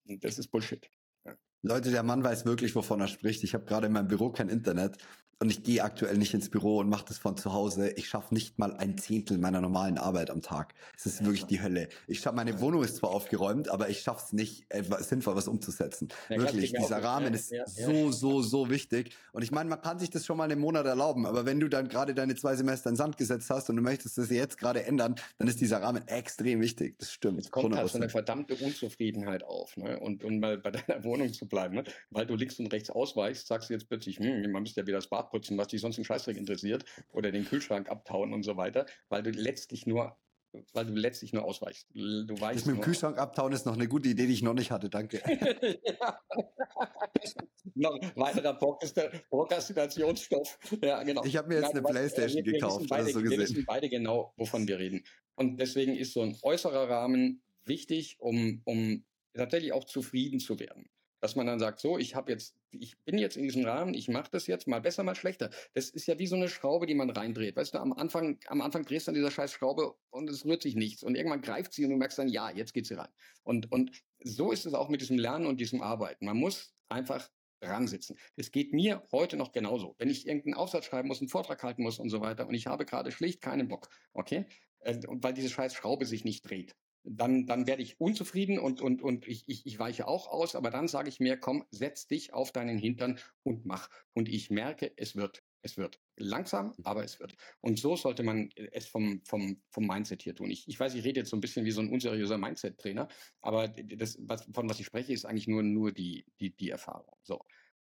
Das 0.04 0.38
ist 0.38 0.48
Bullshit. 0.48 0.88
Ja. 1.24 1.34
Leute, 1.62 1.90
der 1.90 2.02
Mann 2.02 2.22
weiß 2.22 2.44
wirklich, 2.44 2.74
wovon 2.74 3.00
er 3.00 3.08
spricht. 3.08 3.42
Ich 3.42 3.54
habe 3.54 3.64
gerade 3.64 3.86
in 3.86 3.92
meinem 3.92 4.08
Büro 4.08 4.30
kein 4.30 4.48
Internet 4.48 4.98
und 5.44 5.50
ich 5.50 5.62
gehe 5.62 5.84
aktuell 5.84 6.16
nicht 6.16 6.32
ins 6.32 6.48
Büro 6.48 6.78
und 6.78 6.88
mache 6.88 7.04
das 7.06 7.18
von 7.18 7.36
zu 7.36 7.52
Hause. 7.52 7.90
Ich 7.96 8.08
schaffe 8.08 8.32
nicht 8.32 8.58
mal 8.58 8.72
ein 8.72 8.96
Zehntel 8.96 9.36
meiner 9.36 9.60
normalen 9.60 9.98
Arbeit 9.98 10.30
am 10.30 10.40
Tag. 10.40 10.72
Es 10.96 11.04
ist 11.04 11.20
ja, 11.20 11.26
wirklich 11.26 11.44
die 11.44 11.60
Hölle. 11.60 11.90
Ich 12.06 12.20
schaffe, 12.20 12.36
meine 12.36 12.62
Wohnung 12.62 12.82
ist 12.82 12.96
zwar 12.96 13.10
aufgeräumt, 13.10 13.68
aber 13.68 13.90
ich 13.90 14.00
schaffe 14.00 14.22
es 14.24 14.32
nicht, 14.32 14.64
etwas 14.70 15.10
sinnvoll 15.10 15.36
was 15.36 15.46
umzusetzen. 15.46 16.08
Ja, 16.30 16.38
wirklich, 16.38 16.72
dieser 16.72 17.02
Rahmen 17.02 17.34
ist 17.34 17.52
so, 17.66 18.10
so, 18.10 18.40
so 18.40 18.70
wichtig. 18.70 19.14
Und 19.32 19.42
ich 19.42 19.50
meine, 19.50 19.68
man 19.68 19.82
kann 19.82 19.98
sich 19.98 20.08
das 20.08 20.24
schon 20.24 20.38
mal 20.38 20.50
einen 20.50 20.58
Monat 20.58 20.86
erlauben, 20.86 21.26
aber 21.26 21.44
wenn 21.44 21.60
du 21.60 21.68
dann 21.68 21.88
gerade 21.88 22.14
deine 22.14 22.36
zwei 22.36 22.56
Semester 22.56 22.88
in 22.88 22.96
Sand 22.96 23.18
gesetzt 23.18 23.50
hast 23.50 23.68
und 23.68 23.76
du 23.76 23.82
möchtest 23.82 24.16
das 24.16 24.30
jetzt 24.30 24.56
gerade 24.56 24.86
ändern, 24.86 25.14
dann 25.36 25.46
ist 25.46 25.60
dieser 25.60 25.82
Rahmen 25.82 26.08
extrem 26.08 26.62
wichtig. 26.62 26.98
Das 26.98 27.12
stimmt. 27.12 27.40
Es 27.40 27.50
kommt 27.50 27.76
halt 27.76 27.90
so 27.90 27.98
eine 27.98 28.08
verdammte 28.08 28.54
Unzufriedenheit 28.54 29.44
auf, 29.44 29.76
ne? 29.76 30.00
Und, 30.00 30.24
und 30.24 30.40
mal 30.40 30.56
bei 30.56 30.70
deiner 30.70 31.04
Wohnung 31.04 31.34
zu 31.34 31.46
bleiben, 31.46 31.74
ne? 31.74 31.84
Weil 32.08 32.24
du 32.24 32.34
links 32.34 32.58
und 32.58 32.72
rechts 32.72 32.88
ausweichst, 32.88 33.46
sagst 33.46 33.68
du 33.68 33.74
jetzt 33.74 33.90
plötzlich, 33.90 34.18
hm, 34.18 34.50
man 34.50 34.62
müsste 34.62 34.80
ja 34.80 34.86
wieder 34.86 34.96
das 34.96 35.08
Bad 35.08 35.33
putzen, 35.34 35.58
was 35.58 35.66
dich 35.66 35.80
sonst 35.80 35.98
im 35.98 36.04
Scheißdreck 36.04 36.36
interessiert 36.36 36.84
oder 37.12 37.32
den 37.32 37.44
Kühlschrank 37.44 37.90
abtauen 37.90 38.32
und 38.32 38.44
so 38.44 38.56
weiter, 38.56 38.86
weil 39.08 39.24
du 39.24 39.30
letztlich 39.30 39.84
nur 39.84 40.16
weil 40.72 40.86
du 40.86 40.94
letztlich 40.94 41.32
nur 41.32 41.44
ausweichst. 41.44 41.88
Du 41.92 42.40
weißt 42.40 42.60
das 42.60 42.66
mit 42.66 42.76
dem 42.76 42.80
Kühlschrank 42.80 43.18
abtauen 43.18 43.52
ist 43.52 43.66
noch 43.66 43.74
eine 43.74 43.88
gute 43.88 44.08
Idee, 44.08 44.28
die 44.28 44.34
ich 44.34 44.42
noch 44.42 44.54
nicht 44.54 44.70
hatte. 44.70 44.88
Danke. 44.88 45.18
noch 47.74 47.98
weiterer 48.14 48.54
Prokrastinationsstoff. 48.54 50.60
Ja, 50.80 51.02
genau. 51.02 51.24
Ich 51.24 51.36
habe 51.36 51.48
mir 51.48 51.56
jetzt 51.56 51.74
Nein, 51.74 51.84
eine 51.84 51.92
Playstation 51.92 52.44
wir, 52.44 52.52
gekauft. 52.52 52.82
Wir 52.82 52.88
beide, 52.88 53.10
so 53.10 53.24
wir 53.24 53.36
wissen 53.36 53.64
beide 53.66 53.88
genau, 53.88 54.32
wovon 54.36 54.68
wir 54.68 54.78
reden. 54.78 55.02
Und 55.34 55.58
deswegen 55.58 55.96
ist 55.96 56.12
so 56.12 56.22
ein 56.22 56.38
äußerer 56.40 56.88
Rahmen 56.88 57.42
wichtig, 57.64 58.14
um, 58.20 58.62
um 58.64 59.04
tatsächlich 59.34 59.72
auch 59.72 59.82
zufrieden 59.82 60.38
zu 60.38 60.60
werden 60.60 60.88
dass 61.24 61.36
man 61.36 61.46
dann 61.46 61.58
sagt, 61.58 61.80
so, 61.80 61.96
ich 61.96 62.14
habe 62.14 62.30
jetzt, 62.30 62.54
ich 62.70 63.02
bin 63.06 63.16
jetzt 63.16 63.38
in 63.38 63.44
diesem 63.44 63.64
Rahmen, 63.64 63.94
ich 63.94 64.08
mache 64.08 64.28
das 64.30 64.46
jetzt 64.46 64.68
mal 64.68 64.82
besser, 64.82 65.04
mal 65.04 65.14
schlechter. 65.14 65.48
Das 65.72 65.88
ist 65.88 66.06
ja 66.06 66.18
wie 66.18 66.26
so 66.26 66.36
eine 66.36 66.50
Schraube, 66.50 66.84
die 66.84 66.94
man 66.94 67.08
reindreht. 67.08 67.56
Weißt 67.56 67.72
du, 67.72 67.78
am 67.78 67.94
Anfang, 67.94 68.38
am 68.48 68.60
Anfang 68.60 68.84
drehst 68.84 69.06
du 69.06 69.10
an 69.10 69.14
dieser 69.14 69.30
scheiß 69.30 69.50
Schraube 69.50 69.94
und 70.10 70.28
es 70.28 70.44
rührt 70.44 70.60
sich 70.60 70.74
nichts. 70.74 71.02
Und 71.02 71.14
irgendwann 71.14 71.40
greift 71.40 71.72
sie 71.72 71.84
und 71.84 71.92
du 71.92 71.96
merkst 71.96 72.18
dann, 72.18 72.28
ja, 72.28 72.50
jetzt 72.50 72.74
geht 72.74 72.86
sie 72.86 72.92
rein. 72.92 73.08
Und, 73.42 73.72
und 73.72 74.02
so 74.22 74.52
ist 74.52 74.66
es 74.66 74.74
auch 74.74 74.90
mit 74.90 75.00
diesem 75.00 75.16
Lernen 75.16 75.46
und 75.46 75.62
diesem 75.62 75.80
Arbeiten. 75.80 76.26
Man 76.26 76.36
muss 76.36 76.74
einfach 76.90 77.30
dran 77.60 77.88
sitzen. 77.88 78.18
Es 78.36 78.50
geht 78.50 78.74
mir 78.74 79.02
heute 79.10 79.38
noch 79.38 79.52
genauso. 79.52 79.94
Wenn 79.96 80.10
ich 80.10 80.26
irgendeinen 80.26 80.52
Aufsatz 80.52 80.84
schreiben 80.84 81.08
muss, 81.08 81.20
einen 81.20 81.30
Vortrag 81.30 81.62
halten 81.62 81.84
muss 81.84 81.98
und 81.98 82.10
so 82.10 82.20
weiter 82.20 82.46
und 82.46 82.52
ich 82.52 82.66
habe 82.66 82.84
gerade 82.84 83.10
schlicht 83.10 83.40
keinen 83.40 83.68
Bock, 83.68 83.88
okay? 84.12 84.44
Äh, 84.80 85.00
weil 85.06 85.32
diese 85.32 85.48
scheiß 85.48 85.74
Schraube 85.74 86.04
sich 86.04 86.26
nicht 86.26 86.42
dreht 86.46 86.76
dann, 87.04 87.46
dann 87.46 87.66
werde 87.66 87.82
ich 87.82 88.00
unzufrieden 88.00 88.58
und, 88.58 88.80
und, 88.80 89.02
und 89.02 89.28
ich, 89.28 89.48
ich, 89.48 89.66
ich 89.66 89.78
weiche 89.78 90.08
auch 90.08 90.26
aus, 90.26 90.54
aber 90.54 90.70
dann 90.70 90.88
sage 90.88 91.08
ich 91.08 91.20
mir, 91.20 91.36
komm, 91.36 91.64
setz 91.70 92.06
dich 92.06 92.32
auf 92.32 92.50
deinen 92.50 92.78
Hintern 92.78 93.18
und 93.42 93.66
mach. 93.66 93.90
Und 94.14 94.28
ich 94.28 94.50
merke, 94.50 94.92
es 94.96 95.14
wird. 95.14 95.42
Es 95.66 95.78
wird 95.78 95.98
langsam, 96.16 96.66
mhm. 96.66 96.84
aber 96.84 97.04
es 97.04 97.20
wird. 97.20 97.36
Und 97.60 97.78
so 97.78 97.96
sollte 97.96 98.22
man 98.22 98.50
es 98.54 98.86
vom, 98.86 99.22
vom, 99.24 99.62
vom 99.70 99.86
Mindset 99.86 100.22
hier 100.22 100.34
tun. 100.34 100.50
Ich, 100.50 100.68
ich 100.68 100.78
weiß, 100.78 100.94
ich 100.94 101.04
rede 101.04 101.20
jetzt 101.20 101.30
so 101.30 101.38
ein 101.38 101.40
bisschen 101.40 101.64
wie 101.64 101.70
so 101.70 101.80
ein 101.80 101.88
unseriöser 101.88 102.36
Mindset-Trainer, 102.36 103.08
aber 103.40 103.68
das, 103.68 104.18
was, 104.20 104.46
von 104.52 104.68
was 104.68 104.78
ich 104.78 104.84
spreche, 104.84 105.14
ist 105.14 105.24
eigentlich 105.24 105.48
nur, 105.48 105.62
nur 105.62 105.90
die, 105.90 106.26
die, 106.38 106.54
die 106.54 106.68
Erfahrung. 106.68 107.16
So. 107.22 107.40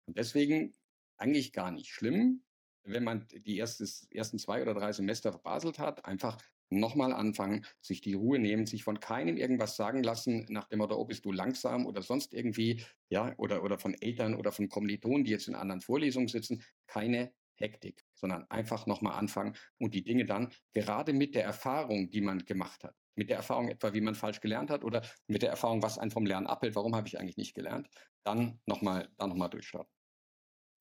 Und 0.05 0.17
deswegen 0.17 0.73
eigentlich 1.17 1.53
gar 1.53 1.69
nicht 1.69 1.89
schlimm, 1.89 2.43
wenn 2.83 3.03
man 3.03 3.27
die 3.31 3.57
erstes, 3.57 4.07
ersten 4.09 4.39
zwei 4.39 4.63
oder 4.63 4.73
drei 4.73 4.91
Semester 4.91 5.31
verbaselt 5.31 5.77
hat, 5.77 6.03
einfach 6.05 6.41
nochmal 6.69 7.13
anfangen, 7.13 7.65
sich 7.81 8.01
die 8.01 8.13
Ruhe 8.13 8.39
nehmen, 8.39 8.65
sich 8.65 8.83
von 8.83 8.99
keinem 8.99 9.37
irgendwas 9.37 9.75
sagen 9.75 10.03
lassen, 10.03 10.45
nach 10.49 10.67
dem 10.67 10.79
Motto, 10.79 10.95
oh, 10.95 11.05
bist 11.05 11.25
du 11.25 11.31
langsam 11.31 11.85
oder 11.85 12.01
sonst 12.01 12.33
irgendwie, 12.33 12.83
ja, 13.09 13.33
oder, 13.37 13.63
oder 13.63 13.77
von 13.77 13.93
Eltern 13.93 14.35
oder 14.35 14.51
von 14.51 14.69
Kommilitonen, 14.69 15.23
die 15.23 15.31
jetzt 15.31 15.47
in 15.47 15.55
anderen 15.55 15.81
Vorlesungen 15.81 16.27
sitzen, 16.27 16.63
keine 16.87 17.31
Hektik, 17.55 18.05
sondern 18.13 18.45
einfach 18.49 18.85
nochmal 18.85 19.17
anfangen 19.17 19.55
und 19.79 19.93
die 19.93 20.03
Dinge 20.03 20.25
dann 20.25 20.51
gerade 20.73 21.13
mit 21.13 21.35
der 21.35 21.43
Erfahrung, 21.43 22.09
die 22.09 22.21
man 22.21 22.45
gemacht 22.45 22.83
hat, 22.83 22.95
mit 23.15 23.29
der 23.29 23.37
Erfahrung 23.37 23.69
etwa, 23.69 23.93
wie 23.93 24.01
man 24.01 24.15
falsch 24.15 24.41
gelernt 24.41 24.69
hat 24.69 24.83
oder 24.83 25.01
mit 25.27 25.41
der 25.41 25.49
Erfahrung, 25.49 25.81
was 25.81 25.97
einen 25.97 26.11
vom 26.11 26.25
Lernen 26.25 26.47
abhält, 26.47 26.75
warum 26.75 26.95
habe 26.95 27.07
ich 27.07 27.19
eigentlich 27.19 27.37
nicht 27.37 27.55
gelernt, 27.55 27.89
dann 28.23 28.59
nochmal, 28.65 29.09
dann 29.17 29.29
nochmal 29.29 29.49
durchstarten. 29.49 29.91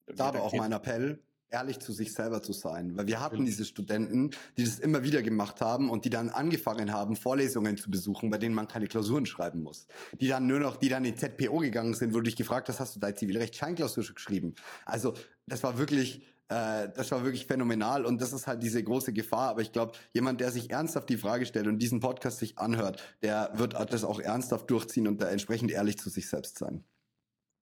Da 0.06 0.28
aber 0.28 0.42
auch 0.42 0.52
mein 0.52 0.72
Appell, 0.72 1.24
ehrlich 1.50 1.78
zu 1.80 1.92
sich 1.92 2.12
selber 2.12 2.42
zu 2.42 2.52
sein. 2.52 2.96
Weil 2.96 3.06
wir 3.06 3.20
hatten 3.20 3.44
diese 3.44 3.64
Studenten, 3.64 4.30
die 4.56 4.64
das 4.64 4.78
immer 4.78 5.02
wieder 5.02 5.22
gemacht 5.22 5.60
haben 5.60 5.90
und 5.90 6.04
die 6.04 6.10
dann 6.10 6.30
angefangen 6.30 6.92
haben, 6.92 7.16
Vorlesungen 7.16 7.76
zu 7.76 7.90
besuchen, 7.90 8.30
bei 8.30 8.38
denen 8.38 8.54
man 8.54 8.68
keine 8.68 8.86
Klausuren 8.86 9.26
schreiben 9.26 9.62
muss. 9.62 9.86
Die 10.20 10.28
dann 10.28 10.46
nur 10.46 10.58
noch, 10.58 10.76
die 10.76 10.88
dann 10.88 11.04
in 11.04 11.16
ZPO 11.16 11.58
gegangen 11.58 11.94
sind, 11.94 12.12
wo 12.12 12.18
du 12.18 12.24
dich 12.24 12.36
gefragt 12.36 12.68
hast, 12.68 12.80
hast 12.80 12.96
du 12.96 13.00
dein 13.00 13.16
Zivilrecht 13.16 13.56
Scheinklausur 13.56 14.04
geschrieben? 14.04 14.54
Also 14.84 15.14
das 15.46 15.62
war 15.62 15.78
wirklich, 15.78 16.22
äh, 16.48 16.88
das 16.94 17.10
war 17.12 17.24
wirklich 17.24 17.46
phänomenal 17.46 18.04
und 18.04 18.20
das 18.20 18.32
ist 18.32 18.46
halt 18.46 18.62
diese 18.62 18.82
große 18.82 19.12
Gefahr. 19.12 19.50
Aber 19.50 19.62
ich 19.62 19.72
glaube, 19.72 19.92
jemand, 20.12 20.40
der 20.40 20.50
sich 20.50 20.70
ernsthaft 20.70 21.08
die 21.08 21.16
Frage 21.16 21.46
stellt 21.46 21.66
und 21.66 21.78
diesen 21.78 22.00
Podcast 22.00 22.38
sich 22.38 22.58
anhört, 22.58 23.02
der 23.22 23.52
wird 23.54 23.74
das 23.74 24.04
auch 24.04 24.20
ernsthaft 24.20 24.70
durchziehen 24.70 25.06
und 25.08 25.22
da 25.22 25.30
entsprechend 25.30 25.70
ehrlich 25.70 25.98
zu 25.98 26.10
sich 26.10 26.28
selbst 26.28 26.58
sein 26.58 26.84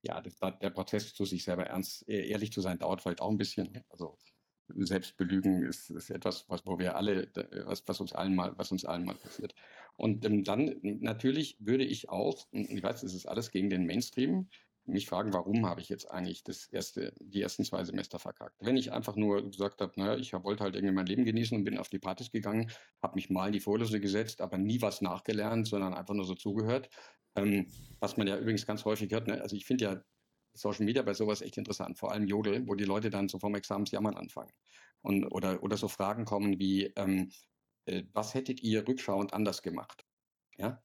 ja, 0.05 0.21
das, 0.21 0.37
der 0.39 0.69
Prozess 0.69 1.13
zu 1.13 1.25
sich 1.25 1.43
selber 1.43 1.65
ernst, 1.65 2.07
e-, 2.07 2.27
ehrlich 2.29 2.51
zu 2.51 2.61
sein, 2.61 2.79
dauert 2.79 3.01
vielleicht 3.01 3.21
auch 3.21 3.29
ein 3.29 3.37
bisschen. 3.37 3.83
Also 3.89 4.17
Selbstbelügen 4.67 5.63
ist, 5.63 5.89
ist 5.91 6.09
etwas, 6.09 6.45
was, 6.49 6.65
wo 6.65 6.79
wir 6.79 6.95
alle, 6.95 7.29
was, 7.65 7.83
was 7.87 7.99
uns 7.99 8.13
allen 8.13 8.35
mal, 8.35 8.53
was 8.57 8.71
uns 8.71 8.85
allen 8.85 9.05
mal 9.05 9.15
passiert. 9.15 9.53
Und 9.95 10.25
ähm, 10.25 10.43
dann 10.43 10.79
natürlich 10.81 11.57
würde 11.59 11.85
ich 11.85 12.09
auch, 12.09 12.47
ich 12.51 12.81
weiß, 12.81 13.01
das 13.01 13.13
ist 13.13 13.27
alles 13.27 13.51
gegen 13.51 13.69
den 13.69 13.85
Mainstream, 13.85 14.49
mich 14.87 15.07
fragen, 15.07 15.33
warum 15.33 15.65
habe 15.65 15.81
ich 15.81 15.89
jetzt 15.89 16.11
eigentlich 16.11 16.43
das 16.43 16.67
erste, 16.67 17.13
die 17.19 17.41
ersten 17.41 17.63
zwei 17.63 17.83
Semester 17.83 18.19
verkackt? 18.19 18.55
Wenn 18.59 18.77
ich 18.77 18.91
einfach 18.91 19.15
nur 19.15 19.43
gesagt 19.49 19.81
habe, 19.81 19.93
naja, 19.95 20.15
ich 20.17 20.33
wollte 20.33 20.63
halt 20.63 20.75
irgendwie 20.75 20.93
mein 20.93 21.07
Leben 21.07 21.25
genießen 21.25 21.57
und 21.57 21.63
bin 21.63 21.77
auf 21.77 21.89
die 21.89 21.99
Partys 21.99 22.31
gegangen, 22.31 22.71
habe 23.01 23.15
mich 23.15 23.29
mal 23.29 23.47
in 23.47 23.53
die 23.53 23.59
Vorlesung 23.59 23.99
gesetzt, 23.99 24.41
aber 24.41 24.57
nie 24.57 24.81
was 24.81 25.01
nachgelernt, 25.01 25.67
sondern 25.67 25.93
einfach 25.93 26.13
nur 26.13 26.25
so 26.25 26.35
zugehört, 26.35 26.89
ähm, 27.35 27.67
was 27.99 28.17
man 28.17 28.27
ja 28.27 28.37
übrigens 28.37 28.65
ganz 28.65 28.85
häufig 28.85 29.11
hört. 29.11 29.27
Ne? 29.27 29.41
Also 29.41 29.55
ich 29.55 29.65
finde 29.65 29.85
ja 29.85 30.03
Social 30.53 30.85
Media 30.85 31.01
bei 31.03 31.13
sowas 31.13 31.41
echt 31.41 31.57
interessant, 31.57 31.97
vor 31.97 32.11
allem 32.11 32.27
Jodel, 32.27 32.67
wo 32.67 32.75
die 32.75 32.85
Leute 32.85 33.09
dann 33.09 33.27
so 33.27 33.39
vom 33.39 33.55
Examensjammern 33.55 34.15
anfangen. 34.15 34.51
Und, 35.01 35.25
oder, 35.25 35.61
oder 35.61 35.77
so 35.77 35.87
Fragen 35.87 36.25
kommen 36.25 36.59
wie, 36.59 36.85
ähm, 36.95 37.31
äh, 37.85 38.03
was 38.13 38.33
hättet 38.33 38.61
ihr 38.63 38.87
rückschauend 38.87 39.33
anders 39.33 39.61
gemacht? 39.61 40.05
Ja? 40.57 40.81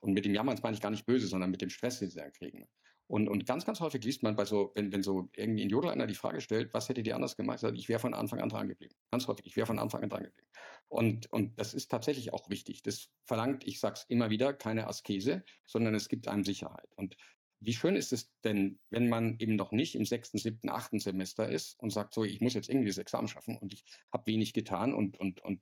Und 0.00 0.14
mit 0.14 0.24
dem 0.24 0.34
Jammern 0.34 0.58
meine 0.62 0.74
ich 0.74 0.80
gar 0.80 0.90
nicht 0.90 1.06
böse, 1.06 1.26
sondern 1.26 1.50
mit 1.50 1.60
dem 1.60 1.70
Stress, 1.70 1.98
den 1.98 2.10
sie 2.10 2.18
dann 2.18 2.32
kriegen. 2.32 2.66
Und, 3.10 3.28
und 3.28 3.44
ganz, 3.44 3.64
ganz 3.64 3.80
häufig 3.80 4.04
liest 4.04 4.22
man 4.22 4.36
bei 4.36 4.44
so, 4.44 4.70
wenn, 4.76 4.92
wenn 4.92 5.02
so 5.02 5.28
irgendwie 5.34 5.64
in 5.64 5.68
Jodel 5.68 5.90
einer 5.90 6.06
die 6.06 6.14
Frage 6.14 6.40
stellt, 6.40 6.72
was 6.72 6.88
hättet 6.88 7.08
ihr 7.08 7.16
anders 7.16 7.36
gemacht? 7.36 7.60
Ich 7.74 7.88
wäre 7.88 7.98
von 7.98 8.14
Anfang 8.14 8.38
an 8.38 8.48
dran 8.48 8.68
geblieben. 8.68 8.94
Ganz 9.10 9.26
häufig, 9.26 9.46
ich 9.46 9.56
wäre 9.56 9.66
von 9.66 9.80
Anfang 9.80 10.04
an 10.04 10.10
dran 10.10 10.22
geblieben. 10.22 10.46
Und, 10.86 11.26
und 11.32 11.58
das 11.58 11.74
ist 11.74 11.90
tatsächlich 11.90 12.32
auch 12.32 12.48
wichtig. 12.50 12.84
Das 12.84 13.08
verlangt, 13.24 13.66
ich 13.66 13.80
sag's 13.80 14.04
immer 14.06 14.30
wieder, 14.30 14.52
keine 14.54 14.86
Askese, 14.86 15.42
sondern 15.66 15.96
es 15.96 16.08
gibt 16.08 16.28
einem 16.28 16.44
Sicherheit. 16.44 16.88
Und 16.94 17.16
wie 17.58 17.74
schön 17.74 17.96
ist 17.96 18.12
es 18.12 18.30
denn, 18.44 18.78
wenn 18.90 19.08
man 19.08 19.36
eben 19.40 19.56
noch 19.56 19.72
nicht 19.72 19.96
im 19.96 20.04
sechsten, 20.04 20.38
siebten, 20.38 20.68
achten 20.68 21.00
Semester 21.00 21.48
ist 21.48 21.80
und 21.80 21.90
sagt 21.90 22.14
so, 22.14 22.22
ich 22.22 22.40
muss 22.40 22.54
jetzt 22.54 22.68
irgendwie 22.68 22.90
das 22.90 22.98
Examen 22.98 23.26
schaffen 23.26 23.58
und 23.58 23.72
ich 23.72 23.84
habe 24.12 24.26
wenig 24.26 24.52
getan 24.52 24.94
und, 24.94 25.18
und, 25.18 25.40
und 25.40 25.60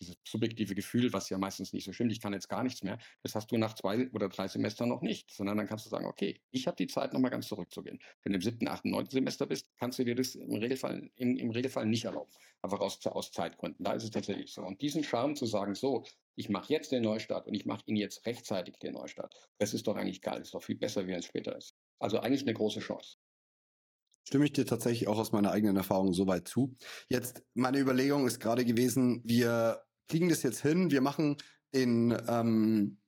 dieses 0.00 0.16
subjektive 0.24 0.74
Gefühl, 0.74 1.12
was 1.12 1.30
ja 1.30 1.38
meistens 1.38 1.72
nicht 1.72 1.84
so 1.84 1.92
stimmt, 1.92 2.12
ich 2.12 2.20
kann 2.20 2.32
jetzt 2.32 2.48
gar 2.48 2.62
nichts 2.62 2.82
mehr, 2.82 2.98
das 3.22 3.34
hast 3.34 3.50
du 3.50 3.56
nach 3.56 3.74
zwei 3.74 4.10
oder 4.10 4.28
drei 4.28 4.48
Semestern 4.48 4.88
noch 4.88 5.02
nicht, 5.02 5.30
sondern 5.30 5.56
dann 5.56 5.66
kannst 5.66 5.86
du 5.86 5.90
sagen, 5.90 6.06
okay, 6.06 6.40
ich 6.50 6.66
habe 6.66 6.76
die 6.76 6.86
Zeit, 6.86 7.12
nochmal 7.12 7.30
ganz 7.30 7.48
zurückzugehen. 7.48 7.98
Wenn 8.22 8.32
du 8.32 8.36
im 8.36 8.42
siebten, 8.42 8.68
achten, 8.68 8.90
neunten 8.90 9.10
Semester 9.10 9.46
bist, 9.46 9.70
kannst 9.78 9.98
du 9.98 10.04
dir 10.04 10.14
das 10.14 10.34
im 10.34 10.54
Regelfall, 10.54 11.10
im, 11.16 11.36
im 11.36 11.50
Regelfall 11.50 11.86
nicht 11.86 12.04
erlauben, 12.04 12.30
einfach 12.62 12.80
aus, 12.80 13.04
aus 13.06 13.32
Zeitgründen. 13.32 13.84
Da 13.84 13.92
ist 13.92 14.04
es 14.04 14.10
tatsächlich 14.10 14.52
so. 14.52 14.62
Und 14.62 14.80
diesen 14.80 15.04
Charme 15.04 15.36
zu 15.36 15.46
sagen, 15.46 15.74
so, 15.74 16.04
ich 16.36 16.48
mache 16.48 16.72
jetzt 16.72 16.92
den 16.92 17.02
Neustart 17.02 17.46
und 17.46 17.54
ich 17.54 17.64
mache 17.64 17.82
ihn 17.86 17.96
jetzt 17.96 18.26
rechtzeitig 18.26 18.78
den 18.78 18.94
Neustart, 18.94 19.34
das 19.58 19.74
ist 19.74 19.86
doch 19.86 19.96
eigentlich 19.96 20.20
geil, 20.20 20.38
das 20.38 20.48
ist 20.48 20.54
doch 20.54 20.62
viel 20.62 20.76
besser, 20.76 21.06
wie 21.06 21.12
es 21.12 21.26
später 21.26 21.56
ist. 21.56 21.76
Also 21.98 22.18
eigentlich 22.18 22.42
eine 22.42 22.54
große 22.54 22.80
Chance. 22.80 23.16
Stimme 24.24 24.46
ich 24.46 24.52
dir 24.52 24.66
tatsächlich 24.66 25.06
auch 25.08 25.18
aus 25.18 25.32
meiner 25.32 25.52
eigenen 25.52 25.76
Erfahrung 25.76 26.12
soweit 26.12 26.48
zu. 26.48 26.74
Jetzt, 27.08 27.42
meine 27.54 27.78
Überlegung 27.78 28.26
ist 28.26 28.40
gerade 28.40 28.64
gewesen, 28.64 29.22
wir 29.24 29.82
kriegen 30.08 30.28
das 30.28 30.42
jetzt 30.42 30.62
hin, 30.62 30.90
wir 30.90 31.00
machen 31.00 31.36
den, 31.74 32.16
ähm, 32.28 32.98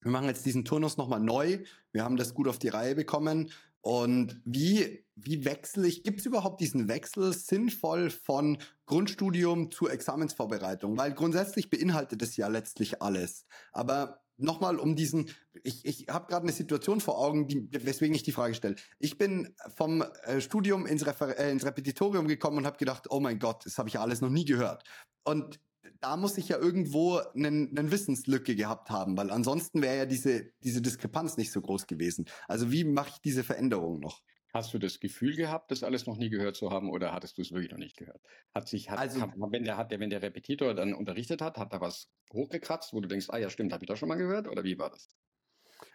wir 0.00 0.10
machen 0.10 0.28
jetzt 0.28 0.44
diesen 0.44 0.64
Turnus 0.64 0.96
nochmal 0.96 1.20
neu. 1.20 1.60
Wir 1.92 2.04
haben 2.04 2.16
das 2.16 2.34
gut 2.34 2.48
auf 2.48 2.58
die 2.58 2.68
Reihe 2.68 2.94
bekommen. 2.94 3.50
Und 3.80 4.40
wie, 4.44 5.04
wie 5.16 5.44
wechsle 5.44 5.88
ich, 5.88 6.04
gibt 6.04 6.20
es 6.20 6.26
überhaupt 6.26 6.60
diesen 6.60 6.86
Wechsel 6.88 7.32
sinnvoll 7.32 8.10
von 8.10 8.58
Grundstudium 8.86 9.70
zu 9.70 9.88
Examensvorbereitung? 9.88 10.96
Weil 10.96 11.14
grundsätzlich 11.14 11.68
beinhaltet 11.68 12.22
es 12.22 12.36
ja 12.36 12.46
letztlich 12.48 13.02
alles. 13.02 13.44
Aber 13.72 14.20
nochmal 14.42 14.78
um 14.78 14.96
diesen, 14.96 15.30
ich, 15.62 15.84
ich 15.84 16.06
habe 16.08 16.26
gerade 16.26 16.44
eine 16.44 16.52
Situation 16.52 17.00
vor 17.00 17.18
Augen, 17.18 17.48
die, 17.48 17.68
weswegen 17.72 18.14
ich 18.14 18.22
die 18.22 18.32
Frage 18.32 18.54
stelle. 18.54 18.76
Ich 18.98 19.18
bin 19.18 19.54
vom 19.76 20.02
äh, 20.24 20.40
Studium 20.40 20.86
ins, 20.86 21.06
Refer 21.06 21.38
äh, 21.38 21.50
ins 21.50 21.64
Repetitorium 21.64 22.28
gekommen 22.28 22.58
und 22.58 22.66
habe 22.66 22.78
gedacht, 22.78 23.06
oh 23.10 23.20
mein 23.20 23.38
Gott, 23.38 23.66
das 23.66 23.78
habe 23.78 23.88
ich 23.88 23.94
ja 23.94 24.02
alles 24.02 24.20
noch 24.20 24.30
nie 24.30 24.44
gehört. 24.44 24.84
Und 25.24 25.60
da 26.00 26.16
muss 26.16 26.38
ich 26.38 26.48
ja 26.48 26.58
irgendwo 26.58 27.20
einen 27.34 27.90
Wissenslücke 27.90 28.56
gehabt 28.56 28.90
haben, 28.90 29.16
weil 29.16 29.30
ansonsten 29.30 29.82
wäre 29.82 29.96
ja 29.96 30.06
diese, 30.06 30.50
diese 30.62 30.82
Diskrepanz 30.82 31.36
nicht 31.36 31.52
so 31.52 31.60
groß 31.60 31.86
gewesen. 31.86 32.26
Also 32.48 32.72
wie 32.72 32.84
mache 32.84 33.10
ich 33.14 33.20
diese 33.20 33.44
Veränderung 33.44 34.00
noch? 34.00 34.22
Hast 34.52 34.74
du 34.74 34.78
das 34.78 35.00
Gefühl 35.00 35.34
gehabt, 35.34 35.70
das 35.70 35.82
alles 35.82 36.06
noch 36.06 36.18
nie 36.18 36.28
gehört 36.28 36.56
zu 36.56 36.70
haben, 36.70 36.90
oder 36.90 37.12
hattest 37.12 37.38
du 37.38 37.42
es 37.42 37.52
wirklich 37.52 37.70
noch 37.70 37.78
nicht 37.78 37.96
gehört? 37.96 38.20
Hat 38.54 38.68
sich, 38.68 38.90
hat, 38.90 38.98
also, 38.98 39.20
hat, 39.22 39.30
wenn 39.34 39.64
der 39.64 39.78
hat, 39.78 39.90
wenn 39.90 40.10
der 40.10 40.20
Repetitor 40.20 40.74
dann 40.74 40.92
unterrichtet 40.92 41.40
hat, 41.40 41.56
hat 41.56 41.72
da 41.72 41.80
was 41.80 42.10
hochgekratzt, 42.32 42.92
wo 42.92 43.00
du 43.00 43.08
denkst, 43.08 43.28
ah 43.30 43.38
ja, 43.38 43.48
stimmt, 43.48 43.72
habe 43.72 43.84
ich 43.84 43.88
doch 43.88 43.96
schon 43.96 44.10
mal 44.10 44.16
gehört, 44.16 44.48
oder 44.48 44.62
wie 44.62 44.78
war 44.78 44.90
das? 44.90 45.08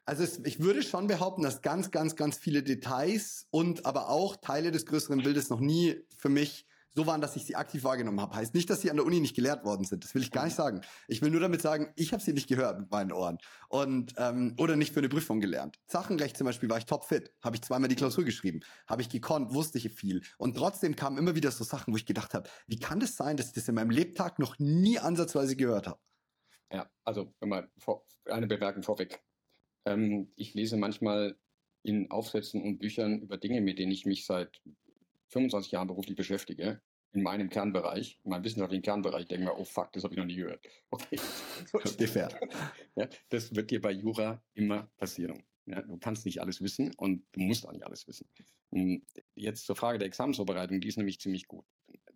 Also 0.05 0.23
es, 0.23 0.39
ich 0.45 0.59
würde 0.59 0.81
schon 0.81 1.07
behaupten, 1.07 1.43
dass 1.43 1.61
ganz, 1.61 1.91
ganz, 1.91 2.15
ganz 2.15 2.37
viele 2.37 2.63
Details 2.63 3.47
und 3.51 3.85
aber 3.85 4.09
auch 4.09 4.35
Teile 4.35 4.71
des 4.71 4.85
größeren 4.85 5.21
Bildes 5.21 5.49
noch 5.49 5.59
nie 5.59 6.01
für 6.15 6.29
mich 6.29 6.65
so 6.97 7.05
waren, 7.05 7.21
dass 7.21 7.35
ich 7.35 7.45
sie 7.45 7.55
aktiv 7.55 7.83
wahrgenommen 7.83 8.19
habe. 8.19 8.35
Heißt 8.35 8.55
nicht, 8.55 8.71
dass 8.71 8.81
sie 8.81 8.89
an 8.89 8.97
der 8.97 9.05
Uni 9.05 9.19
nicht 9.19 9.35
gelehrt 9.35 9.63
worden 9.63 9.85
sind. 9.85 10.03
Das 10.03 10.15
will 10.15 10.23
ich 10.23 10.31
gar 10.31 10.45
nicht 10.45 10.55
sagen. 10.55 10.81
Ich 11.07 11.21
will 11.21 11.29
nur 11.29 11.39
damit 11.39 11.61
sagen, 11.61 11.93
ich 11.95 12.11
habe 12.11 12.23
sie 12.23 12.33
nicht 12.33 12.47
gehört 12.47 12.79
mit 12.79 12.89
meinen 12.89 13.11
Ohren 13.11 13.37
und 13.69 14.15
ähm, 14.17 14.55
oder 14.57 14.75
nicht 14.75 14.93
für 14.93 14.99
eine 14.99 15.07
Prüfung 15.07 15.39
gelernt. 15.39 15.77
Sachenrecht 15.85 16.35
zum 16.35 16.45
Beispiel 16.45 16.69
war 16.71 16.79
ich 16.79 16.85
topfit, 16.85 17.31
habe 17.43 17.55
ich 17.55 17.61
zweimal 17.61 17.87
die 17.87 17.95
Klausur 17.95 18.25
geschrieben, 18.25 18.61
habe 18.87 19.03
ich 19.03 19.09
gekonnt, 19.09 19.53
wusste 19.53 19.77
ich 19.77 19.91
viel 19.91 20.23
und 20.39 20.57
trotzdem 20.57 20.95
kamen 20.95 21.19
immer 21.19 21.35
wieder 21.35 21.51
so 21.51 21.63
Sachen, 21.63 21.93
wo 21.93 21.97
ich 21.97 22.07
gedacht 22.07 22.33
habe, 22.33 22.49
wie 22.65 22.79
kann 22.79 22.99
das 22.99 23.15
sein, 23.15 23.37
dass 23.37 23.49
ich 23.49 23.53
das 23.53 23.67
in 23.67 23.75
meinem 23.75 23.91
Lebtag 23.91 24.39
noch 24.39 24.57
nie 24.57 24.97
ansatzweise 24.97 25.55
gehört 25.55 25.85
habe? 25.85 25.99
Ja, 26.71 26.89
also 27.03 27.31
mal 27.41 27.69
vor, 27.77 28.07
eine 28.25 28.47
Bemerkung 28.47 28.81
vorweg. 28.81 29.21
Ähm, 29.85 30.31
ich 30.35 30.55
lese 30.55 30.77
manchmal 30.77 31.37
in 31.83 32.09
Aufsätzen 32.09 32.63
und 32.63 32.79
Büchern 32.79 33.21
über 33.21 33.37
Dinge, 33.37 33.61
mit 33.61 33.77
denen 33.77 33.91
ich 33.91 34.07
mich 34.07 34.25
seit 34.25 34.59
25 35.29 35.71
Jahren 35.71 35.87
beruflich 35.87 36.15
beschäftige, 36.15 36.81
in 37.13 37.23
meinem 37.23 37.49
Kernbereich, 37.49 38.19
in 38.23 38.31
meinem 38.31 38.43
wissenschaftlichen 38.43 38.83
Kernbereich, 38.83 39.27
denke 39.27 39.45
mir, 39.45 39.57
oh 39.57 39.63
fuck, 39.63 39.91
das 39.93 40.03
habe 40.03 40.13
ich 40.13 40.17
noch 40.17 40.25
nie 40.25 40.35
gehört. 40.35 40.65
Okay. 40.91 41.17
Fair. 42.07 42.29
Ja, 42.95 43.07
das 43.29 43.55
wird 43.55 43.71
dir 43.71 43.81
bei 43.81 43.91
Jura 43.91 44.41
immer 44.53 44.89
passieren. 44.97 45.43
Ja, 45.65 45.81
du 45.81 45.97
kannst 45.97 46.25
nicht 46.25 46.41
alles 46.41 46.61
wissen 46.61 46.93
und 46.95 47.25
du 47.33 47.41
musst 47.41 47.67
auch 47.67 47.73
nicht 47.73 47.85
alles 47.85 48.07
wissen. 48.07 48.27
Hm, 48.71 49.05
jetzt 49.35 49.65
zur 49.65 49.75
Frage 49.75 49.99
der 49.99 50.07
Examensvorbereitung, 50.07 50.79
die 50.79 50.87
ist 50.87 50.97
nämlich 50.97 51.19
ziemlich 51.19 51.47
gut. 51.47 51.65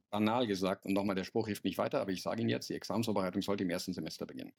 Banal 0.09 0.47
gesagt, 0.47 0.85
und 0.85 0.93
nochmal, 0.93 1.15
der 1.15 1.23
Spruch 1.23 1.47
hilft 1.47 1.63
nicht 1.63 1.77
weiter, 1.77 2.01
aber 2.01 2.11
ich 2.11 2.21
sage 2.21 2.41
Ihnen 2.41 2.49
jetzt, 2.49 2.69
die 2.69 2.75
Examensvorbereitung 2.75 3.41
sollte 3.41 3.63
im 3.63 3.69
ersten 3.69 3.93
Semester 3.93 4.25
beginnen. 4.25 4.53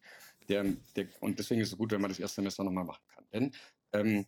Der, 0.49 0.65
der, 0.97 1.09
und 1.21 1.39
deswegen 1.39 1.61
ist 1.61 1.73
es 1.73 1.79
gut, 1.79 1.93
wenn 1.93 2.01
man 2.01 2.11
das 2.11 2.19
erste 2.19 2.37
Semester 2.37 2.65
nochmal 2.65 2.85
machen 2.85 3.05
kann. 3.09 3.25
Denn 3.33 3.51
ähm, 3.93 4.27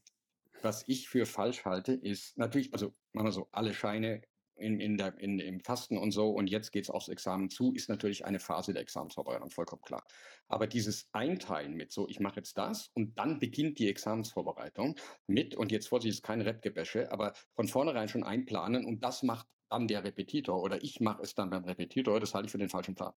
was 0.62 0.84
ich 0.86 1.08
für 1.08 1.26
falsch 1.26 1.64
halte, 1.64 1.92
ist 1.92 2.36
natürlich, 2.38 2.72
also 2.72 2.94
machen 3.12 3.26
wir 3.26 3.32
so, 3.32 3.48
alle 3.52 3.74
Scheine 3.74 4.22
in, 4.56 4.80
in 4.80 4.96
der, 4.96 5.18
in, 5.18 5.38
im 5.38 5.62
Kasten 5.62 5.98
und 5.98 6.12
so 6.12 6.30
und 6.30 6.48
jetzt 6.48 6.70
geht 6.70 6.84
es 6.84 6.90
aufs 6.90 7.08
Examen 7.08 7.50
zu, 7.50 7.72
ist 7.74 7.88
natürlich 7.88 8.24
eine 8.24 8.40
Phase 8.40 8.72
der 8.72 8.82
Examensvorbereitung, 8.82 9.50
vollkommen 9.50 9.82
klar. 9.82 10.04
Aber 10.48 10.66
dieses 10.66 11.08
Einteilen 11.12 11.74
mit 11.74 11.92
so, 11.92 12.08
ich 12.08 12.20
mache 12.20 12.36
jetzt 12.36 12.56
das 12.58 12.90
und 12.94 13.18
dann 13.18 13.38
beginnt 13.38 13.78
die 13.78 13.88
Examensvorbereitung 13.88 14.96
mit, 15.26 15.54
und 15.54 15.72
jetzt 15.72 15.88
Vorsicht, 15.88 16.14
ist 16.14 16.22
kein 16.22 16.40
Rap-Gebäsche, 16.40 17.10
aber 17.12 17.32
von 17.54 17.68
vornherein 17.68 18.08
schon 18.08 18.24
einplanen 18.24 18.84
und 18.84 19.02
das 19.02 19.22
macht 19.22 19.46
dann 19.70 19.88
der 19.88 20.04
Repetitor 20.04 20.62
oder 20.62 20.82
ich 20.82 21.00
mache 21.00 21.22
es 21.22 21.34
dann 21.34 21.50
beim 21.50 21.64
Repetitor, 21.64 22.20
das 22.20 22.34
halte 22.34 22.46
ich 22.46 22.52
für 22.52 22.58
den 22.58 22.68
falschen 22.68 22.94
Plan. 22.94 23.12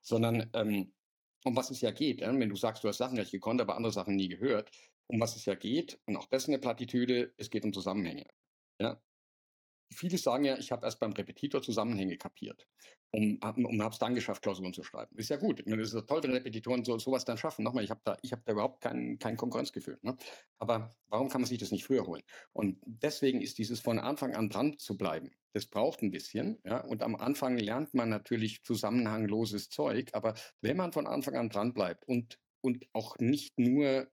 Sondern 0.00 0.50
ähm, 0.54 0.92
um 1.44 1.56
was 1.56 1.70
es 1.70 1.80
ja 1.80 1.90
geht, 1.90 2.20
äh, 2.22 2.38
wenn 2.38 2.48
du 2.48 2.56
sagst, 2.56 2.84
du 2.84 2.88
hast 2.88 2.98
Sachen 2.98 3.16
nicht 3.16 3.32
gekonnt, 3.32 3.60
aber 3.60 3.76
andere 3.76 3.92
Sachen 3.92 4.16
nie 4.16 4.28
gehört, 4.28 4.70
um 5.06 5.20
was 5.20 5.36
es 5.36 5.44
ja 5.44 5.54
geht, 5.54 6.00
und 6.06 6.16
auch 6.16 6.26
das 6.26 6.44
ist 6.44 6.48
eine 6.48 6.58
Plattitüde, 6.58 7.32
es 7.36 7.50
geht 7.50 7.64
um 7.64 7.72
Zusammenhänge. 7.72 8.26
Ja, 8.78 9.00
viele 9.92 10.18
sagen 10.18 10.44
ja, 10.44 10.58
ich 10.58 10.72
habe 10.72 10.86
erst 10.86 11.00
beim 11.00 11.12
Repetitor 11.12 11.62
Zusammenhänge 11.62 12.16
kapiert 12.16 12.66
und, 13.12 13.42
und 13.42 13.82
habe 13.82 13.92
es 13.92 13.98
dann 13.98 14.14
geschafft, 14.14 14.42
Klausuren 14.42 14.72
zu 14.72 14.84
schreiben. 14.84 15.16
Ist 15.16 15.30
ja 15.30 15.36
gut. 15.36 15.66
Es 15.66 15.88
ist 15.88 15.94
ja 15.94 16.02
toll, 16.02 16.22
wenn 16.22 16.32
Repetitoren 16.32 16.84
so, 16.84 16.96
sowas 16.98 17.24
dann 17.24 17.36
schaffen. 17.36 17.64
Nochmal, 17.64 17.82
ich 17.82 17.90
habe 17.90 18.00
da, 18.04 18.16
hab 18.30 18.44
da 18.44 18.52
überhaupt 18.52 18.80
kein, 18.80 19.18
kein 19.18 19.36
Konkurrenzgefühl. 19.36 19.98
Ne? 20.02 20.16
Aber 20.58 20.94
warum 21.08 21.28
kann 21.28 21.40
man 21.40 21.48
sich 21.48 21.58
das 21.58 21.72
nicht 21.72 21.84
früher 21.84 22.06
holen? 22.06 22.22
Und 22.52 22.78
deswegen 22.84 23.40
ist 23.40 23.58
dieses 23.58 23.80
von 23.80 23.98
Anfang 23.98 24.34
an 24.34 24.48
dran 24.48 24.78
zu 24.78 24.96
bleiben. 24.96 25.32
Das 25.52 25.66
braucht 25.66 26.02
ein 26.02 26.12
bisschen. 26.12 26.60
Ja? 26.64 26.78
Und 26.78 27.02
am 27.02 27.16
Anfang 27.16 27.58
lernt 27.58 27.94
man 27.94 28.08
natürlich 28.08 28.62
zusammenhangloses 28.62 29.70
Zeug. 29.70 30.10
Aber 30.12 30.34
wenn 30.60 30.76
man 30.76 30.92
von 30.92 31.08
Anfang 31.08 31.34
an 31.34 31.48
dran 31.48 31.74
bleibt 31.74 32.06
und, 32.06 32.38
und 32.60 32.86
auch 32.92 33.18
nicht 33.18 33.58
nur 33.58 34.08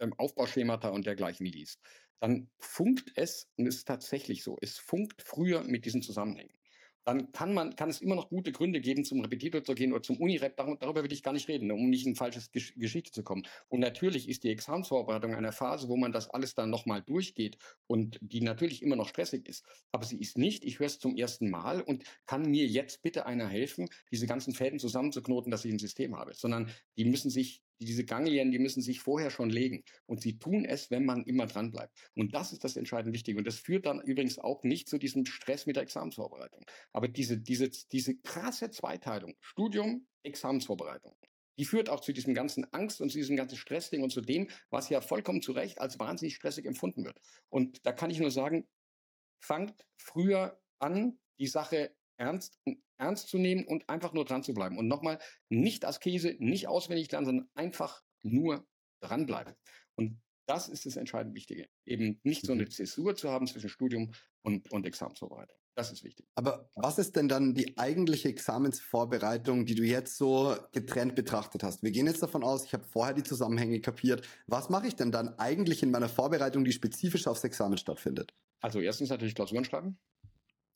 ähm, 0.00 0.14
Aufbauschemata 0.18 0.88
und 0.90 1.06
dergleichen 1.06 1.46
liest, 1.46 1.80
dann 2.20 2.50
funkt 2.58 3.12
es, 3.16 3.48
und 3.56 3.66
es 3.66 3.76
ist 3.76 3.88
tatsächlich 3.88 4.42
so, 4.42 4.58
es 4.60 4.78
funkt 4.78 5.22
früher 5.22 5.62
mit 5.64 5.84
diesen 5.86 6.02
Zusammenhängen. 6.02 6.54
dann 7.04 7.32
kann 7.32 7.54
man, 7.54 7.74
kann 7.76 7.88
es 7.88 8.00
immer 8.00 8.14
noch 8.14 8.28
gute 8.28 8.52
Gründe 8.52 8.80
geben, 8.80 9.04
zum 9.04 9.20
Repetitor 9.22 9.64
zu 9.64 9.74
gehen 9.74 9.92
oder 9.92 10.02
zum 10.02 10.18
Unirep. 10.18 10.56
Darüber, 10.56 11.02
will 11.02 11.12
ich 11.12 11.22
gar 11.22 11.32
nicht 11.32 11.48
reden, 11.48 11.70
um 11.72 11.88
nicht 11.88 12.06
in 12.06 12.14
falsches 12.14 12.52
Gesch 12.52 12.74
Geschichte 12.76 13.10
zu 13.10 13.22
kommen. 13.24 13.42
Und 13.68 13.80
natürlich 13.80 14.28
ist 14.28 14.44
die 14.44 14.50
Examsvorbereitung 14.50 15.34
eine 15.34 15.52
Phase, 15.52 15.88
wo 15.88 15.96
man 15.96 16.12
das 16.12 16.28
alles 16.28 16.54
dann 16.54 16.70
nochmal 16.70 17.02
durchgeht 17.02 17.56
und 17.86 18.18
die 18.20 18.42
natürlich 18.42 18.82
immer 18.82 18.96
noch 18.96 19.08
stressig 19.08 19.48
ist. 19.48 19.64
Aber 19.92 20.04
sie 20.04 20.18
ist 20.20 20.36
nicht, 20.38 20.64
ich 20.64 20.78
höre 20.78 20.86
es 20.86 20.98
zum 20.98 21.16
ersten 21.16 21.50
Mal 21.50 21.80
und 21.80 22.04
kann 22.26 22.42
mir 22.42 22.66
jetzt 22.66 23.02
bitte 23.02 23.26
einer 23.26 23.48
helfen, 23.48 23.88
diese 24.12 24.26
ganzen 24.26 24.52
Fäden 24.52 24.78
zusammenzuknoten, 24.78 25.50
dass 25.50 25.64
ich 25.64 25.72
ein 25.72 25.78
System 25.78 26.16
habe, 26.16 26.34
sondern 26.34 26.70
die 26.98 27.06
müssen 27.06 27.30
sich 27.30 27.62
diese 27.80 28.04
Ganglien, 28.04 28.50
die 28.50 28.58
müssen 28.58 28.82
sich 28.82 29.00
vorher 29.00 29.30
schon 29.30 29.50
legen. 29.50 29.82
Und 30.06 30.20
sie 30.20 30.38
tun 30.38 30.64
es, 30.64 30.90
wenn 30.90 31.04
man 31.04 31.24
immer 31.24 31.46
dran 31.46 31.70
bleibt. 31.70 31.96
Und 32.14 32.34
das 32.34 32.52
ist 32.52 32.64
das 32.64 32.76
entscheidend 32.76 33.14
Wichtige. 33.14 33.38
Und 33.38 33.46
das 33.46 33.56
führt 33.56 33.86
dann 33.86 34.00
übrigens 34.00 34.38
auch 34.38 34.62
nicht 34.62 34.88
zu 34.88 34.98
diesem 34.98 35.24
Stress 35.26 35.66
mit 35.66 35.76
der 35.76 35.82
Examensvorbereitung. 35.82 36.64
Aber 36.92 37.08
diese, 37.08 37.38
diese, 37.38 37.70
diese 37.90 38.16
krasse 38.18 38.70
Zweiteilung, 38.70 39.34
Studium, 39.40 40.06
Examensvorbereitung, 40.22 41.14
die 41.58 41.64
führt 41.64 41.90
auch 41.90 42.00
zu 42.00 42.12
diesem 42.12 42.34
ganzen 42.34 42.64
Angst 42.72 43.00
und 43.00 43.10
zu 43.10 43.18
diesem 43.18 43.36
ganzen 43.36 43.56
Stressding 43.56 44.02
und 44.02 44.10
zu 44.10 44.20
dem, 44.20 44.48
was 44.70 44.88
ja 44.88 45.00
vollkommen 45.00 45.42
zu 45.42 45.52
Recht 45.52 45.80
als 45.80 45.98
wahnsinnig 45.98 46.36
stressig 46.36 46.64
empfunden 46.66 47.04
wird. 47.04 47.18
Und 47.50 47.84
da 47.84 47.92
kann 47.92 48.10
ich 48.10 48.18
nur 48.18 48.30
sagen, 48.30 48.66
fangt 49.42 49.86
früher 49.98 50.60
an, 50.78 51.18
die 51.38 51.46
Sache 51.46 51.94
ernst, 52.16 52.58
ernst 53.00 53.28
zu 53.28 53.38
nehmen 53.38 53.64
und 53.66 53.88
einfach 53.88 54.12
nur 54.12 54.24
dran 54.24 54.42
zu 54.42 54.54
bleiben. 54.54 54.78
Und 54.78 54.88
nochmal, 54.88 55.18
nicht 55.48 55.84
Askese, 55.84 56.36
nicht 56.38 56.68
auswendig 56.68 57.10
lernen, 57.10 57.26
sondern 57.26 57.48
einfach 57.54 58.02
nur 58.22 58.66
dranbleiben. 59.00 59.54
Und 59.96 60.20
das 60.46 60.68
ist 60.68 60.86
das 60.86 60.96
entscheidend 60.96 61.34
Wichtige. 61.34 61.68
Eben 61.86 62.20
nicht 62.24 62.44
so 62.44 62.52
eine 62.52 62.64
mhm. 62.64 62.70
Zäsur 62.70 63.14
zu 63.14 63.30
haben 63.30 63.46
zwischen 63.46 63.68
Studium 63.68 64.12
und, 64.42 64.70
und 64.72 64.86
Examensvorbereitung. 64.86 65.56
Das 65.76 65.92
ist 65.92 66.02
wichtig. 66.02 66.26
Aber 66.34 66.68
was 66.74 66.98
ist 66.98 67.14
denn 67.16 67.28
dann 67.28 67.54
die 67.54 67.78
eigentliche 67.78 68.28
Examensvorbereitung, 68.28 69.64
die 69.64 69.76
du 69.76 69.84
jetzt 69.84 70.16
so 70.16 70.56
getrennt 70.72 71.14
betrachtet 71.14 71.62
hast? 71.62 71.82
Wir 71.82 71.92
gehen 71.92 72.06
jetzt 72.06 72.22
davon 72.22 72.42
aus, 72.42 72.64
ich 72.64 72.72
habe 72.74 72.84
vorher 72.84 73.14
die 73.14 73.22
Zusammenhänge 73.22 73.80
kapiert. 73.80 74.26
Was 74.46 74.68
mache 74.68 74.88
ich 74.88 74.96
denn 74.96 75.12
dann 75.12 75.38
eigentlich 75.38 75.82
in 75.82 75.90
meiner 75.90 76.08
Vorbereitung, 76.08 76.64
die 76.64 76.72
spezifisch 76.72 77.26
aufs 77.26 77.44
Examen 77.44 77.78
stattfindet? 77.78 78.34
Also 78.60 78.80
erstens 78.80 79.10
natürlich 79.10 79.34
Klausuren 79.34 79.64
schreiben. 79.64 79.98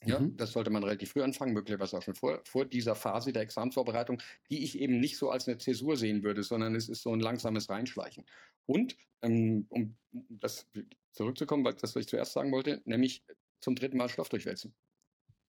Ja, 0.06 0.20
mhm. 0.20 0.36
das 0.36 0.52
sollte 0.52 0.70
man 0.70 0.82
relativ 0.82 1.12
früh 1.12 1.22
anfangen, 1.22 1.52
möglicherweise 1.52 1.96
auch 1.96 2.02
schon 2.02 2.14
vor, 2.14 2.40
vor 2.44 2.64
dieser 2.64 2.94
Phase 2.94 3.32
der 3.32 3.42
Examensvorbereitung, 3.42 4.20
die 4.50 4.62
ich 4.64 4.78
eben 4.78 5.00
nicht 5.00 5.16
so 5.16 5.30
als 5.30 5.48
eine 5.48 5.58
Zäsur 5.58 5.96
sehen 5.96 6.22
würde, 6.22 6.42
sondern 6.42 6.74
es 6.74 6.88
ist 6.88 7.02
so 7.02 7.12
ein 7.12 7.20
langsames 7.20 7.68
Reinschleichen. 7.68 8.24
Und 8.66 8.96
ähm, 9.22 9.66
um 9.68 9.96
das 10.28 10.66
zurückzukommen, 11.12 11.64
was 11.64 11.76
das, 11.76 11.94
was 11.94 12.02
ich 12.02 12.08
zuerst 12.08 12.32
sagen 12.32 12.52
wollte, 12.52 12.82
nämlich 12.84 13.22
zum 13.60 13.74
dritten 13.74 13.96
Mal 13.96 14.08
Stoff 14.08 14.28
durchwälzen. 14.28 14.74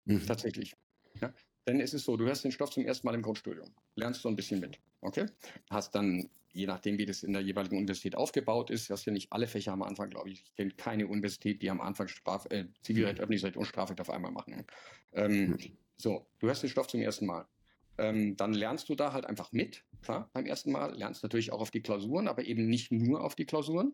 Mhm. 0.06 0.26
Tatsächlich. 0.26 0.76
Ja? 1.22 1.34
Denn 1.68 1.80
es 1.80 1.94
ist 1.94 2.06
so, 2.06 2.16
du 2.16 2.26
hörst 2.26 2.44
den 2.44 2.52
Stoff 2.52 2.72
zum 2.72 2.86
ersten 2.86 3.08
Mal 3.08 3.16
im 3.16 3.22
Grundstudium, 3.22 3.74
lernst 3.96 4.22
so 4.22 4.30
ein 4.30 4.36
bisschen 4.36 4.60
mit, 4.60 4.80
okay? 5.02 5.26
Hast 5.70 5.96
dann 5.96 6.30
je 6.56 6.68
nachdem, 6.68 6.98
wie 6.98 7.06
das 7.06 7.22
in 7.22 7.34
der 7.34 7.42
jeweiligen 7.42 7.78
Universität 7.78 8.16
aufgebaut 8.16 8.70
ist, 8.70 8.90
hast 8.90 9.06
ja 9.06 9.12
nicht 9.12 9.32
alle 9.34 9.46
Fächer 9.46 9.74
am 9.74 9.84
Anfang, 9.84 10.10
glaube 10.10 10.30
ich. 10.30 10.42
Ich 10.42 10.56
kenne 10.56 10.72
keine 10.72 11.06
Universität, 11.08 11.62
die 11.62 11.70
am 11.70 11.82
Anfang 11.82 12.08
Straf, 12.08 12.48
äh, 12.50 12.66
Zivilrecht, 12.82 13.18
mhm. 13.18 13.24
Öffentlichkeit 13.24 13.58
und 13.58 13.66
Strafrecht 13.66 14.00
auf 14.00 14.10
einmal 14.10 14.32
machen. 14.32 14.66
Ähm, 15.12 15.50
mhm. 15.50 15.58
So, 15.98 16.26
du 16.40 16.50
hast 16.50 16.64
den 16.64 16.70
Stoff 16.70 16.88
zum 16.88 17.02
ersten 17.02 17.26
Mal. 17.26 17.46
Ähm, 17.98 18.38
dann 18.38 18.54
lernst 18.54 18.88
du 18.88 18.96
da 18.96 19.12
halt 19.12 19.26
einfach 19.26 19.52
mit, 19.52 19.84
klar, 20.02 20.30
beim 20.34 20.46
ersten 20.46 20.72
Mal. 20.72 20.96
Lernst 20.96 21.24
natürlich 21.24 21.52
auch 21.52 21.60
auf 21.60 21.72
die 21.72 21.82
Klausuren, 21.82 22.30
aber 22.30 22.46
eben 22.46 22.68
nicht 22.68 22.92
nur 22.92 23.24
auf 23.24 23.36
die 23.36 23.46
Klausuren. 23.46 23.92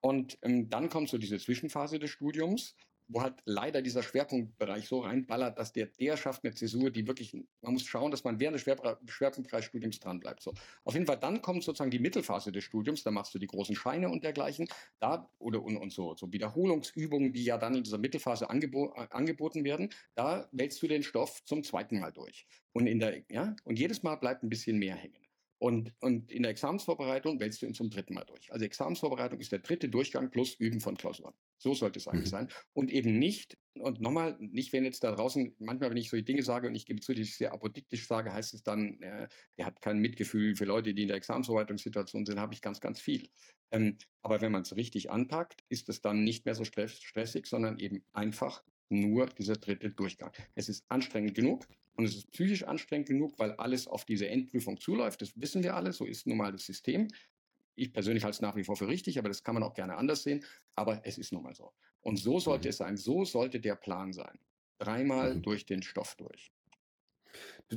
Und 0.00 0.38
ähm, 0.42 0.68
dann 0.68 0.90
kommt 0.90 1.08
so 1.08 1.16
diese 1.16 1.38
Zwischenphase 1.38 1.98
des 1.98 2.10
Studiums, 2.10 2.76
wo 3.08 3.22
halt 3.22 3.34
leider 3.44 3.82
dieser 3.82 4.02
Schwerpunktbereich 4.02 4.86
so 4.88 5.00
reinballert, 5.00 5.58
dass 5.58 5.72
der, 5.72 5.86
der 5.86 6.16
schafft 6.16 6.44
eine 6.44 6.54
Zäsur, 6.54 6.90
die 6.90 7.06
wirklich, 7.06 7.34
man 7.60 7.72
muss 7.72 7.84
schauen, 7.84 8.10
dass 8.10 8.24
man 8.24 8.40
während 8.40 8.54
des 8.54 8.62
Schwer, 8.62 8.98
Schwerpunktbereichsstudiums 9.06 10.00
dran 10.00 10.20
bleibt. 10.20 10.42
So. 10.42 10.54
Auf 10.84 10.94
jeden 10.94 11.06
Fall, 11.06 11.18
dann 11.18 11.42
kommt 11.42 11.62
sozusagen 11.62 11.90
die 11.90 11.98
Mittelphase 11.98 12.52
des 12.52 12.64
Studiums, 12.64 13.02
da 13.02 13.10
machst 13.10 13.34
du 13.34 13.38
die 13.38 13.46
großen 13.46 13.76
Scheine 13.76 14.08
und 14.08 14.24
dergleichen, 14.24 14.68
da, 15.00 15.28
oder, 15.38 15.62
und, 15.62 15.76
und 15.76 15.92
so, 15.92 16.14
so 16.16 16.32
Wiederholungsübungen, 16.32 17.32
die 17.32 17.44
ja 17.44 17.58
dann 17.58 17.74
in 17.74 17.82
dieser 17.82 17.98
Mittelphase 17.98 18.48
angebo 18.48 18.94
äh, 18.96 19.06
angeboten 19.10 19.64
werden, 19.64 19.90
da 20.14 20.48
wälzt 20.52 20.82
du 20.82 20.88
den 20.88 21.02
Stoff 21.02 21.44
zum 21.44 21.62
zweiten 21.62 22.00
Mal 22.00 22.12
durch. 22.12 22.46
Und 22.72 22.86
in 22.86 22.98
der, 22.98 23.22
ja, 23.28 23.54
und 23.64 23.78
jedes 23.78 24.02
Mal 24.02 24.16
bleibt 24.16 24.42
ein 24.42 24.48
bisschen 24.48 24.78
mehr 24.78 24.96
hängen. 24.96 25.23
Und, 25.64 25.94
und 26.00 26.30
in 26.30 26.42
der 26.42 26.50
Examensvorbereitung 26.50 27.40
wälzt 27.40 27.62
du 27.62 27.66
ihn 27.66 27.72
zum 27.72 27.88
dritten 27.88 28.12
Mal 28.12 28.26
durch. 28.26 28.52
Also 28.52 28.66
Examensvorbereitung 28.66 29.40
ist 29.40 29.50
der 29.50 29.60
dritte 29.60 29.88
Durchgang 29.88 30.30
plus 30.30 30.56
Üben 30.56 30.78
von 30.78 30.94
Klausuren. 30.94 31.32
So 31.56 31.72
sollte 31.72 31.98
es 31.98 32.06
eigentlich 32.06 32.26
mhm. 32.26 32.48
sein. 32.48 32.48
Und 32.74 32.92
eben 32.92 33.18
nicht, 33.18 33.56
und 33.72 33.98
nochmal, 33.98 34.36
nicht, 34.38 34.74
wenn 34.74 34.84
jetzt 34.84 35.02
da 35.04 35.12
draußen, 35.12 35.56
manchmal, 35.60 35.88
wenn 35.88 35.96
ich 35.96 36.10
so 36.10 36.18
die 36.18 36.24
Dinge 36.24 36.42
sage 36.42 36.68
und 36.68 36.74
ich 36.74 36.84
gebe 36.84 37.00
zu, 37.00 37.14
dass 37.14 37.26
ich 37.26 37.38
sehr 37.38 37.54
apodiktisch 37.54 38.06
sage, 38.06 38.30
heißt 38.30 38.52
es 38.52 38.62
dann, 38.62 39.00
äh, 39.00 39.26
der 39.56 39.64
hat 39.64 39.80
kein 39.80 40.00
Mitgefühl 40.00 40.54
für 40.54 40.66
Leute, 40.66 40.92
die 40.92 41.00
in 41.00 41.08
der 41.08 41.16
Examensvorbereitungssituation 41.16 42.26
sind, 42.26 42.38
habe 42.38 42.52
ich 42.52 42.60
ganz, 42.60 42.80
ganz 42.80 43.00
viel. 43.00 43.26
Ähm, 43.70 43.96
aber 44.20 44.42
wenn 44.42 44.52
man 44.52 44.62
es 44.62 44.76
richtig 44.76 45.10
anpackt, 45.10 45.64
ist 45.70 45.88
es 45.88 46.02
dann 46.02 46.24
nicht 46.24 46.44
mehr 46.44 46.54
so 46.54 46.64
stressig, 46.64 47.46
sondern 47.46 47.78
eben 47.78 48.04
einfach 48.12 48.62
nur 48.90 49.28
dieser 49.28 49.56
dritte 49.56 49.90
Durchgang. 49.90 50.32
Es 50.54 50.68
ist 50.68 50.84
anstrengend 50.90 51.34
genug, 51.34 51.66
und 51.94 52.04
es 52.04 52.16
ist 52.16 52.30
psychisch 52.32 52.64
anstrengend 52.64 53.08
genug, 53.08 53.38
weil 53.38 53.52
alles 53.52 53.86
auf 53.86 54.04
diese 54.04 54.28
Endprüfung 54.28 54.78
zuläuft. 54.78 55.22
Das 55.22 55.40
wissen 55.40 55.62
wir 55.62 55.74
alle, 55.76 55.92
so 55.92 56.04
ist 56.04 56.26
nun 56.26 56.38
mal 56.38 56.52
das 56.52 56.66
System. 56.66 57.08
Ich 57.76 57.92
persönlich 57.92 58.24
halte 58.24 58.36
es 58.36 58.40
nach 58.40 58.56
wie 58.56 58.64
vor 58.64 58.76
für 58.76 58.88
richtig, 58.88 59.18
aber 59.18 59.28
das 59.28 59.42
kann 59.42 59.54
man 59.54 59.62
auch 59.62 59.74
gerne 59.74 59.96
anders 59.96 60.22
sehen. 60.22 60.44
Aber 60.74 61.04
es 61.04 61.18
ist 61.18 61.32
nun 61.32 61.42
mal 61.42 61.54
so. 61.54 61.72
Und 62.00 62.16
so 62.16 62.38
sollte 62.38 62.68
mhm. 62.68 62.70
es 62.70 62.76
sein. 62.76 62.96
So 62.96 63.24
sollte 63.24 63.60
der 63.60 63.76
Plan 63.76 64.12
sein. 64.12 64.38
Dreimal 64.78 65.36
mhm. 65.36 65.42
durch 65.42 65.66
den 65.66 65.82
Stoff 65.82 66.14
durch 66.16 66.53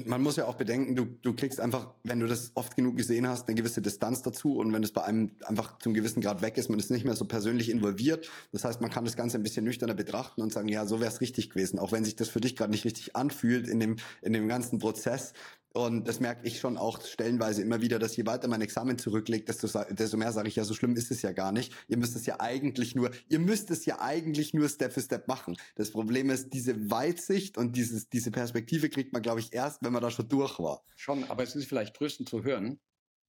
man 0.06 0.22
muss 0.22 0.36
ja 0.36 0.46
auch 0.46 0.56
bedenken, 0.56 0.96
du, 0.96 1.06
du 1.06 1.34
kriegst 1.34 1.60
einfach, 1.60 1.94
wenn 2.04 2.20
du 2.20 2.28
das 2.28 2.52
oft 2.56 2.76
genug 2.76 2.98
gesehen 2.98 3.28
hast, 3.28 3.48
eine 3.48 3.56
gewisse 3.56 3.82
Distanz 3.82 4.22
dazu 4.22 4.58
und 4.58 4.74
wenn 4.74 4.84
es 4.84 4.92
bei 4.92 5.04
einem 5.04 5.32
einfach 5.46 5.80
zum 5.80 5.94
gewissen 5.94 6.22
Grad 6.22 6.42
weg 6.42 6.58
ist, 6.58 6.70
man 6.70 6.80
ist 6.80 6.92
nicht 6.92 7.06
mehr 7.06 7.16
so 7.16 7.26
persönlich 7.26 7.70
involviert. 7.70 8.30
Das 8.52 8.66
heißt, 8.66 8.82
man 8.82 8.92
kann 8.92 9.06
das 9.06 9.16
Ganze 9.16 9.38
ein 9.38 9.44
bisschen 9.44 9.66
nüchterner 9.66 9.94
betrachten 9.94 10.42
und 10.42 10.52
sagen, 10.52 10.68
ja, 10.68 10.86
so 10.86 11.00
wäre 11.00 11.12
es 11.12 11.22
richtig 11.22 11.50
gewesen, 11.50 11.80
auch 11.80 11.92
wenn 11.92 12.04
sich 12.04 12.16
das 12.16 12.30
für 12.30 12.42
dich 12.42 12.56
gerade 12.56 12.72
nicht 12.72 12.86
richtig 12.86 13.16
anfühlt 13.16 13.68
in 13.68 13.80
dem, 13.80 13.96
in 14.22 14.34
dem 14.34 14.48
ganzen 14.48 14.80
Prozess. 14.80 15.34
Und 15.74 16.08
das 16.08 16.20
merke 16.20 16.48
ich 16.48 16.60
schon 16.60 16.78
auch 16.78 17.02
stellenweise 17.02 17.62
immer 17.62 17.82
wieder, 17.82 18.00
dass 18.00 18.16
je 18.16 18.26
weiter 18.26 18.48
mein 18.48 18.62
Examen 18.62 18.98
zurücklegt, 18.98 19.48
desto, 19.50 19.68
desto 19.90 20.18
mehr 20.18 20.32
sage 20.32 20.48
ich, 20.48 20.56
ja, 20.56 20.64
so 20.64 20.74
schlimm 20.74 20.96
ist 20.96 21.12
es 21.12 21.22
ja 21.22 21.34
gar 21.34 21.52
nicht. 21.52 21.74
Ihr 21.88 21.98
müsst 21.98 22.16
es 22.16 22.26
ja 22.26 22.40
eigentlich 22.40 22.96
nur, 22.96 23.12
ihr 23.28 23.40
müsst 23.40 23.70
es 23.70 23.86
ja 23.86 24.02
eigentlich 24.02 24.54
nur 24.54 24.70
Step 24.70 24.94
für 24.94 25.02
Step 25.02 25.28
machen. 25.28 25.56
Das 25.76 25.92
Problem 25.92 26.30
ist, 26.30 26.54
diese 26.54 26.90
Weitsicht 26.90 27.58
und 27.58 27.76
dieses, 27.76 28.10
diese 28.10 28.32
Perspektive 28.32 28.90
kriegt 28.90 29.14
man, 29.14 29.22
glaube 29.22 29.40
ich, 29.40 29.54
erst, 29.54 29.84
wenn 29.84 29.94
man 29.94 30.02
da 30.02 30.10
schon 30.10 30.28
durch 30.30 30.58
war. 30.60 30.84
Schon, 30.96 31.24
aber 31.26 31.44
es 31.44 31.56
ist 31.56 31.68
vielleicht 31.68 31.96
tröstend 31.96 32.30
zu 32.30 32.44
hören, 32.44 32.80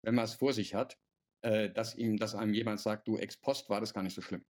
wenn 0.02 0.14
man 0.14 0.24
es 0.24 0.34
vor 0.34 0.52
sich 0.52 0.74
hat, 0.74 0.96
äh, 1.42 1.70
dass 1.70 1.96
ihm, 1.96 2.16
dass 2.16 2.34
einem 2.34 2.54
jemand 2.54 2.80
sagt, 2.80 3.08
du 3.08 3.18
ex 3.18 3.36
post 3.36 3.68
war 3.68 3.80
das 3.80 3.92
gar 3.92 4.02
nicht 4.02 4.14
so 4.14 4.22
schlimm. 4.22 4.44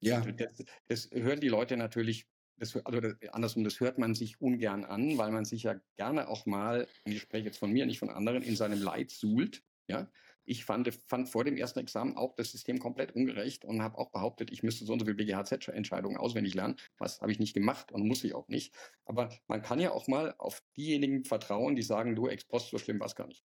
Ja. 0.00 0.20
Das, 0.20 0.64
das 0.88 1.10
hören 1.12 1.40
die 1.40 1.48
Leute 1.48 1.76
natürlich 1.76 2.26
das, 2.58 2.76
also 2.76 3.00
das, 3.00 3.14
andersrum, 3.32 3.64
das 3.64 3.80
hört 3.80 3.98
man 3.98 4.14
sich 4.14 4.40
ungern 4.40 4.84
an, 4.84 5.18
weil 5.18 5.30
man 5.30 5.44
sich 5.44 5.64
ja 5.64 5.74
gerne 5.96 6.28
auch 6.28 6.46
mal, 6.46 6.86
ich 7.04 7.20
spreche 7.20 7.46
jetzt 7.46 7.58
von 7.58 7.72
mir, 7.72 7.86
nicht 7.86 7.98
von 7.98 8.10
anderen, 8.10 8.42
in 8.42 8.56
seinem 8.56 8.80
Leid 8.80 9.10
suhlt. 9.10 9.62
Ja? 9.88 10.10
Ich 10.44 10.64
fand, 10.64 10.92
fand 11.08 11.28
vor 11.28 11.44
dem 11.44 11.56
ersten 11.56 11.80
Examen 11.80 12.16
auch 12.16 12.34
das 12.36 12.52
System 12.52 12.78
komplett 12.78 13.14
ungerecht 13.14 13.64
und 13.64 13.82
habe 13.82 13.98
auch 13.98 14.10
behauptet, 14.10 14.52
ich 14.52 14.62
müsste 14.62 14.84
so 14.84 14.92
und 14.92 15.00
so 15.00 15.04
viele 15.04 15.16
BGHZ-Entscheidungen 15.16 16.16
auswendig 16.16 16.54
lernen. 16.54 16.76
Was 16.98 17.20
habe 17.20 17.32
ich 17.32 17.40
nicht 17.40 17.54
gemacht 17.54 17.90
und 17.92 18.06
muss 18.06 18.22
ich 18.24 18.34
auch 18.34 18.48
nicht. 18.48 18.72
Aber 19.04 19.28
man 19.48 19.62
kann 19.62 19.80
ja 19.80 19.90
auch 19.90 20.06
mal 20.06 20.34
auf 20.38 20.62
diejenigen 20.76 21.24
vertrauen, 21.24 21.74
die 21.74 21.82
sagen, 21.82 22.14
du, 22.14 22.28
ex 22.28 22.44
post, 22.44 22.70
so 22.70 22.78
schlimm 22.78 23.00
war 23.00 23.06
es 23.06 23.16
gar 23.16 23.26
nicht. 23.26 23.44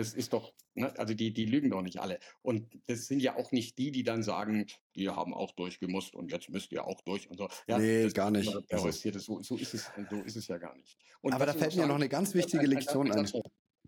Das 0.00 0.14
ist 0.14 0.32
doch, 0.32 0.54
ne, 0.74 0.98
also 0.98 1.12
die, 1.12 1.30
die 1.30 1.44
lügen 1.44 1.68
doch 1.68 1.82
nicht 1.82 2.00
alle. 2.00 2.20
Und 2.40 2.80
das 2.86 3.06
sind 3.06 3.20
ja 3.20 3.36
auch 3.36 3.52
nicht 3.52 3.76
die, 3.76 3.92
die 3.92 4.02
dann 4.02 4.22
sagen, 4.22 4.64
die 4.96 5.10
haben 5.10 5.34
auch 5.34 5.52
durchgemusst 5.52 6.14
und 6.14 6.32
jetzt 6.32 6.48
müsst 6.48 6.72
ihr 6.72 6.86
auch 6.86 7.02
durch 7.02 7.28
und 7.28 7.36
so. 7.36 7.50
Ja, 7.66 7.78
nee, 7.78 8.08
gar 8.08 8.30
nicht. 8.30 8.50
Das, 8.70 8.80
so, 8.80 9.42
so, 9.42 9.58
ist 9.58 9.74
es, 9.74 9.92
so 10.08 10.22
ist 10.22 10.36
es 10.36 10.48
ja 10.48 10.56
gar 10.56 10.74
nicht. 10.74 10.96
Und 11.20 11.34
Aber 11.34 11.44
da 11.44 11.52
fällt 11.52 11.76
mir 11.76 11.86
noch 11.86 11.96
eine 11.96 12.08
ganz 12.08 12.32
wichtige 12.32 12.64
Lektion 12.64 13.12
ein. 13.12 13.30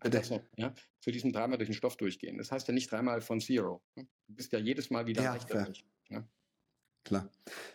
Bitte. 0.02 0.44
Ja, 0.56 0.74
für 1.00 1.12
diesen 1.12 1.32
dreimal 1.32 1.56
durch 1.56 1.70
den 1.70 1.74
Stoff 1.74 1.96
durchgehen. 1.96 2.36
Das 2.36 2.52
heißt 2.52 2.68
ja 2.68 2.74
nicht 2.74 2.92
dreimal 2.92 3.22
von 3.22 3.40
Zero. 3.40 3.82
Du 3.94 4.04
bist 4.26 4.52
ja 4.52 4.58
jedes 4.58 4.90
Mal 4.90 5.06
wieder 5.06 5.22
ja, 5.22 5.32
leichter 5.32 5.64
durch. 5.64 5.86
Ja? 6.10 6.28
Klar. 7.04 7.28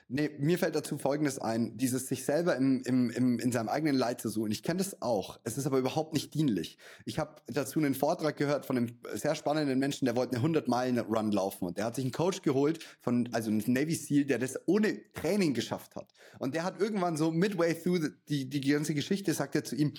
Nee, 0.07 0.31
mir 0.39 0.57
fällt 0.57 0.75
dazu 0.75 0.97
Folgendes 0.97 1.37
ein. 1.37 1.75
Dieses 1.75 2.07
sich 2.07 2.23
selber 2.23 2.55
im, 2.55 2.81
im, 2.85 3.09
im, 3.09 3.39
in 3.39 3.51
seinem 3.51 3.67
eigenen 3.67 3.97
Leid 3.97 4.21
zu 4.21 4.29
suchen. 4.29 4.51
Ich 4.51 4.63
kenne 4.63 4.77
das 4.77 5.01
auch. 5.01 5.37
Es 5.43 5.57
ist 5.57 5.67
aber 5.67 5.79
überhaupt 5.79 6.13
nicht 6.13 6.33
dienlich. 6.33 6.77
Ich 7.03 7.19
habe 7.19 7.35
dazu 7.47 7.79
einen 7.79 7.93
Vortrag 7.93 8.37
gehört 8.37 8.65
von 8.65 8.77
einem 8.77 8.97
sehr 9.13 9.35
spannenden 9.35 9.79
Menschen, 9.79 10.05
der 10.05 10.15
wollte 10.15 10.37
eine 10.37 10.47
100-Meilen-Run 10.47 11.33
laufen. 11.33 11.65
Und 11.65 11.77
der 11.77 11.85
hat 11.85 11.95
sich 11.95 12.05
einen 12.05 12.13
Coach 12.13 12.41
geholt, 12.41 12.81
von 13.01 13.27
also 13.33 13.51
einen 13.51 13.61
Navy 13.67 13.95
SEAL, 13.95 14.23
der 14.23 14.39
das 14.39 14.57
ohne 14.65 15.11
Training 15.11 15.53
geschafft 15.53 15.97
hat. 15.97 16.13
Und 16.39 16.55
der 16.55 16.63
hat 16.63 16.79
irgendwann 16.79 17.17
so 17.17 17.31
midway 17.31 17.73
through 17.73 18.09
die, 18.29 18.49
die 18.49 18.61
ganze 18.61 18.93
Geschichte, 18.93 19.33
sagt 19.33 19.55
er 19.55 19.65
zu 19.65 19.75
ihm, 19.75 19.93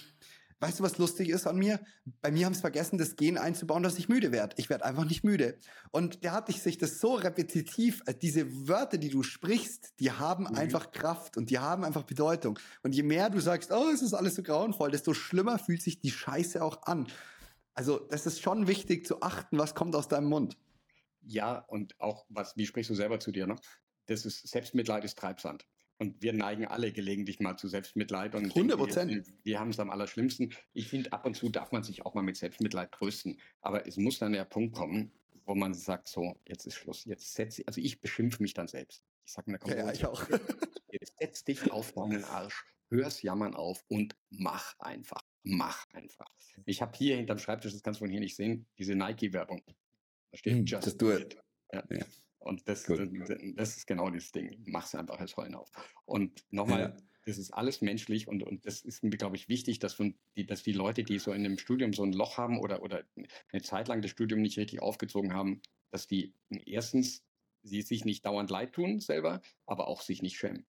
Weißt 0.61 0.81
du, 0.81 0.83
was 0.83 0.99
lustig 0.99 1.29
ist 1.29 1.47
an 1.47 1.57
mir? 1.57 1.79
Bei 2.21 2.33
mir 2.33 2.47
haben 2.47 2.53
es 2.53 2.61
vergessen, 2.61 2.99
das 2.99 3.15
Gen 3.15 3.39
einzubauen, 3.39 3.85
dass 3.85 3.97
ich 3.97 4.09
müde 4.09 4.33
werde. 4.33 4.57
Ich 4.59 4.69
werde 4.69 4.85
einfach 4.85 5.05
nicht 5.05 5.23
müde. 5.23 5.57
Und 5.93 6.25
der 6.25 6.33
hat 6.33 6.49
sich 6.53 6.79
das 6.79 6.99
so 6.99 7.15
repetitiv, 7.15 8.03
äh, 8.07 8.15
diese 8.15 8.69
Wörter, 8.69 8.99
die 8.99 9.11
du 9.11 9.23
sprichst, 9.23 10.01
die 10.01 10.11
haben 10.11 10.45
mhm. 10.45 10.57
einfach 10.57 10.91
Kraft 10.91 11.37
und 11.37 11.51
die 11.51 11.61
haben 11.61 11.85
einfach 11.85 12.03
Bedeutung. 12.03 12.59
Und 12.83 12.95
je 12.95 13.05
mehr 13.05 13.31
du 13.31 13.39
sagst, 13.39 13.71
oh, 13.71 13.89
es 13.95 14.03
ist 14.03 14.15
alles 14.15 14.35
so 14.35 14.43
grauenvoll, 14.43 14.91
desto 14.91 15.15
schlimmer 15.15 15.61
fühlt 15.61 15.83
sich 15.83 16.01
die 16.01 16.11
Scheiße 16.11 16.63
auch 16.63 16.83
an. 16.83 17.07
Also, 17.75 18.01
das 18.01 18.27
ist 18.27 18.43
schon 18.43 18.67
wichtig 18.67 19.07
zu 19.07 19.23
achten, 19.23 19.59
was 19.59 19.77
kommt 19.77 19.95
aus 19.95 20.09
deinem 20.09 20.29
Mund. 20.29 20.59
Ja, 21.23 21.59
und 21.69 22.01
auch, 22.01 22.27
was, 22.29 22.57
wie 22.57 22.67
sprichst 22.67 22.91
du 22.91 22.95
selber 22.95 23.21
zu 23.21 23.31
dir, 23.31 23.47
ne? 23.47 23.55
Das 24.07 24.25
ist, 24.25 24.49
Selbstmitleid 24.49 25.05
ist 25.05 25.19
Treibsand. 25.19 25.67
Und 25.99 26.23
wir 26.23 26.33
neigen 26.33 26.67
alle 26.67 26.93
gelegentlich 26.93 27.41
mal 27.41 27.57
zu 27.57 27.67
Selbstmitleid. 27.67 28.35
Und 28.37 28.55
100 28.55 28.79
Prozent. 28.79 29.33
Wir 29.43 29.59
haben 29.59 29.71
es 29.71 29.81
am 29.81 29.91
allerschlimmsten. 29.91 30.55
Ich 30.73 30.89
finde, 30.89 31.13
ab 31.13 31.27
und 31.27 31.35
zu 31.35 31.49
darf 31.49 31.73
man 31.73 31.83
sich 31.83 32.07
auch 32.07 32.15
mal 32.15 32.23
mit 32.23 32.37
Selbstmitleid 32.37 32.93
trösten. 32.93 33.41
Aber 33.61 33.87
es 33.87 33.97
muss 33.97 34.19
dann 34.19 34.33
der 34.33 34.45
Punkt 34.45 34.77
kommen, 34.77 35.11
wo 35.45 35.55
man 35.55 35.75
sagt, 35.75 36.09
so, 36.09 36.39
jetzt 36.47 36.67
ist 36.67 36.75
Schluss. 36.75 37.05
Jetzt 37.05 37.35
setz, 37.35 37.61
also 37.67 37.81
ich 37.81 38.01
beschimpfe 38.01 38.43
mich 38.43 38.55
dann 38.55 38.69
selbst. 38.69 39.03
Ich 39.25 39.33
sage 39.33 39.51
mir, 39.51 39.59
komm, 39.59 39.73
ja, 39.73 39.93
ich 39.93 40.07
auch. 40.07 40.25
Jetzt 40.91 41.19
setz 41.19 41.45
dich 41.45 41.71
auf 41.71 41.93
deinen 41.93 42.25
Arsch, 42.25 42.65
hör's 42.89 43.21
jammern 43.23 43.55
auf 43.55 43.85
und 43.89 44.17
mach 44.31 44.79
einfach. 44.79 45.23
Mach 45.43 45.87
einfach. 45.93 46.29
Ich 46.65 46.81
habe 46.81 46.97
hier 46.97 47.17
hinterm 47.17 47.39
Schreibtisch, 47.39 47.73
das 47.73 47.83
kannst 47.83 48.01
du 48.01 48.05
von 48.05 48.11
hier 48.11 48.21
nicht 48.21 48.37
sehen, 48.37 48.67
diese 48.79 48.95
Nike-Werbung. 48.95 49.63
Da 49.67 50.39
steht 50.39 50.55
hm, 50.55 50.65
Just 50.65 51.01
Do 51.01 51.13
It. 51.13 51.37
Ja. 51.73 51.85
ja. 51.91 52.07
Und 52.39 52.69
das, 52.69 52.85
das 52.85 53.77
ist 53.77 53.87
genau 53.87 54.11
das 54.11 54.33
Ding. 54.33 54.63
Mach's 54.67 54.95
einfach 54.95 55.19
als 55.19 55.37
Heulen 55.37 55.55
auf. 55.55 55.71
Und 56.05 56.45
nochmal, 56.51 56.81
ja. 56.81 56.97
das 57.27 57.39
ist 57.39 57.53
alles 57.53 57.81
menschlich 57.81 58.29
und, 58.29 58.43
und 58.43 58.65
das 58.67 58.81
ist 58.83 59.03
mir, 59.03 59.17
glaube 59.17 59.37
ich, 59.37 59.49
wichtig, 59.49 59.81
dass, 59.81 59.97
die, 60.37 60.47
dass 60.47 60.63
die 60.63 60.73
Leute, 60.73 61.03
die 61.03 61.19
so 61.19 61.33
in 61.33 61.45
einem 61.45 61.59
Studium 61.59 61.93
so 61.93 62.05
ein 62.05 62.13
Loch 62.13 62.39
haben 62.39 62.59
oder, 62.59 62.83
oder 62.83 63.03
eine 63.53 63.63
Zeit 63.63 63.89
lang 63.89 64.03
das 64.03 64.13
Studium 64.13 64.41
nicht 64.41 64.59
richtig 64.59 64.81
aufgezogen 64.81 65.35
haben, 65.35 65.61
dass 65.91 66.07
die 66.07 66.35
erstens 66.65 67.25
sie 67.63 67.83
sich 67.83 68.05
nicht 68.05 68.25
dauernd 68.25 68.51
leid 68.51 68.73
tun 68.73 69.01
selber, 69.01 69.43
aber 69.67 69.89
auch 69.89 70.01
sich 70.01 70.23
nicht 70.23 70.39
schämen. 70.39 70.67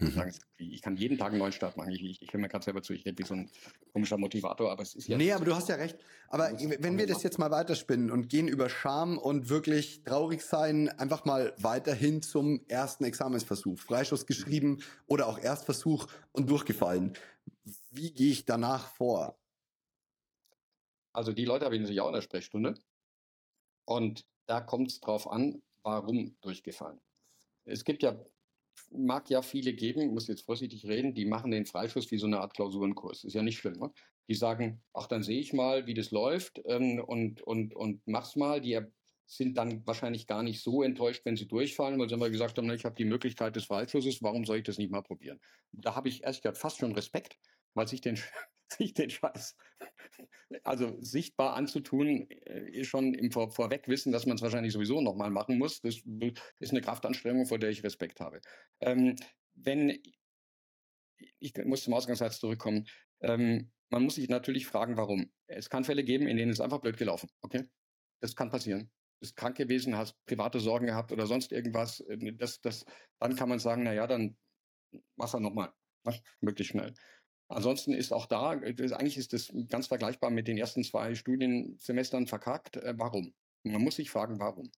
Mhm. 0.00 0.30
Ich 0.58 0.80
kann 0.80 0.96
jeden 0.96 1.18
Tag 1.18 1.30
einen 1.30 1.38
neuen 1.38 1.52
Start 1.52 1.76
machen. 1.76 1.90
Ich, 1.90 2.02
ich, 2.02 2.22
ich 2.22 2.32
höre 2.32 2.40
mir 2.40 2.48
gerade 2.48 2.64
selber 2.64 2.82
zu, 2.82 2.92
ich 2.92 3.04
rede 3.04 3.18
wie 3.18 3.26
so 3.26 3.34
ein 3.34 3.50
komischer 3.92 4.16
Motivator, 4.16 4.70
aber 4.70 4.82
es 4.82 4.94
ist 4.94 5.08
ja. 5.08 5.16
Nee, 5.16 5.32
aber 5.32 5.44
du 5.44 5.54
hast 5.56 5.68
ja 5.68 5.74
recht. 5.74 5.98
Aber 6.28 6.52
wenn 6.52 6.96
wir 6.96 7.06
das 7.08 7.24
jetzt 7.24 7.38
mal 7.38 7.50
weiterspinnen 7.50 8.12
und 8.12 8.28
gehen 8.28 8.46
über 8.46 8.68
Scham 8.68 9.18
und 9.18 9.48
wirklich 9.48 10.04
traurig 10.04 10.42
sein, 10.42 10.88
einfach 10.88 11.24
mal 11.24 11.52
weiterhin 11.58 12.22
zum 12.22 12.64
ersten 12.68 13.04
Examensversuch. 13.04 13.78
Freischuss 13.80 14.26
geschrieben 14.26 14.82
oder 15.06 15.26
auch 15.26 15.38
Erstversuch 15.38 16.06
und 16.30 16.48
durchgefallen. 16.48 17.14
Wie 17.90 18.12
gehe 18.12 18.30
ich 18.30 18.44
danach 18.44 18.86
vor? 18.86 19.36
Also 21.12 21.32
die 21.32 21.44
Leute 21.44 21.64
habe 21.64 21.74
ich 21.74 21.80
natürlich 21.80 22.00
auch 22.00 22.08
in 22.08 22.14
der 22.14 22.22
Sprechstunde. 22.22 22.74
Und 23.84 24.24
da 24.46 24.60
kommt 24.60 24.92
es 24.92 25.00
drauf 25.00 25.28
an, 25.28 25.60
warum 25.82 26.36
durchgefallen. 26.40 27.00
Es 27.64 27.84
gibt 27.84 28.04
ja 28.04 28.16
mag 28.90 29.28
ja 29.30 29.42
viele 29.42 29.72
geben, 29.72 30.12
muss 30.14 30.28
jetzt 30.28 30.44
vorsichtig 30.44 30.86
reden, 30.86 31.14
die 31.14 31.24
machen 31.24 31.50
den 31.50 31.66
Freischuss 31.66 32.10
wie 32.10 32.18
so 32.18 32.26
eine 32.26 32.40
Art 32.40 32.54
Klausurenkurs. 32.54 33.24
Ist 33.24 33.34
ja 33.34 33.42
nicht 33.42 33.58
schlimm. 33.58 33.78
Ne? 33.78 33.90
Die 34.28 34.34
sagen, 34.34 34.82
ach, 34.92 35.06
dann 35.06 35.22
sehe 35.22 35.40
ich 35.40 35.52
mal, 35.52 35.86
wie 35.86 35.94
das 35.94 36.10
läuft 36.10 36.60
ähm, 36.66 37.02
und, 37.04 37.40
und, 37.42 37.74
und 37.74 38.02
mach's 38.06 38.36
mal. 38.36 38.60
Die 38.60 38.80
sind 39.26 39.58
dann 39.58 39.86
wahrscheinlich 39.86 40.26
gar 40.26 40.42
nicht 40.42 40.62
so 40.62 40.82
enttäuscht, 40.82 41.24
wenn 41.24 41.36
sie 41.36 41.46
durchfallen, 41.46 41.98
weil 41.98 42.08
sie 42.08 42.14
immer 42.14 42.30
gesagt 42.30 42.56
haben, 42.56 42.70
ich 42.70 42.84
habe 42.84 42.94
die 42.94 43.04
Möglichkeit 43.04 43.56
des 43.56 43.66
Freischusses, 43.66 44.22
warum 44.22 44.44
soll 44.44 44.58
ich 44.58 44.64
das 44.64 44.78
nicht 44.78 44.90
mal 44.90 45.02
probieren? 45.02 45.38
Da 45.72 45.94
habe 45.94 46.08
ich 46.08 46.24
ehrlich 46.24 46.40
gesagt 46.40 46.58
fast 46.58 46.78
schon 46.78 46.92
Respekt, 46.92 47.36
weil 47.74 47.86
sich 47.86 48.00
den, 48.00 48.18
sich 48.72 48.94
den 48.94 49.10
Scheiß 49.10 49.56
also 50.64 50.96
sichtbar 51.00 51.54
anzutun, 51.54 52.30
äh, 52.30 52.84
schon 52.84 53.14
im 53.14 53.30
Vor 53.30 53.50
Vorweg 53.50 53.88
wissen, 53.88 54.12
dass 54.12 54.26
man 54.26 54.36
es 54.36 54.42
wahrscheinlich 54.42 54.72
sowieso 54.72 55.00
nochmal 55.00 55.30
machen 55.30 55.58
muss. 55.58 55.80
Das 55.80 55.96
ist 56.58 56.70
eine 56.70 56.80
Kraftanstrengung, 56.80 57.46
vor 57.46 57.58
der 57.58 57.70
ich 57.70 57.82
Respekt 57.82 58.20
habe. 58.20 58.40
Ähm, 58.80 59.16
wenn, 59.54 60.00
ich 61.38 61.52
muss 61.64 61.82
zum 61.82 61.94
Ausgangssatz 61.94 62.38
zurückkommen, 62.38 62.86
ähm, 63.20 63.70
man 63.90 64.02
muss 64.02 64.16
sich 64.16 64.28
natürlich 64.28 64.66
fragen, 64.66 64.96
warum. 64.96 65.30
Es 65.46 65.70
kann 65.70 65.84
Fälle 65.84 66.04
geben, 66.04 66.26
in 66.26 66.36
denen 66.36 66.52
es 66.52 66.60
einfach 66.60 66.80
blöd 66.80 66.96
gelaufen. 66.96 67.28
Okay? 67.40 67.64
Das 68.20 68.36
kann 68.36 68.50
passieren. 68.50 68.90
Du 69.16 69.20
bist 69.20 69.36
krank 69.36 69.56
gewesen, 69.56 69.96
hast 69.96 70.14
private 70.26 70.60
Sorgen 70.60 70.86
gehabt 70.86 71.10
oder 71.12 71.26
sonst 71.26 71.52
irgendwas. 71.52 72.00
Äh, 72.00 72.34
das, 72.34 72.60
das, 72.60 72.84
dann 73.18 73.36
kann 73.36 73.48
man 73.48 73.58
sagen, 73.58 73.82
na 73.82 73.92
ja, 73.92 74.06
dann 74.06 74.36
mach's 75.16 75.34
er 75.34 75.40
nochmal. 75.40 75.72
Möglichst 76.40 76.72
schnell. 76.72 76.94
Ansonsten 77.48 77.94
ist 77.94 78.12
auch 78.12 78.26
da, 78.26 78.54
äh, 78.54 78.92
eigentlich 78.92 79.16
ist 79.16 79.32
das 79.32 79.52
ganz 79.68 79.86
vergleichbar 79.86 80.30
mit 80.30 80.48
den 80.48 80.58
ersten 80.58 80.84
zwei 80.84 81.14
Studiensemestern 81.14 82.26
verkackt. 82.26 82.76
Äh, 82.76 82.94
warum? 82.96 83.34
Man 83.62 83.82
muss 83.82 83.96
sich 83.96 84.10
fragen, 84.10 84.38
warum. 84.38 84.70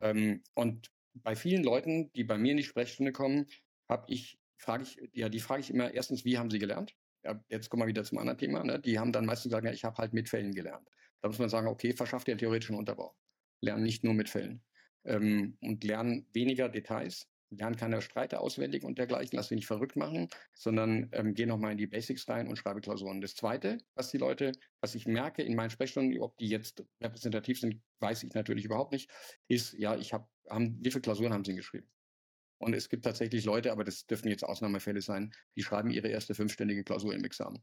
Ähm, 0.00 0.42
und 0.54 0.90
bei 1.14 1.36
vielen 1.36 1.64
Leuten, 1.64 2.12
die 2.12 2.24
bei 2.24 2.38
mir 2.38 2.52
in 2.52 2.58
die 2.58 2.64
Sprechstunde 2.64 3.12
kommen, 3.12 3.46
habe 3.88 4.04
ich, 4.12 4.38
frage 4.56 4.84
ich, 4.84 4.98
ja, 5.12 5.28
die 5.28 5.40
frage 5.40 5.62
ich 5.62 5.70
immer 5.70 5.92
erstens, 5.92 6.24
wie 6.24 6.38
haben 6.38 6.50
sie 6.50 6.58
gelernt? 6.58 6.94
Ja, 7.24 7.42
jetzt 7.48 7.70
kommen 7.70 7.82
wir 7.82 7.86
wieder 7.86 8.04
zum 8.04 8.18
anderen 8.18 8.38
Thema. 8.38 8.64
Ne? 8.64 8.80
Die 8.80 8.98
haben 8.98 9.12
dann 9.12 9.26
meistens 9.26 9.50
gesagt, 9.50 9.64
ja, 9.64 9.72
ich 9.72 9.84
habe 9.84 9.96
halt 9.98 10.12
mit 10.12 10.28
Fällen 10.28 10.54
gelernt. 10.54 10.88
Da 11.20 11.28
muss 11.28 11.38
man 11.38 11.48
sagen, 11.48 11.68
okay, 11.68 11.92
verschafft 11.92 12.26
dir 12.26 12.36
theoretischen 12.36 12.76
Unterbau. 12.76 13.16
Lernen 13.60 13.84
nicht 13.84 14.02
nur 14.04 14.14
mit 14.14 14.28
Fällen. 14.28 14.62
Ähm, 15.04 15.56
und 15.60 15.84
lernen 15.84 16.26
weniger 16.32 16.68
Details, 16.68 17.28
lerne 17.56 17.76
keine 17.76 18.00
Streite 18.00 18.40
auswendig 18.40 18.84
und 18.84 18.98
dergleichen, 18.98 19.36
lass 19.36 19.48
dich 19.48 19.56
nicht 19.56 19.66
verrückt 19.66 19.96
machen, 19.96 20.28
sondern 20.54 21.08
ähm, 21.12 21.34
geh 21.34 21.46
nochmal 21.46 21.72
in 21.72 21.78
die 21.78 21.86
Basics 21.86 22.28
rein 22.28 22.48
und 22.48 22.56
schreibe 22.56 22.80
Klausuren. 22.80 23.20
Das 23.20 23.34
Zweite, 23.34 23.78
was 23.94 24.10
die 24.10 24.18
Leute, 24.18 24.52
was 24.80 24.94
ich 24.94 25.06
merke 25.06 25.42
in 25.42 25.54
meinen 25.54 25.70
Sprechstunden, 25.70 26.18
ob 26.20 26.36
die 26.38 26.48
jetzt 26.48 26.84
repräsentativ 27.00 27.60
sind, 27.60 27.82
weiß 28.00 28.22
ich 28.22 28.34
natürlich 28.34 28.64
überhaupt 28.64 28.92
nicht, 28.92 29.10
ist, 29.48 29.74
ja, 29.74 29.96
ich 29.96 30.12
habe, 30.12 30.26
haben, 30.48 30.78
wie 30.82 30.90
viele 30.90 31.02
Klausuren 31.02 31.32
haben 31.32 31.44
sie 31.44 31.54
geschrieben? 31.54 31.90
Und 32.58 32.74
es 32.74 32.88
gibt 32.88 33.04
tatsächlich 33.04 33.44
Leute, 33.44 33.72
aber 33.72 33.84
das 33.84 34.06
dürfen 34.06 34.28
jetzt 34.28 34.44
Ausnahmefälle 34.44 35.02
sein, 35.02 35.32
die 35.56 35.62
schreiben 35.62 35.90
ihre 35.90 36.08
erste 36.08 36.34
fünfständige 36.34 36.84
Klausur 36.84 37.14
im 37.14 37.24
Examen. 37.24 37.62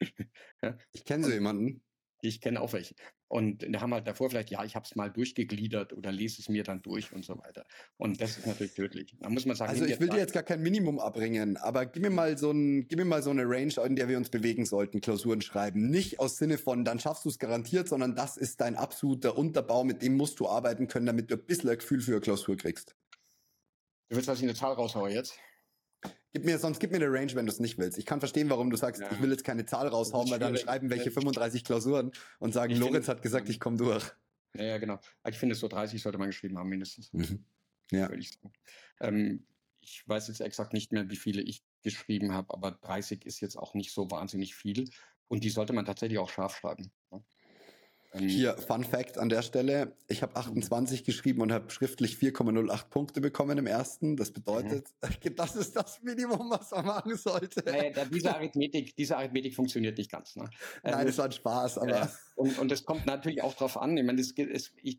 ja? 0.62 0.78
Ich 0.92 1.04
kenne 1.04 1.24
so 1.24 1.32
jemanden, 1.32 1.82
ich 2.20 2.40
kenne 2.40 2.60
auch 2.60 2.72
welche. 2.72 2.94
Und 3.28 3.62
die 3.62 3.76
haben 3.76 3.92
halt 3.92 4.06
davor 4.06 4.30
vielleicht, 4.30 4.50
ja, 4.50 4.64
ich 4.64 4.76
habe 4.76 4.84
es 4.84 4.94
mal 4.94 5.10
durchgegliedert 5.10 5.92
oder 5.92 6.12
lese 6.12 6.40
es 6.40 6.48
mir 6.48 6.62
dann 6.62 6.80
durch 6.82 7.12
und 7.12 7.24
so 7.24 7.36
weiter. 7.38 7.66
Und 7.96 8.20
das 8.20 8.38
ist 8.38 8.46
natürlich 8.46 8.74
tödlich. 8.74 9.16
Da 9.20 9.28
muss 9.28 9.46
man 9.46 9.56
sagen, 9.56 9.72
also 9.72 9.84
ich 9.84 9.98
will 9.98 10.08
dir 10.08 10.18
jetzt 10.18 10.32
gar 10.32 10.44
kein 10.44 10.62
Minimum 10.62 11.00
abbringen, 11.00 11.56
aber 11.56 11.86
gib 11.86 12.02
mir 12.02 12.10
mal 12.10 12.38
so 12.38 12.52
ein, 12.52 12.86
gib 12.86 12.98
mir 12.98 13.04
mal 13.04 13.22
so 13.22 13.30
eine 13.30 13.42
Range, 13.42 13.74
in 13.84 13.96
der 13.96 14.08
wir 14.08 14.16
uns 14.16 14.30
bewegen 14.30 14.64
sollten, 14.64 15.00
Klausuren 15.00 15.40
schreiben. 15.40 15.90
Nicht 15.90 16.20
aus 16.20 16.36
Sinne 16.36 16.56
von, 16.56 16.84
dann 16.84 17.00
schaffst 17.00 17.24
du 17.24 17.28
es 17.28 17.38
garantiert, 17.38 17.88
sondern 17.88 18.14
das 18.14 18.36
ist 18.36 18.60
dein 18.60 18.76
absoluter 18.76 19.36
Unterbau, 19.36 19.82
mit 19.82 20.02
dem 20.02 20.16
musst 20.16 20.38
du 20.38 20.48
arbeiten 20.48 20.86
können, 20.86 21.06
damit 21.06 21.30
du 21.30 21.34
ein 21.34 21.44
bisschen 21.44 21.70
ein 21.70 21.78
Gefühl 21.78 22.00
für 22.00 22.12
eine 22.12 22.20
Klausur 22.20 22.56
kriegst. 22.56 22.94
Du 24.08 24.14
willst, 24.14 24.28
dass 24.28 24.38
ich 24.38 24.44
eine 24.44 24.54
Zahl 24.54 24.74
raushaue 24.74 25.10
jetzt? 25.10 25.36
Gib 26.32 26.44
mir, 26.44 26.58
sonst 26.58 26.80
gib 26.80 26.90
mir 26.90 26.96
eine 26.96 27.10
Range, 27.10 27.34
wenn 27.34 27.46
du 27.46 27.52
es 27.52 27.60
nicht 27.60 27.78
willst. 27.78 27.98
Ich 27.98 28.04
kann 28.04 28.20
verstehen, 28.20 28.50
warum 28.50 28.70
du 28.70 28.76
sagst, 28.76 29.00
ja. 29.00 29.10
ich 29.10 29.22
will 29.22 29.30
jetzt 29.30 29.44
keine 29.44 29.64
Zahl 29.64 29.88
raushauen, 29.88 30.30
weil 30.30 30.38
dann 30.38 30.56
schreiben 30.56 30.90
welche 30.90 31.10
35 31.10 31.64
Klausuren 31.64 32.12
und 32.38 32.52
sagen, 32.52 32.72
ich 32.72 32.78
Lorenz 32.78 33.08
hat 33.08 33.22
gesagt, 33.22 33.48
ich 33.48 33.58
komme 33.58 33.76
durch. 33.78 34.12
Ja, 34.54 34.64
ja, 34.64 34.78
genau. 34.78 34.98
Ich 35.28 35.38
finde, 35.38 35.54
so 35.54 35.68
30 35.68 36.02
sollte 36.02 36.18
man 36.18 36.28
geschrieben 36.28 36.58
haben, 36.58 36.68
mindestens. 36.68 37.12
Mhm. 37.12 37.44
Ja. 37.90 38.10
Ich, 38.12 38.38
ähm, 39.00 39.46
ich 39.80 40.06
weiß 40.06 40.28
jetzt 40.28 40.40
exakt 40.40 40.72
nicht 40.72 40.92
mehr, 40.92 41.08
wie 41.08 41.16
viele 41.16 41.42
ich 41.42 41.62
geschrieben 41.82 42.32
habe, 42.32 42.52
aber 42.52 42.72
30 42.72 43.24
ist 43.24 43.40
jetzt 43.40 43.56
auch 43.56 43.74
nicht 43.74 43.92
so 43.92 44.10
wahnsinnig 44.10 44.54
viel. 44.54 44.90
Und 45.28 45.44
die 45.44 45.50
sollte 45.50 45.72
man 45.72 45.84
tatsächlich 45.84 46.18
auch 46.18 46.30
scharf 46.30 46.56
schreiben. 46.56 46.90
Hier, 48.18 48.56
Fun 48.56 48.84
Fact 48.84 49.18
an 49.18 49.28
der 49.28 49.42
Stelle. 49.42 49.92
Ich 50.08 50.22
habe 50.22 50.36
28 50.36 51.04
geschrieben 51.04 51.42
und 51.42 51.52
habe 51.52 51.70
schriftlich 51.70 52.16
4,08 52.16 52.88
Punkte 52.88 53.20
bekommen 53.20 53.58
im 53.58 53.66
ersten. 53.66 54.16
Das 54.16 54.30
bedeutet, 54.30 54.88
mhm. 55.02 55.34
das 55.36 55.56
ist 55.56 55.76
das 55.76 56.02
Minimum, 56.02 56.50
was 56.50 56.70
man 56.70 56.86
machen 56.86 57.16
sollte. 57.16 57.62
Naja, 57.64 58.04
diese 58.04 58.34
Arithmetik, 58.34 58.96
diese 58.96 59.16
Arithmetik 59.16 59.54
funktioniert 59.54 59.98
nicht 59.98 60.10
ganz. 60.10 60.36
Ne? 60.36 60.48
Nein, 60.82 61.00
ähm, 61.00 61.06
das 61.06 61.18
war 61.18 61.26
ein 61.26 61.32
Spaß, 61.32 61.78
aber. 61.78 61.90
Ja, 61.90 62.12
und, 62.36 62.58
und 62.58 62.70
das 62.70 62.84
kommt 62.84 63.06
natürlich 63.06 63.42
auch 63.42 63.54
darauf 63.54 63.76
an. 63.76 63.96
Ich 63.96 64.04
meine, 64.04 64.20
das, 64.20 64.34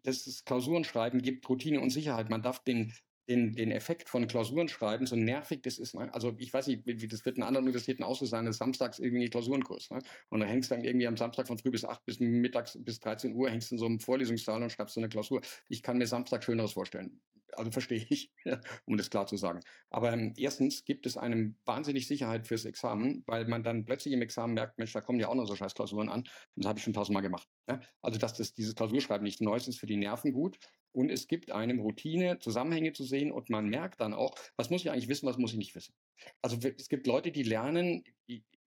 das, 0.03 0.23
das 0.23 0.45
Klausurenschreiben 0.45 1.21
gibt 1.21 1.47
Routine 1.49 1.81
und 1.81 1.91
Sicherheit. 1.91 2.29
Man 2.29 2.41
darf 2.41 2.63
den 2.63 2.93
den, 3.27 3.53
den 3.53 3.71
Effekt 3.71 4.09
von 4.09 4.27
Klausuren 4.27 4.67
schreiben, 4.67 5.05
so 5.05 5.15
nervig 5.15 5.61
das 5.63 5.77
ist. 5.77 5.95
Ne? 5.95 6.13
Also 6.13 6.33
ich 6.37 6.53
weiß 6.53 6.67
nicht, 6.67 6.85
wie 6.85 7.07
das 7.07 7.25
wird 7.25 7.37
in 7.37 7.43
anderen 7.43 7.65
Universitäten 7.65 8.03
auch 8.03 8.17
so 8.17 8.25
sein, 8.25 8.45
dass 8.45 8.57
samstags 8.57 8.99
irgendwie 8.99 9.29
Klausurenkurs. 9.29 9.89
Ne? 9.89 9.99
Und 10.29 10.39
da 10.39 10.45
hängst 10.45 10.71
du 10.71 10.75
dann 10.75 10.83
irgendwie 10.83 11.07
am 11.07 11.17
Samstag 11.17 11.47
von 11.47 11.57
früh 11.57 11.71
bis 11.71 11.85
acht 11.85 12.05
bis 12.05 12.19
mittags 12.19 12.77
bis 12.81 12.99
13 12.99 13.35
Uhr, 13.35 13.49
hängst 13.49 13.71
in 13.71 13.77
so 13.77 13.85
einem 13.85 13.99
Vorlesungssaal 13.99 14.61
und 14.63 14.71
schreibst 14.71 14.95
so 14.95 15.01
eine 15.01 15.09
Klausur. 15.09 15.41
Ich 15.67 15.83
kann 15.83 15.97
mir 15.97 16.07
Samstag 16.07 16.43
Schöneres 16.43 16.73
vorstellen. 16.73 17.19
Also 17.53 17.71
verstehe 17.71 18.05
ich, 18.09 18.31
um 18.85 18.97
das 18.97 19.09
klar 19.09 19.25
zu 19.25 19.35
sagen. 19.35 19.61
Aber 19.89 20.13
ähm, 20.13 20.33
erstens 20.37 20.85
gibt 20.85 21.05
es 21.05 21.17
einem 21.17 21.55
wahnsinnig 21.65 22.07
Sicherheit 22.07 22.47
fürs 22.47 22.65
Examen, 22.65 23.23
weil 23.25 23.45
man 23.47 23.63
dann 23.63 23.85
plötzlich 23.85 24.13
im 24.13 24.21
Examen 24.21 24.53
merkt, 24.53 24.77
Mensch, 24.77 24.93
da 24.93 25.01
kommen 25.01 25.19
ja 25.19 25.27
auch 25.27 25.35
noch 25.35 25.47
so 25.47 25.55
scheiß 25.55 25.73
Klausuren 25.73 26.09
an. 26.09 26.19
Und 26.19 26.29
das 26.55 26.67
habe 26.67 26.79
ich 26.79 26.83
schon 26.83 26.93
tausendmal 26.93 27.23
gemacht. 27.23 27.47
Ja? 27.67 27.79
Also 28.01 28.19
dass 28.19 28.33
das, 28.33 28.53
dieses 28.53 28.75
Klausurschreiben 28.75 29.23
nicht 29.23 29.41
neu 29.41 29.55
ist, 29.55 29.67
ist 29.67 29.79
für 29.79 29.87
die 29.87 29.97
Nerven 29.97 30.33
gut 30.33 30.59
und 30.91 31.09
es 31.09 31.27
gibt 31.27 31.51
einem 31.51 31.79
Routine, 31.79 32.39
Zusammenhänge 32.39 32.93
zu 32.93 33.03
sehen 33.03 33.31
und 33.31 33.49
man 33.49 33.67
merkt 33.67 34.01
dann 34.01 34.13
auch, 34.13 34.35
was 34.55 34.69
muss 34.69 34.81
ich 34.81 34.91
eigentlich 34.91 35.09
wissen, 35.09 35.27
was 35.27 35.37
muss 35.37 35.51
ich 35.51 35.57
nicht 35.57 35.75
wissen. 35.75 35.93
Also 36.41 36.57
es 36.77 36.89
gibt 36.89 37.07
Leute, 37.07 37.31
die 37.31 37.43
lernen 37.43 38.03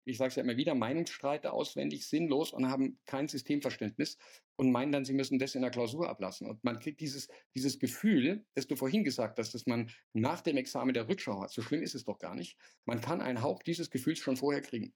ich 0.04 0.18
sage 0.18 0.28
es 0.28 0.36
ja 0.36 0.42
immer 0.42 0.56
wieder, 0.56 0.74
Meinungsstreite 0.74 1.52
auswendig, 1.52 2.06
sinnlos 2.06 2.52
und 2.52 2.68
haben 2.68 2.98
kein 3.06 3.28
Systemverständnis 3.28 4.18
und 4.56 4.70
meinen 4.70 4.92
dann, 4.92 5.04
sie 5.04 5.14
müssen 5.14 5.38
das 5.38 5.54
in 5.54 5.62
der 5.62 5.70
Klausur 5.70 6.08
ablassen. 6.08 6.46
Und 6.46 6.62
man 6.62 6.78
kriegt 6.78 7.00
dieses, 7.00 7.28
dieses 7.54 7.78
Gefühl, 7.78 8.44
das 8.54 8.66
du 8.66 8.76
vorhin 8.76 9.04
gesagt 9.04 9.38
hast, 9.38 9.54
dass 9.54 9.66
man 9.66 9.90
nach 10.12 10.42
dem 10.42 10.56
Examen 10.56 10.94
der 10.94 11.08
Rückschau 11.08 11.40
hat. 11.40 11.50
So 11.50 11.62
schlimm 11.62 11.82
ist 11.82 11.94
es 11.94 12.04
doch 12.04 12.18
gar 12.18 12.34
nicht. 12.34 12.56
Man 12.84 13.00
kann 13.00 13.20
einen 13.20 13.42
Hauch 13.42 13.62
dieses 13.62 13.90
Gefühls 13.90 14.18
schon 14.18 14.36
vorher 14.36 14.60
kriegen. 14.60 14.92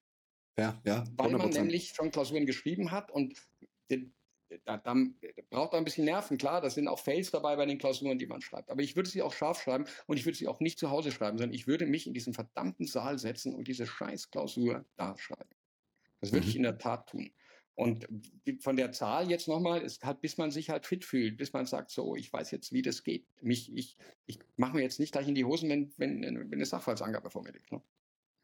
Ja, 0.59 0.81
ja. 0.85 1.03
100%. 1.03 1.19
Weil 1.19 1.31
man 1.33 1.51
nämlich 1.51 1.91
schon 1.95 2.11
Klausuren 2.11 2.47
geschrieben 2.47 2.91
hat 2.91 3.11
und 3.11 3.39
den, 3.91 4.15
da, 4.65 4.77
da 4.79 4.95
braucht 5.51 5.73
man 5.73 5.83
ein 5.83 5.85
bisschen 5.85 6.05
Nerven, 6.05 6.39
klar, 6.39 6.61
da 6.61 6.71
sind 6.71 6.89
auch 6.89 6.99
Fails 6.99 7.31
dabei 7.31 7.57
bei 7.57 7.67
den 7.67 7.79
Klausuren, 7.79 8.19
die 8.19 8.27
man 8.27 8.41
schreibt. 8.41 8.71
Aber 8.71 8.83
ich 8.83 8.97
würde 8.97 9.09
sie 9.09 9.23
auch 9.23 9.33
scharf 9.33 9.63
schreiben 9.63 9.85
und 10.07 10.17
ich 10.17 10.25
würde 10.25 10.39
sie 10.39 10.49
auch 10.49 10.61
nicht 10.61 10.79
zu 10.79 10.91
Hause 10.91 11.13
schreiben, 11.13 11.39
sondern 11.39 11.55
ich 11.55 11.67
würde 11.67 11.87
mich 11.87 12.07
in 12.07 12.15
diesen 12.15 12.35
verdammten 12.35 12.87
Saal 12.87 13.19
setzen 13.19 13.55
und 13.55 13.69
diese 13.69 13.87
scheiß 13.87 14.31
Klausur 14.31 14.85
da 14.97 15.17
schreiben. 15.19 15.51
Das 16.21 16.33
würde 16.33 16.45
mhm. 16.45 16.51
ich 16.51 16.57
in 16.57 16.63
der 16.63 16.79
Tat 16.79 17.09
tun. 17.11 17.31
Und 17.75 18.09
von 18.59 18.77
der 18.77 18.91
Zahl 18.91 19.31
jetzt 19.31 19.47
nochmal, 19.47 19.83
ist 19.83 20.05
halt, 20.05 20.21
bis 20.21 20.37
man 20.37 20.51
sich 20.51 20.69
halt 20.69 20.85
fit 20.85 21.05
fühlt, 21.05 21.37
bis 21.37 21.53
man 21.53 21.65
sagt, 21.65 21.93
so, 21.93 22.17
ich 22.17 22.33
weiß 22.33 22.51
jetzt, 22.51 22.73
wie 22.73 22.83
das 22.83 23.05
geht. 23.05 23.25
Mich, 23.41 23.73
ich, 23.73 23.97
ich 24.27 24.41
mache 24.57 24.75
mir 24.75 24.83
jetzt 24.83 24.99
nicht 24.99 25.13
gleich 25.13 25.29
in 25.29 25.37
die 25.37 25.45
Hosen, 25.45 25.69
wenn, 25.69 25.93
wenn, 25.97 26.23
wenn 26.23 26.53
eine 26.53 26.67
Sachverhaltsangabe 26.67 27.31
vor 27.31 27.45
mir 27.45 27.53
liegt. 27.53 27.71
Ne? 27.71 27.81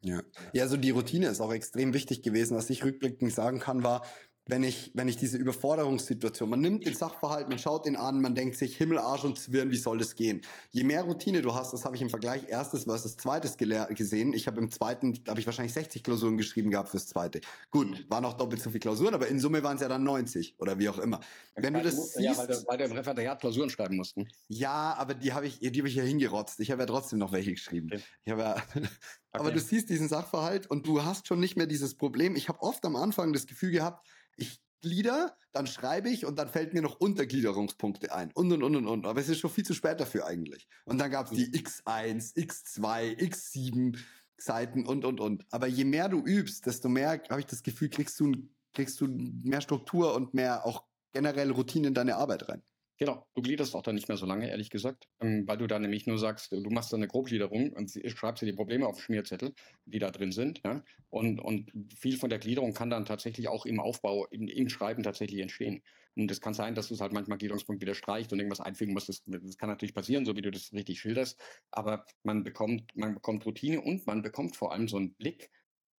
Ja. 0.05 0.23
ja, 0.53 0.67
so 0.67 0.77
die 0.77 0.91
Routine 0.91 1.27
ist 1.27 1.41
auch 1.41 1.51
extrem 1.51 1.93
wichtig 1.93 2.21
gewesen. 2.21 2.55
Was 2.55 2.69
ich 2.69 2.85
rückblickend 2.85 3.33
sagen 3.33 3.59
kann, 3.59 3.83
war, 3.83 4.05
wenn 4.47 4.63
ich, 4.63 4.91
wenn 4.93 5.07
ich 5.07 5.17
diese 5.17 5.37
Überforderungssituation, 5.37 6.49
man 6.49 6.61
nimmt 6.61 6.85
den 6.85 6.93
Sachverhalt, 6.93 7.49
man 7.49 7.57
schaut 7.57 7.85
den 7.85 7.95
an, 7.95 8.21
man 8.21 8.35
denkt 8.35 8.57
sich, 8.57 8.77
Himmel, 8.77 8.99
Arsch 8.99 9.23
und 9.23 9.39
Zwirn, 9.39 9.71
wie 9.71 9.77
soll 9.77 9.97
das 9.97 10.15
gehen? 10.15 10.41
Je 10.69 10.83
mehr 10.83 11.03
Routine 11.03 11.41
du 11.41 11.55
hast, 11.55 11.73
das 11.73 11.83
habe 11.83 11.95
ich 11.95 12.01
im 12.03 12.11
Vergleich 12.11 12.47
erstes 12.47 12.83
versus 12.83 13.17
zweites 13.17 13.57
gesehen. 13.57 14.33
Ich 14.33 14.45
habe 14.45 14.61
im 14.61 14.69
zweiten, 14.69 15.23
da 15.23 15.31
habe 15.31 15.39
ich 15.39 15.47
wahrscheinlich 15.47 15.73
60 15.73 16.03
Klausuren 16.03 16.37
geschrieben 16.37 16.69
gehabt 16.69 16.89
fürs 16.89 17.07
zweite. 17.07 17.41
Gut, 17.71 18.05
waren 18.09 18.23
auch 18.25 18.33
doppelt 18.33 18.61
so 18.61 18.69
viele 18.69 18.81
Klausuren, 18.81 19.15
aber 19.15 19.27
in 19.27 19.39
Summe 19.39 19.63
waren 19.63 19.77
es 19.77 19.81
ja 19.81 19.87
dann 19.87 20.03
90 20.03 20.55
oder 20.59 20.77
wie 20.77 20.89
auch 20.89 20.99
immer. 20.99 21.21
Wenn 21.55 21.73
du 21.73 21.81
das 21.81 22.13
siehst, 22.13 22.19
ja, 22.19 22.37
weil, 22.37 22.47
du, 22.47 22.67
weil 22.67 22.77
du 22.77 22.83
im 22.83 22.91
Referendariat 22.91 23.39
Klausuren 23.39 23.71
schreiben 23.71 23.95
mussten. 23.95 24.27
Ja, 24.47 24.93
aber 24.97 25.15
die 25.15 25.33
habe 25.33 25.47
ich, 25.47 25.59
die 25.59 25.79
habe 25.79 25.87
ich 25.87 25.95
ja 25.95 26.03
hingerotzt. 26.03 26.59
Ich 26.59 26.69
habe 26.69 26.83
ja 26.83 26.85
trotzdem 26.85 27.17
noch 27.17 27.31
welche 27.31 27.51
geschrieben. 27.51 27.89
Okay. 27.91 28.03
Ich 28.25 28.31
habe 28.31 28.41
ja, 28.43 28.55
okay. 28.75 28.87
aber 29.31 29.51
du 29.51 29.59
siehst 29.59 29.89
diesen 29.89 30.07
Sachverhalt 30.07 30.67
und 30.67 30.85
du 30.85 31.03
hast 31.03 31.27
schon 31.27 31.39
nicht 31.39 31.55
mehr 31.55 31.65
dieses 31.65 31.95
Problem. 31.95 32.35
Ich 32.35 32.47
habe 32.47 32.61
oft 32.61 32.85
am 32.85 32.95
Anfang 32.95 33.33
das 33.33 33.47
Gefühl 33.47 33.71
gehabt, 33.71 34.05
ich 34.35 34.61
glieder, 34.81 35.35
dann 35.51 35.67
schreibe 35.67 36.09
ich 36.09 36.25
und 36.25 36.37
dann 36.37 36.47
fällt 36.47 36.73
mir 36.73 36.81
noch 36.81 36.99
Untergliederungspunkte 36.99 38.13
ein 38.13 38.31
und 38.33 38.51
und 38.51 38.63
und 38.63 38.75
und 38.75 38.87
und. 38.87 39.05
Aber 39.05 39.19
es 39.19 39.29
ist 39.29 39.39
schon 39.39 39.49
viel 39.49 39.65
zu 39.65 39.73
spät 39.73 39.99
dafür 39.99 40.25
eigentlich. 40.25 40.67
Und 40.85 40.99
dann 40.99 41.09
gab 41.09 41.31
es 41.31 41.31
die 41.31 41.47
X1, 41.51 42.35
X2, 42.35 43.17
X7 43.17 43.97
Seiten 44.37 44.85
und 44.85 45.05
und 45.05 45.19
und. 45.19 45.45
Aber 45.51 45.67
je 45.67 45.85
mehr 45.85 46.09
du 46.09 46.19
übst, 46.19 46.65
desto 46.65 46.89
mehr 46.89 47.21
habe 47.29 47.39
ich 47.39 47.45
das 47.45 47.63
Gefühl, 47.63 47.89
kriegst 47.89 48.19
du, 48.19 48.33
kriegst 48.73 48.99
du 48.99 49.07
mehr 49.07 49.61
Struktur 49.61 50.13
und 50.13 50.33
mehr 50.33 50.65
auch 50.65 50.83
generell 51.13 51.51
Routine 51.51 51.87
in 51.87 51.93
deine 51.93 52.17
Arbeit 52.17 52.49
rein. 52.49 52.61
Genau, 52.97 53.27
du 53.33 53.41
gliederst 53.41 53.75
auch 53.75 53.81
dann 53.81 53.95
nicht 53.95 54.07
mehr 54.07 54.15
so 54.15 54.25
lange, 54.25 54.49
ehrlich 54.49 54.69
gesagt, 54.69 55.09
ähm, 55.19 55.45
weil 55.47 55.57
du 55.57 55.67
dann 55.67 55.81
nämlich 55.81 56.07
nur 56.07 56.17
sagst, 56.17 56.53
du 56.53 56.69
machst 56.69 56.93
dann 56.93 56.99
eine 57.01 57.09
Grobgliederung 57.09 57.73
und 57.73 57.91
schreibst 57.91 58.41
dir 58.41 58.45
die 58.45 58.53
Probleme 58.53 58.87
auf 58.87 59.01
Schmierzettel, 59.01 59.53
die 59.85 59.99
da 59.99 60.11
drin 60.11 60.31
sind. 60.31 60.61
Ja? 60.63 60.81
Und, 61.09 61.41
und 61.41 61.71
viel 61.93 62.17
von 62.17 62.29
der 62.29 62.39
Gliederung 62.39 62.73
kann 62.73 62.89
dann 62.89 63.05
tatsächlich 63.05 63.49
auch 63.49 63.65
im 63.65 63.81
Aufbau, 63.81 64.27
im, 64.27 64.47
im 64.47 64.69
Schreiben 64.69 65.03
tatsächlich 65.03 65.41
entstehen. 65.41 65.83
Und 66.15 66.31
es 66.31 66.39
kann 66.39 66.53
sein, 66.53 66.75
dass 66.75 66.87
du 66.87 66.93
es 66.93 67.01
halt 67.01 67.11
manchmal 67.11 67.37
Gliederungspunkt 67.37 67.81
wieder 67.81 67.95
streicht 67.95 68.31
und 68.31 68.39
irgendwas 68.39 68.61
einfügen 68.61 68.93
musst. 68.93 69.09
Das, 69.09 69.23
das, 69.25 69.57
kann 69.57 69.67
natürlich 69.67 69.93
passieren, 69.93 70.23
so 70.23 70.37
wie 70.37 70.41
du 70.41 70.49
das 70.49 70.71
richtig 70.71 71.01
schilderst. 71.01 71.37
Aber 71.71 72.05
man 72.23 72.43
bekommt, 72.43 72.95
man 72.95 73.15
bekommt 73.15 73.45
Routine 73.45 73.81
und 73.81 74.07
man 74.07 74.21
bekommt 74.21 74.55
vor 74.55 74.71
allem 74.71 74.87
so 74.87 74.95
einen 74.95 75.13
Blick, 75.15 75.51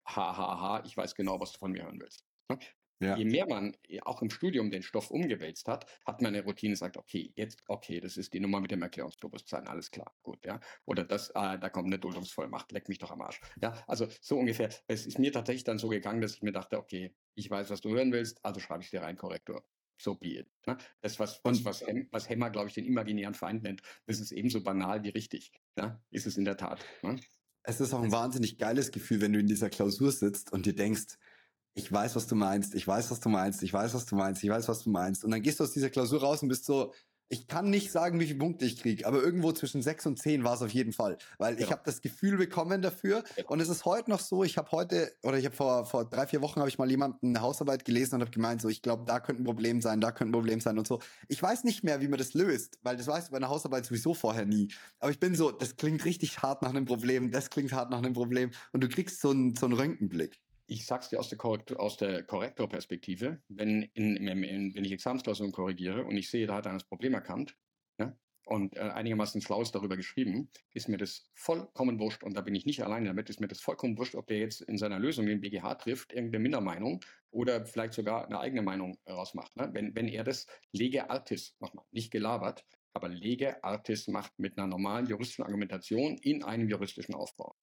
hahaha, 0.07 0.37
ha, 0.37 0.61
ha, 0.61 0.83
ich 0.85 0.95
weiß 0.95 1.15
genau, 1.15 1.41
was 1.41 1.51
du 1.51 1.59
von 1.59 1.73
mir 1.73 1.83
hören 1.83 1.99
willst. 1.99 2.23
Ja. 2.99 3.17
Je 3.17 3.25
mehr 3.25 3.45
man 3.47 3.75
äh, 3.87 3.99
auch 4.01 4.21
im 4.21 4.29
Studium 4.29 4.71
den 4.71 4.83
Stoff 4.83 5.11
umgewälzt 5.11 5.67
hat, 5.67 5.85
hat 6.05 6.21
man 6.21 6.33
eine 6.33 6.45
Routine, 6.45 6.75
sagt, 6.75 6.97
okay, 6.97 7.31
jetzt, 7.35 7.61
okay, 7.67 7.99
das 7.99 8.17
ist 8.17 8.33
die 8.33 8.39
Nummer 8.39 8.61
mit 8.61 8.71
dem 8.71 8.81
Erklärungsbewusstsein, 8.81 9.67
alles 9.67 9.91
klar, 9.91 10.15
gut, 10.23 10.45
ja. 10.45 10.59
Oder 10.85 11.03
das, 11.03 11.35
ah, 11.35 11.57
da 11.57 11.69
kommt 11.69 11.87
eine 11.87 11.99
Duldungsvollmacht, 11.99 12.71
leck 12.71 12.87
mich 12.87 12.99
doch 12.99 13.11
am 13.11 13.21
Arsch. 13.21 13.41
Ja, 13.61 13.73
also 13.87 14.07
so 14.21 14.37
ungefähr. 14.37 14.69
Es 14.87 15.05
ist 15.05 15.19
mir 15.19 15.31
tatsächlich 15.31 15.65
dann 15.65 15.77
so 15.77 15.89
gegangen, 15.89 16.21
dass 16.21 16.35
ich 16.35 16.41
mir 16.41 16.53
dachte, 16.53 16.77
okay, 16.77 17.13
ich 17.35 17.49
weiß, 17.49 17.69
was 17.69 17.81
du 17.81 17.89
hören 17.89 18.11
willst, 18.11 18.43
also 18.45 18.59
schreibe 18.59 18.83
ich 18.83 18.89
dir 18.89 19.01
rein, 19.01 19.17
Korrektor. 19.17 19.63
So 19.97 20.15
be 20.15 20.39
it. 20.39 20.47
Ne? 20.67 20.77
Das, 21.01 21.19
was, 21.19 21.39
was, 21.43 21.63
was, 21.63 21.85
Hem, 21.85 22.07
was 22.11 22.29
Hemmer, 22.29 22.49
glaube 22.49 22.67
ich, 22.67 22.73
den 22.73 22.85
imaginären 22.85 23.33
Feind 23.33 23.63
nennt, 23.63 23.81
das 24.05 24.19
ist 24.19 24.31
ebenso 24.31 24.61
banal 24.61 25.03
wie 25.03 25.09
richtig. 25.09 25.51
Ja? 25.77 26.01
Ist 26.11 26.27
es 26.27 26.37
in 26.37 26.45
der 26.45 26.57
Tat. 26.57 26.83
Ne? 27.01 27.19
Es 27.63 27.79
ist 27.79 27.93
auch 27.93 28.01
ein 28.01 28.11
wahnsinnig 28.11 28.57
geiles 28.57 28.91
Gefühl, 28.91 29.21
wenn 29.21 29.33
du 29.33 29.39
in 29.39 29.47
dieser 29.47 29.69
Klausur 29.69 30.11
sitzt 30.11 30.51
und 30.51 30.65
dir 30.65 30.75
denkst, 30.75 31.17
ich 31.75 31.91
weiß, 31.91 32.15
was 32.15 32.25
du 32.25 32.35
meinst, 32.35 32.73
ich 32.73 32.87
weiß, 32.87 33.11
was 33.11 33.19
du 33.19 33.29
meinst, 33.29 33.61
ich 33.61 33.73
weiß, 33.73 33.93
was 33.93 34.05
du 34.05 34.15
meinst, 34.15 34.43
ich 34.43 34.49
weiß, 34.49 34.67
was 34.69 34.83
du 34.83 34.89
meinst. 34.89 35.25
Und 35.25 35.31
dann 35.31 35.41
gehst 35.41 35.59
du 35.59 35.65
aus 35.65 35.73
dieser 35.73 35.89
Klausur 35.89 36.21
raus 36.21 36.41
und 36.41 36.47
bist 36.47 36.65
so, 36.65 36.93
ich 37.27 37.47
kann 37.47 37.69
nicht 37.69 37.91
sagen, 37.91 38.19
wie 38.19 38.27
viele 38.27 38.37
Punkte 38.37 38.65
ich 38.65 38.79
kriege, 38.79 39.05
aber 39.07 39.21
irgendwo 39.21 39.51
zwischen 39.51 39.81
sechs 39.81 40.05
und 40.05 40.17
zehn 40.19 40.43
war 40.43 40.53
es 40.53 40.61
auf 40.61 40.71
jeden 40.71 40.93
Fall, 40.93 41.17
weil 41.39 41.55
ja. 41.55 41.65
ich 41.65 41.71
habe 41.71 41.81
das 41.83 42.01
Gefühl 42.01 42.37
bekommen 42.37 42.83
dafür 42.83 43.23
ja. 43.35 43.45
und 43.47 43.59
es 43.59 43.67
ist 43.67 43.83
heute 43.83 44.11
noch 44.11 44.19
so, 44.19 44.43
ich 44.43 44.57
habe 44.57 44.71
heute 44.71 45.11
oder 45.23 45.37
ich 45.37 45.45
habe 45.45 45.55
vor 45.55 45.85
vor 45.85 46.05
drei 46.05 46.27
vier 46.27 46.41
Wochen 46.41 46.59
habe 46.59 46.69
ich 46.69 46.77
mal 46.77 46.89
jemanden 46.89 47.29
eine 47.29 47.41
Hausarbeit 47.41 47.83
gelesen 47.83 48.15
und 48.15 48.21
habe 48.21 48.31
gemeint 48.31 48.61
so, 48.61 48.69
ich 48.69 48.83
glaube, 48.83 49.05
da 49.05 49.19
könnte 49.19 49.41
ein 49.41 49.45
Problem 49.45 49.81
sein, 49.81 50.01
da 50.01 50.11
könnte 50.11 50.31
ein 50.31 50.33
Problem 50.33 50.61
sein 50.61 50.77
und 50.77 50.87
so. 50.87 51.01
Ich 51.27 51.41
weiß 51.41 51.63
nicht 51.63 51.83
mehr, 51.83 51.99
wie 51.99 52.07
man 52.07 52.19
das 52.19 52.35
löst, 52.35 52.77
weil 52.83 52.95
das 52.95 53.07
weißt 53.07 53.29
du 53.29 53.31
bei 53.31 53.37
einer 53.37 53.49
Hausarbeit 53.49 53.85
sowieso 53.85 54.13
vorher 54.13 54.45
nie. 54.45 54.71
Aber 54.99 55.09
ich 55.09 55.19
bin 55.19 55.33
so, 55.33 55.51
das 55.51 55.77
klingt 55.77 56.05
richtig 56.05 56.43
hart 56.43 56.61
nach 56.61 56.69
einem 56.69 56.85
Problem, 56.85 57.31
das 57.31 57.49
klingt 57.49 57.73
hart 57.73 57.89
nach 57.89 57.97
einem 57.97 58.13
Problem 58.13 58.51
und 58.71 58.83
du 58.83 58.87
kriegst 58.87 59.19
so 59.19 59.31
einen 59.31 59.55
so 59.55 59.65
einen 59.65 59.73
Röntgenblick 59.73 60.39
ich 60.67 60.85
sag's 60.85 61.09
dir 61.09 61.19
aus 61.19 61.29
der, 61.29 61.37
Korrektor, 61.37 61.79
aus 61.79 61.97
der 61.97 62.23
Korrektorperspektive, 62.23 63.41
wenn, 63.47 63.83
in, 63.93 64.15
in, 64.17 64.75
wenn 64.75 64.85
ich 64.85 64.91
Examensklausuren 64.91 65.51
korrigiere 65.51 66.05
und 66.05 66.17
ich 66.17 66.29
sehe, 66.29 66.47
da 66.47 66.55
hat 66.55 66.67
einer 66.67 66.77
das 66.77 66.87
Problem 66.87 67.13
erkannt 67.13 67.55
ja, 67.99 68.17
und 68.45 68.75
äh, 68.75 68.79
einigermaßen 68.79 69.41
Schlaues 69.41 69.71
darüber 69.71 69.95
geschrieben, 69.95 70.49
ist 70.73 70.89
mir 70.89 70.97
das 70.97 71.29
vollkommen 71.35 71.99
wurscht 71.99 72.23
und 72.23 72.35
da 72.35 72.41
bin 72.41 72.55
ich 72.55 72.65
nicht 72.65 72.83
alleine 72.83 73.07
damit, 73.07 73.29
ist 73.29 73.39
mir 73.39 73.47
das 73.47 73.61
vollkommen 73.61 73.97
wurscht, 73.97 74.15
ob 74.15 74.27
der 74.27 74.39
jetzt 74.39 74.61
in 74.61 74.77
seiner 74.77 74.99
Lösung 74.99 75.25
den 75.25 75.41
BGH 75.41 75.75
trifft, 75.75 76.13
irgendeine 76.13 76.41
Mindermeinung 76.41 77.01
oder 77.29 77.65
vielleicht 77.65 77.93
sogar 77.93 78.25
eine 78.25 78.39
eigene 78.39 78.61
Meinung 78.61 78.97
rausmacht. 79.07 79.55
Ne? 79.55 79.69
Wenn, 79.73 79.95
wenn 79.95 80.07
er 80.07 80.23
das 80.23 80.47
lege 80.71 81.09
artis, 81.09 81.55
nochmal, 81.59 81.85
nicht 81.91 82.11
gelabert, 82.11 82.65
aber 82.93 83.09
lege 83.09 83.63
artis 83.63 84.07
macht 84.07 84.39
mit 84.39 84.57
einer 84.57 84.67
normalen 84.67 85.05
juristischen 85.05 85.43
Argumentation 85.43 86.17
in 86.17 86.43
einem 86.43 86.69
juristischen 86.69 87.13
Aufbau. 87.13 87.55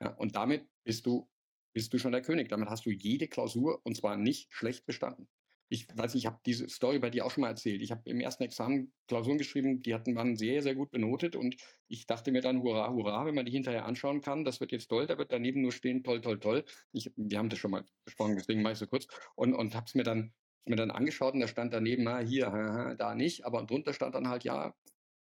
Ja, 0.00 0.10
und 0.10 0.36
damit 0.36 0.68
bist 0.84 1.06
du 1.06 1.28
bist 1.74 1.92
du 1.92 1.98
schon 1.98 2.12
der 2.12 2.22
König. 2.22 2.48
Damit 2.48 2.70
hast 2.70 2.86
du 2.86 2.90
jede 2.90 3.28
Klausur 3.28 3.80
und 3.84 3.96
zwar 3.96 4.16
nicht 4.16 4.52
schlecht 4.52 4.86
bestanden. 4.86 5.28
Ich 5.68 5.86
weiß 5.94 6.14
ich 6.14 6.26
habe 6.26 6.38
diese 6.46 6.68
Story 6.68 6.98
bei 6.98 7.10
dir 7.10 7.26
auch 7.26 7.30
schon 7.30 7.40
mal 7.42 7.48
erzählt. 7.48 7.82
Ich 7.82 7.90
habe 7.90 8.08
im 8.08 8.20
ersten 8.20 8.44
Examen 8.44 8.92
Klausuren 9.08 9.38
geschrieben, 9.38 9.82
die 9.82 9.94
hatten 9.94 10.14
man 10.14 10.36
sehr, 10.36 10.62
sehr 10.62 10.74
gut 10.74 10.90
benotet 10.90 11.36
und 11.36 11.56
ich 11.88 12.06
dachte 12.06 12.32
mir 12.32 12.42
dann, 12.42 12.62
hurra, 12.62 12.92
hurra, 12.92 13.26
wenn 13.26 13.34
man 13.34 13.44
die 13.44 13.52
hinterher 13.52 13.84
anschauen 13.84 14.20
kann, 14.20 14.44
das 14.44 14.60
wird 14.60 14.72
jetzt 14.72 14.88
toll, 14.88 15.06
da 15.06 15.18
wird 15.18 15.32
daneben 15.32 15.62
nur 15.62 15.72
stehen, 15.72 16.04
toll, 16.04 16.20
toll, 16.20 16.38
toll. 16.38 16.64
Ich, 16.92 17.10
wir 17.16 17.38
haben 17.38 17.48
das 17.48 17.58
schon 17.58 17.72
mal 17.72 17.84
besprochen, 18.04 18.36
deswegen 18.36 18.62
mache 18.62 18.74
ich 18.74 18.78
so 18.78 18.86
kurz 18.86 19.06
und, 19.34 19.54
und 19.54 19.74
habe 19.74 19.86
es 19.86 19.94
mir 19.94 20.04
dann 20.04 20.32
mir 20.66 20.76
dann 20.76 20.90
angeschaut 20.90 21.34
und 21.34 21.40
da 21.40 21.48
stand 21.48 21.74
daneben, 21.74 22.04
na, 22.04 22.20
hier, 22.20 22.94
da 22.98 23.14
nicht, 23.14 23.44
aber 23.44 23.64
drunter 23.64 23.92
stand 23.92 24.14
dann 24.14 24.28
halt, 24.28 24.44
ja, 24.44 24.74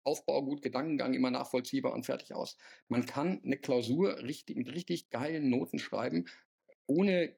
Aufbau 0.04 0.44
gut, 0.44 0.62
Gedankengang 0.62 1.14
immer 1.14 1.32
nachvollziehbar 1.32 1.94
und 1.94 2.06
fertig 2.06 2.34
aus. 2.34 2.58
Man 2.88 3.06
kann 3.06 3.42
eine 3.44 3.58
Klausur 3.58 4.20
richtig, 4.24 4.58
mit 4.58 4.74
richtig 4.74 5.10
geilen 5.10 5.50
Noten 5.50 5.80
schreiben, 5.80 6.26
ohne 6.88 7.36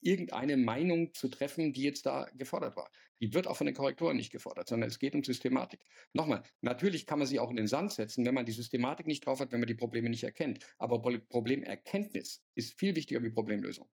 irgendeine 0.00 0.56
Meinung 0.56 1.14
zu 1.14 1.28
treffen, 1.28 1.72
die 1.72 1.82
jetzt 1.82 2.06
da 2.06 2.28
gefordert 2.34 2.76
war. 2.76 2.90
Die 3.20 3.32
wird 3.32 3.46
auch 3.46 3.56
von 3.56 3.66
den 3.66 3.74
Korrektoren 3.74 4.16
nicht 4.16 4.32
gefordert, 4.32 4.68
sondern 4.68 4.88
es 4.88 4.98
geht 4.98 5.14
um 5.14 5.22
Systematik. 5.22 5.84
Nochmal, 6.12 6.42
natürlich 6.60 7.06
kann 7.06 7.20
man 7.20 7.28
sie 7.28 7.38
auch 7.38 7.50
in 7.50 7.56
den 7.56 7.68
Sand 7.68 7.92
setzen, 7.92 8.24
wenn 8.26 8.34
man 8.34 8.44
die 8.44 8.52
Systematik 8.52 9.06
nicht 9.06 9.24
drauf 9.24 9.38
hat, 9.40 9.52
wenn 9.52 9.60
man 9.60 9.68
die 9.68 9.74
Probleme 9.74 10.10
nicht 10.10 10.24
erkennt. 10.24 10.66
Aber 10.78 11.00
Problemerkenntnis 11.00 12.42
ist 12.56 12.78
viel 12.78 12.96
wichtiger 12.96 13.22
wie 13.22 13.30
Problemlösung. 13.30 13.88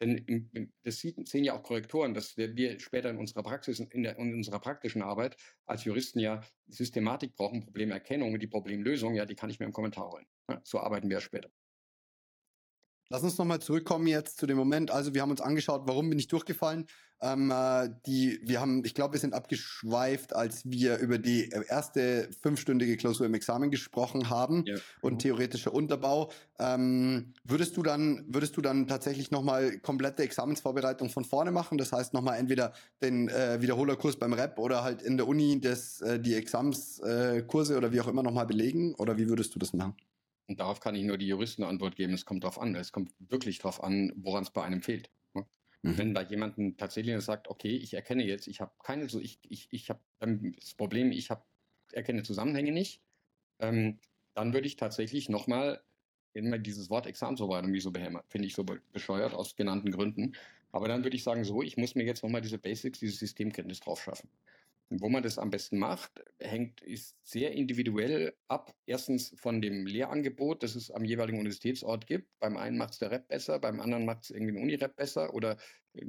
Denn 0.00 0.72
das 0.82 1.00
sehen 1.00 1.44
ja 1.44 1.54
auch 1.54 1.62
Korrektoren, 1.62 2.14
dass 2.14 2.36
wir 2.36 2.80
später 2.80 3.10
in 3.10 3.18
unserer 3.18 3.42
Praxis, 3.42 3.80
in, 3.80 4.02
der, 4.02 4.18
in 4.18 4.34
unserer 4.34 4.58
praktischen 4.58 5.02
Arbeit 5.02 5.36
als 5.66 5.84
Juristen 5.84 6.20
ja 6.20 6.42
Systematik 6.68 7.34
brauchen, 7.34 7.62
Problemerkennung 7.62 8.32
und 8.32 8.40
die 8.40 8.46
Problemlösung, 8.46 9.14
ja, 9.14 9.26
die 9.26 9.34
kann 9.34 9.50
ich 9.50 9.60
mir 9.60 9.66
im 9.66 9.72
Kommentar 9.72 10.10
holen. 10.10 10.26
Ja, 10.48 10.60
so 10.64 10.80
arbeiten 10.80 11.10
wir 11.10 11.20
später. 11.20 11.50
Lass 13.12 13.24
uns 13.24 13.38
nochmal 13.38 13.58
zurückkommen 13.58 14.06
jetzt 14.06 14.38
zu 14.38 14.46
dem 14.46 14.56
Moment. 14.56 14.92
Also 14.92 15.14
wir 15.14 15.22
haben 15.22 15.32
uns 15.32 15.40
angeschaut, 15.40 15.82
warum 15.86 16.08
bin 16.08 16.18
ich 16.20 16.28
durchgefallen. 16.28 16.86
Ähm, 17.20 17.50
äh, 17.50 17.90
die, 18.06 18.40
wir 18.44 18.60
haben, 18.60 18.84
ich 18.84 18.94
glaube, 18.94 19.14
wir 19.14 19.20
sind 19.20 19.34
abgeschweift, 19.34 20.34
als 20.34 20.62
wir 20.64 20.98
über 20.98 21.18
die 21.18 21.50
erste 21.68 22.30
fünfstündige 22.40 22.96
Klausur 22.96 23.26
im 23.26 23.34
Examen 23.34 23.72
gesprochen 23.72 24.30
haben 24.30 24.62
ja. 24.64 24.76
und 25.02 25.18
theoretischer 25.18 25.74
Unterbau. 25.74 26.30
Ähm, 26.60 27.34
würdest 27.42 27.76
du 27.76 27.82
dann, 27.82 28.24
würdest 28.28 28.56
du 28.56 28.60
dann 28.60 28.86
tatsächlich 28.86 29.32
nochmal 29.32 29.78
komplette 29.80 30.22
Examensvorbereitung 30.22 31.10
von 31.10 31.24
vorne 31.24 31.50
machen? 31.50 31.78
Das 31.78 31.90
heißt 31.90 32.14
nochmal 32.14 32.38
entweder 32.38 32.72
den 33.02 33.28
äh, 33.28 33.60
Wiederholerkurs 33.60 34.16
beim 34.16 34.34
Rep 34.34 34.56
oder 34.60 34.84
halt 34.84 35.02
in 35.02 35.16
der 35.16 35.26
Uni 35.26 35.60
das, 35.60 36.00
äh, 36.00 36.20
die 36.20 36.36
Examenskurse 36.36 37.74
äh, 37.74 37.76
oder 37.76 37.92
wie 37.92 38.00
auch 38.00 38.08
immer 38.08 38.22
nochmal 38.22 38.46
belegen? 38.46 38.94
Oder 38.94 39.18
wie 39.18 39.28
würdest 39.28 39.52
du 39.52 39.58
das 39.58 39.72
machen? 39.72 39.96
Und 40.50 40.58
darauf 40.58 40.80
kann 40.80 40.96
ich 40.96 41.04
nur 41.04 41.16
die 41.16 41.28
Juristenantwort 41.28 41.94
geben. 41.94 42.12
Es 42.12 42.24
kommt 42.24 42.42
darauf 42.42 42.60
an. 42.60 42.74
Es 42.74 42.90
kommt 42.90 43.12
wirklich 43.20 43.58
darauf 43.58 43.84
an, 43.84 44.12
woran 44.16 44.42
es 44.42 44.50
bei 44.50 44.64
einem 44.64 44.82
fehlt. 44.82 45.08
Ne? 45.32 45.46
Mhm. 45.82 45.96
Wenn 45.96 46.12
bei 46.12 46.24
jemandem 46.24 46.76
tatsächlich 46.76 47.20
sagt, 47.20 47.46
okay, 47.46 47.76
ich 47.76 47.94
erkenne 47.94 48.24
jetzt, 48.24 48.48
ich 48.48 48.60
habe 48.60 48.72
keine, 48.82 49.08
so 49.08 49.20
ich, 49.20 49.38
ich, 49.48 49.68
ich 49.70 49.90
habe 49.90 50.00
das 50.18 50.74
Problem, 50.74 51.12
ich 51.12 51.30
habe 51.30 51.44
erkenne 51.92 52.24
Zusammenhänge 52.24 52.72
nicht, 52.72 53.00
ähm, 53.60 54.00
dann 54.34 54.52
würde 54.52 54.66
ich 54.66 54.74
tatsächlich 54.74 55.28
nochmal 55.28 55.84
immer 56.32 56.58
dieses 56.58 56.90
Wort 56.90 57.06
Examensvorbereitung 57.06 57.72
wie 57.72 57.80
so 57.80 57.92
behämmert, 57.92 58.26
finde 58.28 58.48
ich 58.48 58.56
so 58.56 58.64
bescheuert 58.64 59.32
aus 59.32 59.54
genannten 59.54 59.92
Gründen. 59.92 60.32
Aber 60.72 60.88
dann 60.88 61.04
würde 61.04 61.14
ich 61.14 61.22
sagen, 61.22 61.44
so, 61.44 61.62
ich 61.62 61.76
muss 61.76 61.94
mir 61.94 62.04
jetzt 62.04 62.24
nochmal 62.24 62.40
diese 62.40 62.58
Basics, 62.58 62.98
diese 62.98 63.16
Systemkenntnis 63.16 63.78
drauf 63.78 64.02
schaffen. 64.02 64.28
Wo 64.92 65.08
man 65.08 65.22
das 65.22 65.38
am 65.38 65.50
besten 65.50 65.78
macht, 65.78 66.24
hängt, 66.40 66.80
ist 66.82 67.16
sehr 67.22 67.52
individuell 67.52 68.34
ab. 68.48 68.74
Erstens 68.86 69.32
von 69.36 69.62
dem 69.62 69.86
Lehrangebot, 69.86 70.64
das 70.64 70.74
es 70.74 70.90
am 70.90 71.04
jeweiligen 71.04 71.38
Universitätsort 71.38 72.08
gibt. 72.08 72.28
Beim 72.40 72.56
einen 72.56 72.76
macht 72.76 72.94
es 72.94 72.98
der 72.98 73.12
Rep 73.12 73.28
besser, 73.28 73.60
beim 73.60 73.80
anderen 73.80 74.04
macht 74.04 74.24
es 74.24 74.30
irgendwie 74.30 74.58
ein 74.58 74.62
Unirep 74.62 74.96
besser 74.96 75.32
oder 75.32 75.58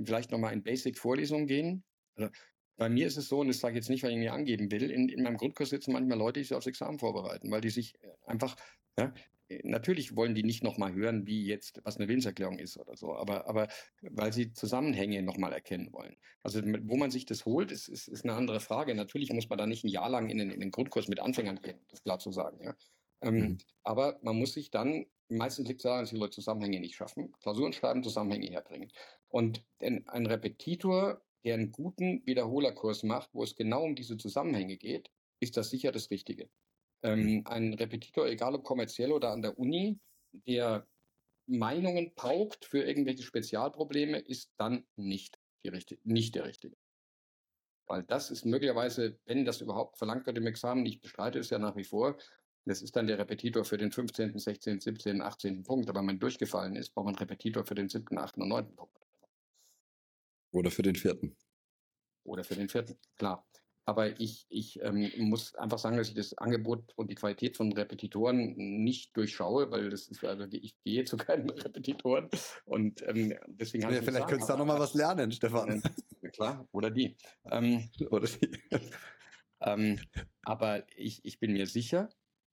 vielleicht 0.04 0.32
nochmal 0.32 0.54
in 0.54 0.64
Basic-Vorlesungen 0.64 1.46
gehen. 1.46 1.84
Also 2.16 2.32
bei 2.78 2.90
mir 2.90 3.06
ist 3.06 3.18
es 3.18 3.28
so, 3.28 3.42
und 3.42 3.50
das 3.50 3.60
sage 3.60 3.74
ich 3.74 3.84
jetzt 3.84 3.90
nicht, 3.90 4.02
weil 4.02 4.12
ich 4.12 4.18
mir 4.18 4.34
angeben 4.34 4.72
will, 4.72 4.90
in, 4.90 5.10
in 5.10 5.22
meinem 5.22 5.38
Grundkurs 5.38 5.70
sitzen 5.70 5.94
manchmal 5.94 6.18
Leute, 6.18 6.40
die 6.40 6.46
sich 6.46 6.56
aufs 6.56 6.66
Examen 6.66 6.98
vorbereiten, 6.98 7.52
weil 7.52 7.62
die 7.62 7.70
sich 7.70 7.94
einfach 8.26 8.56
ja, 8.98 9.14
natürlich 9.64 10.16
wollen 10.16 10.36
die 10.36 10.44
nicht 10.44 10.64
nochmal 10.64 10.94
hören, 10.94 11.26
wie 11.26 11.46
jetzt, 11.46 11.82
was 11.84 11.98
eine 11.98 12.08
Willenserklärung 12.08 12.60
ist 12.60 12.78
oder 12.78 12.96
so, 12.96 13.16
aber, 13.16 13.48
aber 13.48 13.68
weil 14.02 14.34
sie 14.34 14.54
Zusammenhänge 14.54 15.22
nochmal 15.22 15.54
erkennen 15.54 15.92
wollen. 15.92 16.16
Also 16.44 16.62
wo 16.64 16.98
man 16.98 17.12
sich 17.12 17.26
das 17.26 17.46
holt, 17.46 17.72
ist, 17.72 17.88
ist, 17.88 18.08
ist 18.08 18.24
eine 18.24 18.34
andere 18.34 18.60
Frage. 18.60 18.96
Natürlich 18.96 19.32
muss 19.32 19.50
man 19.50 19.58
da 19.58 19.68
nicht 19.68 19.84
ein 19.84 19.90
Jahr 19.90 20.10
lang 20.10 20.30
in 20.30 20.38
den, 20.38 20.52
in 20.52 20.60
den 20.60 20.72
Grundkurs 20.72 21.08
mit 21.08 21.20
Anfängern 21.20 21.62
gehen, 21.62 21.80
das 21.90 22.04
klar 22.04 22.20
zu 22.20 22.32
sagen. 22.32 22.64
Ja. 22.64 22.76
Ähm, 23.22 23.36
mhm. 23.36 23.58
Aber 23.84 24.20
man 24.22 24.38
muss 24.38 24.54
sich 24.54 24.72
dann, 24.72 25.06
meistens 25.30 25.68
liegt 25.68 25.80
es 25.80 25.84
daran, 25.84 26.02
dass 26.02 26.10
die 26.10 26.18
Leute 26.18 26.36
Zusammenhänge 26.36 26.80
nicht 26.80 26.96
schaffen, 26.96 27.32
Klausuren 27.42 27.74
schreiben, 27.74 28.04
Zusammenhänge 28.04 28.50
herbringen. 28.50 28.92
Und 29.30 29.64
ein 29.80 30.26
Repetitor, 30.26 31.22
der 31.44 31.56
einen 31.56 31.72
guten 31.72 32.26
Wiederholerkurs 32.26 33.04
macht, 33.04 33.30
wo 33.34 33.44
es 33.44 33.56
genau 33.56 33.84
um 33.84 33.96
diese 33.96 34.18
Zusammenhänge 34.18 34.78
geht, 34.78 35.10
ist 35.40 35.58
das 35.58 35.70
sicher 35.70 35.92
das 35.92 36.12
Richtige. 36.12 36.50
Ähm, 37.04 37.44
ein 37.46 37.74
Repetitor, 37.74 38.28
egal 38.28 38.56
ob 38.56 38.64
kommerziell 38.64 39.12
oder 39.12 39.32
an 39.32 39.42
der 39.42 39.58
Uni, 39.58 40.00
der 40.32 40.88
Meinungen 41.48 42.14
paukt 42.16 42.66
für 42.66 42.84
irgendwelche 42.84 43.24
Spezialprobleme, 43.24 44.20
ist 44.20 44.52
dann 44.58 44.86
nicht, 44.96 45.40
die 45.64 45.70
richtige, 45.70 46.02
nicht 46.04 46.36
der 46.36 46.46
richtige. 46.46 46.78
Weil 47.88 48.04
das 48.04 48.32
ist 48.32 48.46
möglicherweise, 48.46 49.20
wenn 49.26 49.44
das 49.44 49.62
überhaupt 49.62 49.98
verlangt 49.98 50.26
wird 50.26 50.38
im 50.38 50.48
Examen, 50.48 50.86
ich 50.86 51.02
bestreite 51.02 51.40
es 51.40 51.50
ja 51.50 51.60
nach 51.60 51.76
wie 51.76 51.84
vor, 51.84 52.18
das 52.66 52.82
ist 52.82 52.96
dann 52.96 53.08
der 53.08 53.18
Repetitor 53.18 53.66
für 53.66 53.78
den 53.78 53.92
15., 53.92 54.38
16., 54.38 54.80
17., 54.80 55.22
18. 55.22 55.64
Punkt. 55.64 55.90
Aber 55.90 56.00
wenn 56.00 56.06
man 56.06 56.20
durchgefallen 56.20 56.76
ist, 56.76 56.94
braucht 56.94 57.06
man 57.06 57.16
einen 57.16 57.20
Repetitor 57.20 57.66
für 57.66 57.76
den 57.76 57.90
7., 57.90 58.18
8. 58.18 58.38
und 58.38 58.50
9. 58.50 58.76
Punkt. 58.76 58.98
Oder 60.52 60.70
für 60.70 60.84
den 60.84 60.96
vierten. 60.96 61.36
Oder 62.24 62.44
für 62.44 62.56
den 62.56 62.70
vierten, 62.70 62.98
klar. 63.18 63.48
Aber 63.92 64.18
ich, 64.22 64.46
ich 64.48 64.82
ähm, 64.82 65.12
muss 65.18 65.54
einfach 65.56 65.78
sagen, 65.78 65.98
dass 65.98 66.08
ich 66.08 66.14
das 66.14 66.38
Angebot 66.38 66.94
und 66.96 67.12
die 67.12 67.16
Qualität 67.16 67.58
von 67.58 67.74
Repetitoren 67.74 68.56
nicht 68.56 69.18
durchschaue, 69.18 69.70
weil 69.70 69.90
das 69.90 70.08
ist, 70.08 70.24
also 70.24 70.48
ich 70.50 70.82
gehe 70.86 71.04
zu 71.04 71.18
keinen 71.18 71.50
Repetitoren 71.50 72.30
und 72.64 73.06
ähm, 73.06 73.38
deswegen 73.48 73.84
ja, 73.84 74.02
Vielleicht 74.02 74.30
könntest 74.30 74.48
du 74.48 74.54
da 74.54 74.60
nochmal 74.60 74.80
was 74.80 74.94
lernen, 74.94 75.30
Stefan. 75.34 75.84
Ja, 76.22 76.30
klar, 76.30 76.70
oder 76.72 76.90
die. 76.90 77.18
Ähm, 77.52 77.90
oder 78.12 78.28
die. 78.28 78.50
ähm, 79.60 80.00
aber 80.44 80.86
ich, 80.96 81.26
ich 81.26 81.42
bin 81.42 81.52
mir 81.52 81.68
sicher, 81.68 82.08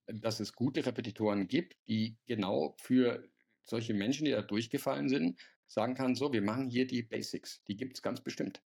dass 0.09 0.41
es 0.41 0.55
gute 0.55 0.85
Repetitoren 0.85 1.47
gibt, 1.47 1.77
die 1.87 2.17
genau 2.27 2.75
für 2.81 3.23
solche 3.63 3.95
Menschen, 3.95 4.25
die 4.25 4.33
da 4.33 4.43
durchgefallen 4.43 5.09
sind, 5.09 5.39
sagen 5.69 5.95
kann, 5.95 6.17
so, 6.17 6.33
wir 6.33 6.43
machen 6.43 6.69
hier 6.69 6.89
die 6.89 7.05
Basics. 7.05 7.63
Die 7.69 7.77
gibt 7.77 7.95
es 7.95 8.03
ganz 8.03 8.21
bestimmt. 8.21 8.61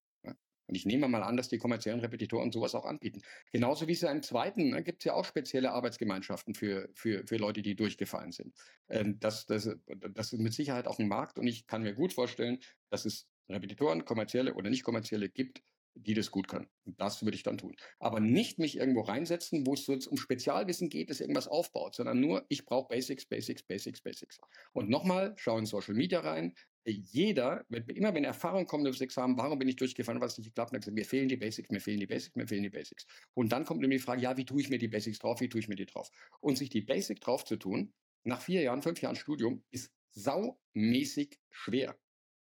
Und 0.72 0.78
ich 0.78 0.86
nehme 0.86 1.10
mal 1.10 1.22
an, 1.22 1.36
dass 1.36 1.50
die 1.50 1.58
kommerziellen 1.58 2.00
Repetitoren 2.00 2.54
sowas 2.54 2.76
auch 2.76 2.86
anbieten. 2.86 3.22
Genauso 3.52 3.90
wie 3.90 3.92
es 3.92 4.00
ja 4.00 4.10
im 4.10 4.24
zweiten 4.24 4.70
ne, 4.70 4.82
gibt 4.84 5.02
es 5.02 5.06
ja 5.06 5.14
auch 5.14 5.26
spezielle 5.26 5.74
Arbeitsgemeinschaften 5.74 6.56
für, 6.56 6.88
für, 6.94 7.28
für 7.28 7.36
Leute, 7.36 7.62
die 7.62 7.76
durchgefallen 7.76 8.32
sind. 8.32 8.56
Ähm, 8.88 9.20
das, 9.20 9.46
das, 9.48 9.70
das 9.88 10.32
ist 10.32 10.40
mit 10.40 10.54
Sicherheit 10.54 10.88
auch 10.88 10.98
ein 10.98 11.10
Markt 11.10 11.38
und 11.38 11.46
ich 11.46 11.68
kann 11.68 11.84
mir 11.84 11.94
gut 11.94 12.14
vorstellen, 12.14 12.60
dass 12.90 13.04
es 13.04 13.28
Repetitoren, 13.50 14.06
kommerzielle 14.06 14.54
oder 14.54 14.70
nicht 14.70 14.84
kommerzielle 14.84 15.28
gibt, 15.28 15.62
die 15.94 16.14
das 16.14 16.32
gut 16.32 16.48
können. 16.48 16.70
Und 16.86 17.02
das 17.02 17.24
würde 17.26 17.36
ich 17.36 17.44
dann 17.44 17.58
tun. 17.58 17.76
Aber 18.00 18.22
nicht 18.22 18.60
mich 18.60 18.78
irgendwo 18.78 19.02
reinsetzen, 19.02 19.68
wo 19.68 19.74
es 19.74 19.88
jetzt 19.88 20.08
um 20.08 20.16
Spezialwissen 20.16 20.88
geht, 20.88 21.10
das 21.10 21.20
irgendwas 21.20 21.50
aufbaut, 21.50 21.96
sondern 21.96 22.22
nur, 22.22 22.46
ich 22.48 22.66
brauche 22.66 22.88
Basics, 22.88 23.26
Basics, 23.26 23.64
Basics, 23.64 24.00
Basics. 24.00 24.40
Und 24.72 24.90
nochmal, 24.90 25.34
schau 25.36 25.58
in 25.58 25.66
Social 25.66 25.96
Media 25.96 26.22
rein, 26.22 26.56
jeder, 26.86 27.66
immer 27.70 28.14
wenn 28.14 28.24
Erfahrung 28.24 28.66
kommt 28.66 28.88
aufs 28.88 29.02
Examen, 29.02 29.38
warum 29.38 29.60
bin 29.60 29.68
ich 29.68 29.76
durchgefallen, 29.76 30.20
was 30.20 30.38
nicht 30.38 30.48
geklappt 30.48 30.74
hat, 30.74 30.88
mir 30.88 31.06
fehlen 31.06 31.28
die 31.28 31.38
Basics, 31.38 31.70
mir 31.70 31.80
fehlen 31.80 32.00
die 32.00 32.08
Basics, 32.08 32.36
mir 32.36 32.48
fehlen 32.48 32.64
die 32.64 32.70
Basics. 32.70 33.06
Und 33.34 33.52
dann 33.52 33.66
kommt 33.66 33.84
immer 33.84 33.94
die 33.94 34.00
Frage, 34.00 34.22
ja, 34.22 34.36
wie 34.38 34.46
tue 34.46 34.62
ich 34.62 34.70
mir 34.70 34.80
die 34.80 34.88
Basics 34.88 35.20
drauf, 35.20 35.42
wie 35.42 35.50
tue 35.50 35.60
ich 35.60 35.68
mir 35.68 35.76
die 35.76 35.86
drauf? 35.86 36.10
Und 36.40 36.58
sich 36.58 36.70
die 36.70 36.82
Basic 36.82 37.22
drauf 37.22 37.46
zu 37.46 37.58
tun, 37.58 37.94
nach 38.24 38.42
vier 38.42 38.62
Jahren, 38.62 38.82
fünf 38.82 39.02
Jahren 39.02 39.16
Studium, 39.16 39.64
ist 39.72 39.92
saumäßig 40.12 41.40
schwer. 41.50 41.98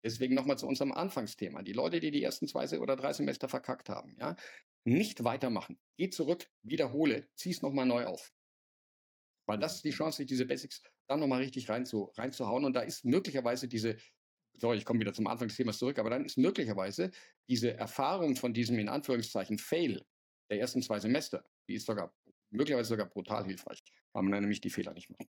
Deswegen 0.04 0.36
nochmal 0.36 0.58
zu 0.58 0.68
unserem 0.68 0.92
Anfangsthema. 0.92 1.64
Die 1.64 1.74
Leute, 1.74 2.00
die 2.00 2.12
die 2.12 2.22
ersten 2.22 2.48
zwei 2.48 2.68
oder 2.80 2.96
drei 2.96 3.14
Semester 3.14 3.50
verkackt 3.50 3.90
haben, 3.90 4.16
ja, 4.20 4.36
nicht 4.84 5.24
weitermachen. 5.24 5.80
Geh 5.98 6.10
zurück, 6.10 6.48
wiederhole, 6.62 7.28
zieh 7.36 7.50
es 7.50 7.62
nochmal 7.62 7.88
neu 7.88 8.06
auf. 8.06 8.32
Weil 9.48 9.60
das 9.60 9.76
ist 9.76 9.84
die 9.84 9.92
Chance, 9.92 10.18
sich 10.18 10.28
diese 10.28 10.46
Basics 10.46 10.84
dann 11.08 11.20
nochmal 11.20 11.42
richtig 11.42 11.70
rein 11.70 11.86
zu, 11.86 12.12
reinzuhauen. 12.16 12.66
Und 12.66 12.74
da 12.74 12.82
ist 12.82 13.06
möglicherweise 13.06 13.68
diese, 13.68 13.98
sorry, 14.58 14.78
ich 14.78 14.86
komme 14.86 14.99
wieder 14.99 15.14
zum 15.14 15.28
Anfang 15.28 15.47
des 15.47 15.58
Themas 15.58 15.78
zurück, 15.78 15.99
aber 15.99 16.10
dann 16.10 16.26
ist 16.26 16.38
möglicherweise 16.38 17.12
diese 17.49 17.76
Erfahrung 17.76 18.36
von 18.36 18.53
diesem 18.53 18.80
in 18.80 18.89
Anführungszeichen 18.89 19.58
Fail 19.58 20.06
der 20.49 20.60
ersten 20.60 20.82
zwei 20.82 20.99
Semester, 20.99 21.43
die 21.68 21.76
ist 21.76 21.86
sogar 21.86 22.14
möglicherweise 22.51 22.89
sogar 22.89 23.08
brutal 23.08 23.45
hilfreich, 23.45 23.84
weil 24.14 24.24
man 24.24 24.32
dann 24.32 24.41
nämlich 24.41 24.62
die 24.62 24.70
Fehler 24.70 24.93
nicht 24.93 25.10
macht. 25.10 25.28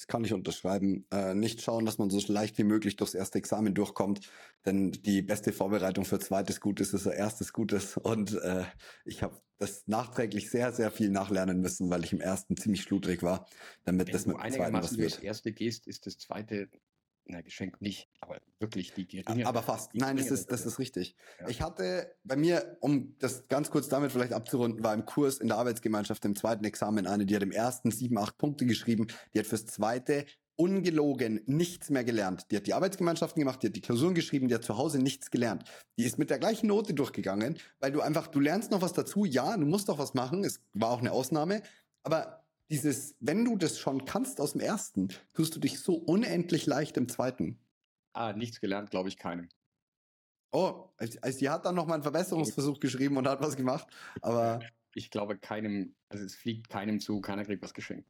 Das 0.00 0.06
kann 0.06 0.24
ich 0.24 0.32
unterschreiben. 0.32 1.04
Äh, 1.10 1.34
nicht 1.34 1.60
schauen, 1.60 1.84
dass 1.84 1.98
man 1.98 2.08
so 2.08 2.32
leicht 2.32 2.56
wie 2.56 2.64
möglich 2.64 2.96
durchs 2.96 3.12
erste 3.12 3.36
Examen 3.36 3.74
durchkommt, 3.74 4.30
denn 4.64 4.92
die 4.92 5.20
beste 5.20 5.52
Vorbereitung 5.52 6.06
für 6.06 6.18
zweites 6.18 6.62
Gutes 6.62 6.94
ist 6.94 7.02
so 7.02 7.10
erstes 7.10 7.52
Gutes. 7.52 7.98
Und 7.98 8.32
äh, 8.40 8.64
ich 9.04 9.22
habe 9.22 9.38
das 9.58 9.86
nachträglich 9.88 10.50
sehr, 10.50 10.72
sehr 10.72 10.90
viel 10.90 11.10
nachlernen 11.10 11.60
müssen, 11.60 11.90
weil 11.90 12.02
ich 12.02 12.14
im 12.14 12.22
ersten 12.22 12.56
ziemlich 12.56 12.80
schludrig 12.80 13.22
war, 13.22 13.46
damit 13.84 14.06
Wenn 14.06 14.12
das 14.14 14.24
mit 14.24 14.36
dem 14.38 14.52
zweiten 14.52 14.72
was 14.72 14.92
wird. 14.92 14.98
Wenn 14.98 15.06
du 15.08 15.14
das 15.16 15.22
erste 15.22 15.52
gehst, 15.52 15.86
ist 15.86 16.06
das 16.06 16.16
zweite 16.16 16.70
na, 17.30 17.40
Geschenk 17.42 17.80
nicht, 17.80 18.08
aber 18.20 18.40
wirklich 18.58 18.92
die 18.92 19.06
geringe. 19.06 19.46
Aber 19.46 19.62
fast. 19.62 19.94
Nein, 19.94 20.16
das 20.16 20.30
ist, 20.30 20.50
das 20.50 20.66
ist 20.66 20.78
richtig. 20.78 21.16
Ja. 21.40 21.48
Ich 21.48 21.62
hatte 21.62 22.14
bei 22.24 22.36
mir, 22.36 22.76
um 22.80 23.16
das 23.18 23.48
ganz 23.48 23.70
kurz 23.70 23.88
damit 23.88 24.12
vielleicht 24.12 24.32
abzurunden, 24.32 24.82
war 24.84 24.94
im 24.94 25.06
Kurs 25.06 25.38
in 25.38 25.48
der 25.48 25.56
Arbeitsgemeinschaft 25.56 26.24
im 26.24 26.36
zweiten 26.36 26.64
Examen 26.64 27.06
eine, 27.06 27.26
die 27.26 27.34
hat 27.34 27.42
im 27.42 27.52
ersten 27.52 27.90
sieben, 27.90 28.18
acht 28.18 28.38
Punkte 28.38 28.66
geschrieben, 28.66 29.06
die 29.32 29.38
hat 29.38 29.46
fürs 29.46 29.66
zweite 29.66 30.26
ungelogen 30.56 31.40
nichts 31.46 31.88
mehr 31.88 32.04
gelernt. 32.04 32.46
Die 32.50 32.56
hat 32.56 32.66
die 32.66 32.74
Arbeitsgemeinschaften 32.74 33.40
gemacht, 33.40 33.62
die 33.62 33.68
hat 33.68 33.76
die 33.76 33.80
Klausuren 33.80 34.14
geschrieben, 34.14 34.48
die 34.48 34.54
hat 34.54 34.62
zu 34.62 34.76
Hause 34.76 34.98
nichts 34.98 35.30
gelernt. 35.30 35.64
Die 35.98 36.04
ist 36.04 36.18
mit 36.18 36.28
der 36.28 36.38
gleichen 36.38 36.66
Note 36.66 36.92
durchgegangen, 36.92 37.56
weil 37.78 37.92
du 37.92 38.02
einfach, 38.02 38.26
du 38.26 38.40
lernst 38.40 38.70
noch 38.70 38.82
was 38.82 38.92
dazu, 38.92 39.24
ja, 39.24 39.56
du 39.56 39.64
musst 39.64 39.88
doch 39.88 39.98
was 39.98 40.12
machen, 40.12 40.44
es 40.44 40.60
war 40.74 40.90
auch 40.90 41.00
eine 41.00 41.12
Ausnahme, 41.12 41.62
aber 42.02 42.39
dieses, 42.70 43.16
wenn 43.20 43.44
du 43.44 43.56
das 43.56 43.78
schon 43.78 44.04
kannst 44.04 44.40
aus 44.40 44.52
dem 44.52 44.60
ersten, 44.60 45.08
tust 45.34 45.54
du 45.56 45.60
dich 45.60 45.80
so 45.80 45.94
unendlich 45.94 46.66
leicht 46.66 46.96
im 46.96 47.08
zweiten. 47.08 47.58
Ah, 48.12 48.32
nichts 48.32 48.60
gelernt, 48.60 48.90
glaube 48.90 49.08
ich, 49.08 49.16
keinem. 49.16 49.48
Oh, 50.52 50.88
also 50.96 51.38
sie 51.38 51.48
hat 51.48 51.64
dann 51.64 51.74
noch 51.74 51.86
mal 51.86 51.94
einen 51.94 52.02
Verbesserungsversuch 52.02 52.80
geschrieben 52.80 53.16
und 53.16 53.28
hat 53.28 53.40
was 53.40 53.56
gemacht, 53.56 53.86
aber. 54.22 54.60
Ich 54.92 55.10
glaube 55.10 55.38
keinem, 55.38 55.94
also 56.08 56.24
es 56.24 56.34
fliegt 56.34 56.68
keinem 56.68 56.98
zu, 56.98 57.20
keiner 57.20 57.44
kriegt 57.44 57.62
was 57.62 57.74
geschenkt. 57.74 58.08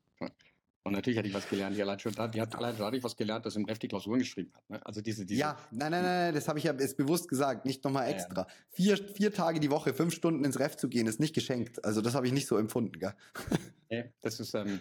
Und 0.83 0.93
natürlich 0.93 1.19
hat 1.19 1.27
die 1.27 1.35
was 1.35 1.47
gelernt, 1.49 1.77
die 1.77 1.83
allein 1.83 1.99
schon 1.99 2.13
da, 2.13 2.27
die 2.27 2.41
hat 2.41 2.55
allein 2.55 2.75
dadurch 2.79 3.05
was 3.05 3.15
gelernt, 3.15 3.45
dass 3.45 3.55
im 3.55 3.67
Ref 3.67 3.79
die 3.79 3.89
Klausuren 3.89 4.19
geschrieben 4.19 4.51
hat. 4.55 4.71
Ne? 4.71 4.87
Also 4.87 5.03
diese, 5.03 5.27
diese. 5.27 5.41
Ja, 5.41 5.59
nein, 5.71 5.93
nein, 5.93 6.03
nein, 6.03 6.35
das 6.35 6.49
habe 6.49 6.59
ich 6.59 6.65
ja 6.65 6.73
jetzt 6.73 6.97
bewusst 6.97 7.29
gesagt, 7.29 7.67
nicht 7.67 7.85
nochmal 7.85 8.09
extra. 8.09 8.43
Ja, 8.43 8.47
ja. 8.49 8.55
Vier, 8.71 8.97
vier 8.97 9.33
Tage 9.33 9.61
die 9.61 9.71
Woche, 9.71 9.93
fünf 9.93 10.15
Stunden 10.15 10.43
ins 10.43 10.59
Ref 10.59 10.77
zu 10.77 10.89
gehen, 10.89 11.07
ist 11.07 11.21
nicht 11.21 11.35
geschenkt. 11.35 11.85
Also 11.85 12.01
das 12.01 12.15
habe 12.15 12.27
ich 12.27 12.33
nicht 12.33 12.47
so 12.47 12.57
empfunden, 12.57 12.99
gell? 12.99 13.15
Nee, 13.93 14.05
das 14.23 14.39
ist, 14.39 14.55
ähm, 14.55 14.81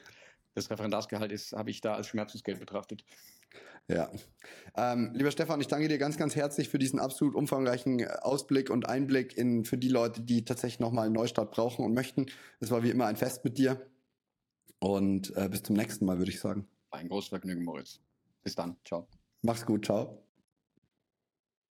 das 0.53 0.69
Referendarsgehalt 0.69 1.31
ist, 1.31 1.53
habe 1.53 1.71
ich 1.71 1.81
da 1.81 1.95
als 1.95 2.05
Schmerzensgeld 2.05 2.59
betrachtet. 2.59 3.03
Ja. 3.87 4.11
Ähm, 4.77 5.11
lieber 5.15 5.31
Stefan, 5.31 5.59
ich 5.59 5.67
danke 5.67 5.87
dir 5.87 5.97
ganz, 5.97 6.15
ganz 6.15 6.35
herzlich 6.35 6.69
für 6.69 6.77
diesen 6.77 6.99
absolut 6.99 7.33
umfangreichen 7.33 8.07
Ausblick 8.07 8.69
und 8.69 8.87
Einblick 8.87 9.35
in 9.35 9.65
für 9.65 9.79
die 9.79 9.89
Leute, 9.89 10.21
die 10.21 10.45
tatsächlich 10.45 10.79
nochmal 10.79 11.07
einen 11.07 11.15
Neustart 11.15 11.49
brauchen 11.49 11.83
und 11.83 11.95
möchten. 11.95 12.27
Es 12.59 12.69
war 12.69 12.83
wie 12.83 12.91
immer 12.91 13.07
ein 13.07 13.15
Fest 13.15 13.43
mit 13.43 13.57
dir. 13.57 13.81
Und 14.79 15.35
äh, 15.35 15.49
bis 15.49 15.63
zum 15.63 15.75
nächsten 15.75 16.05
Mal, 16.05 16.17
würde 16.17 16.31
ich 16.31 16.39
sagen. 16.39 16.67
Ein 16.91 17.09
großes 17.09 17.29
Vergnügen, 17.29 17.63
Moritz. 17.63 17.99
Bis 18.43 18.55
dann. 18.55 18.77
Ciao. 18.85 19.07
Mach's 19.41 19.65
gut. 19.65 19.85
Ciao. 19.85 20.23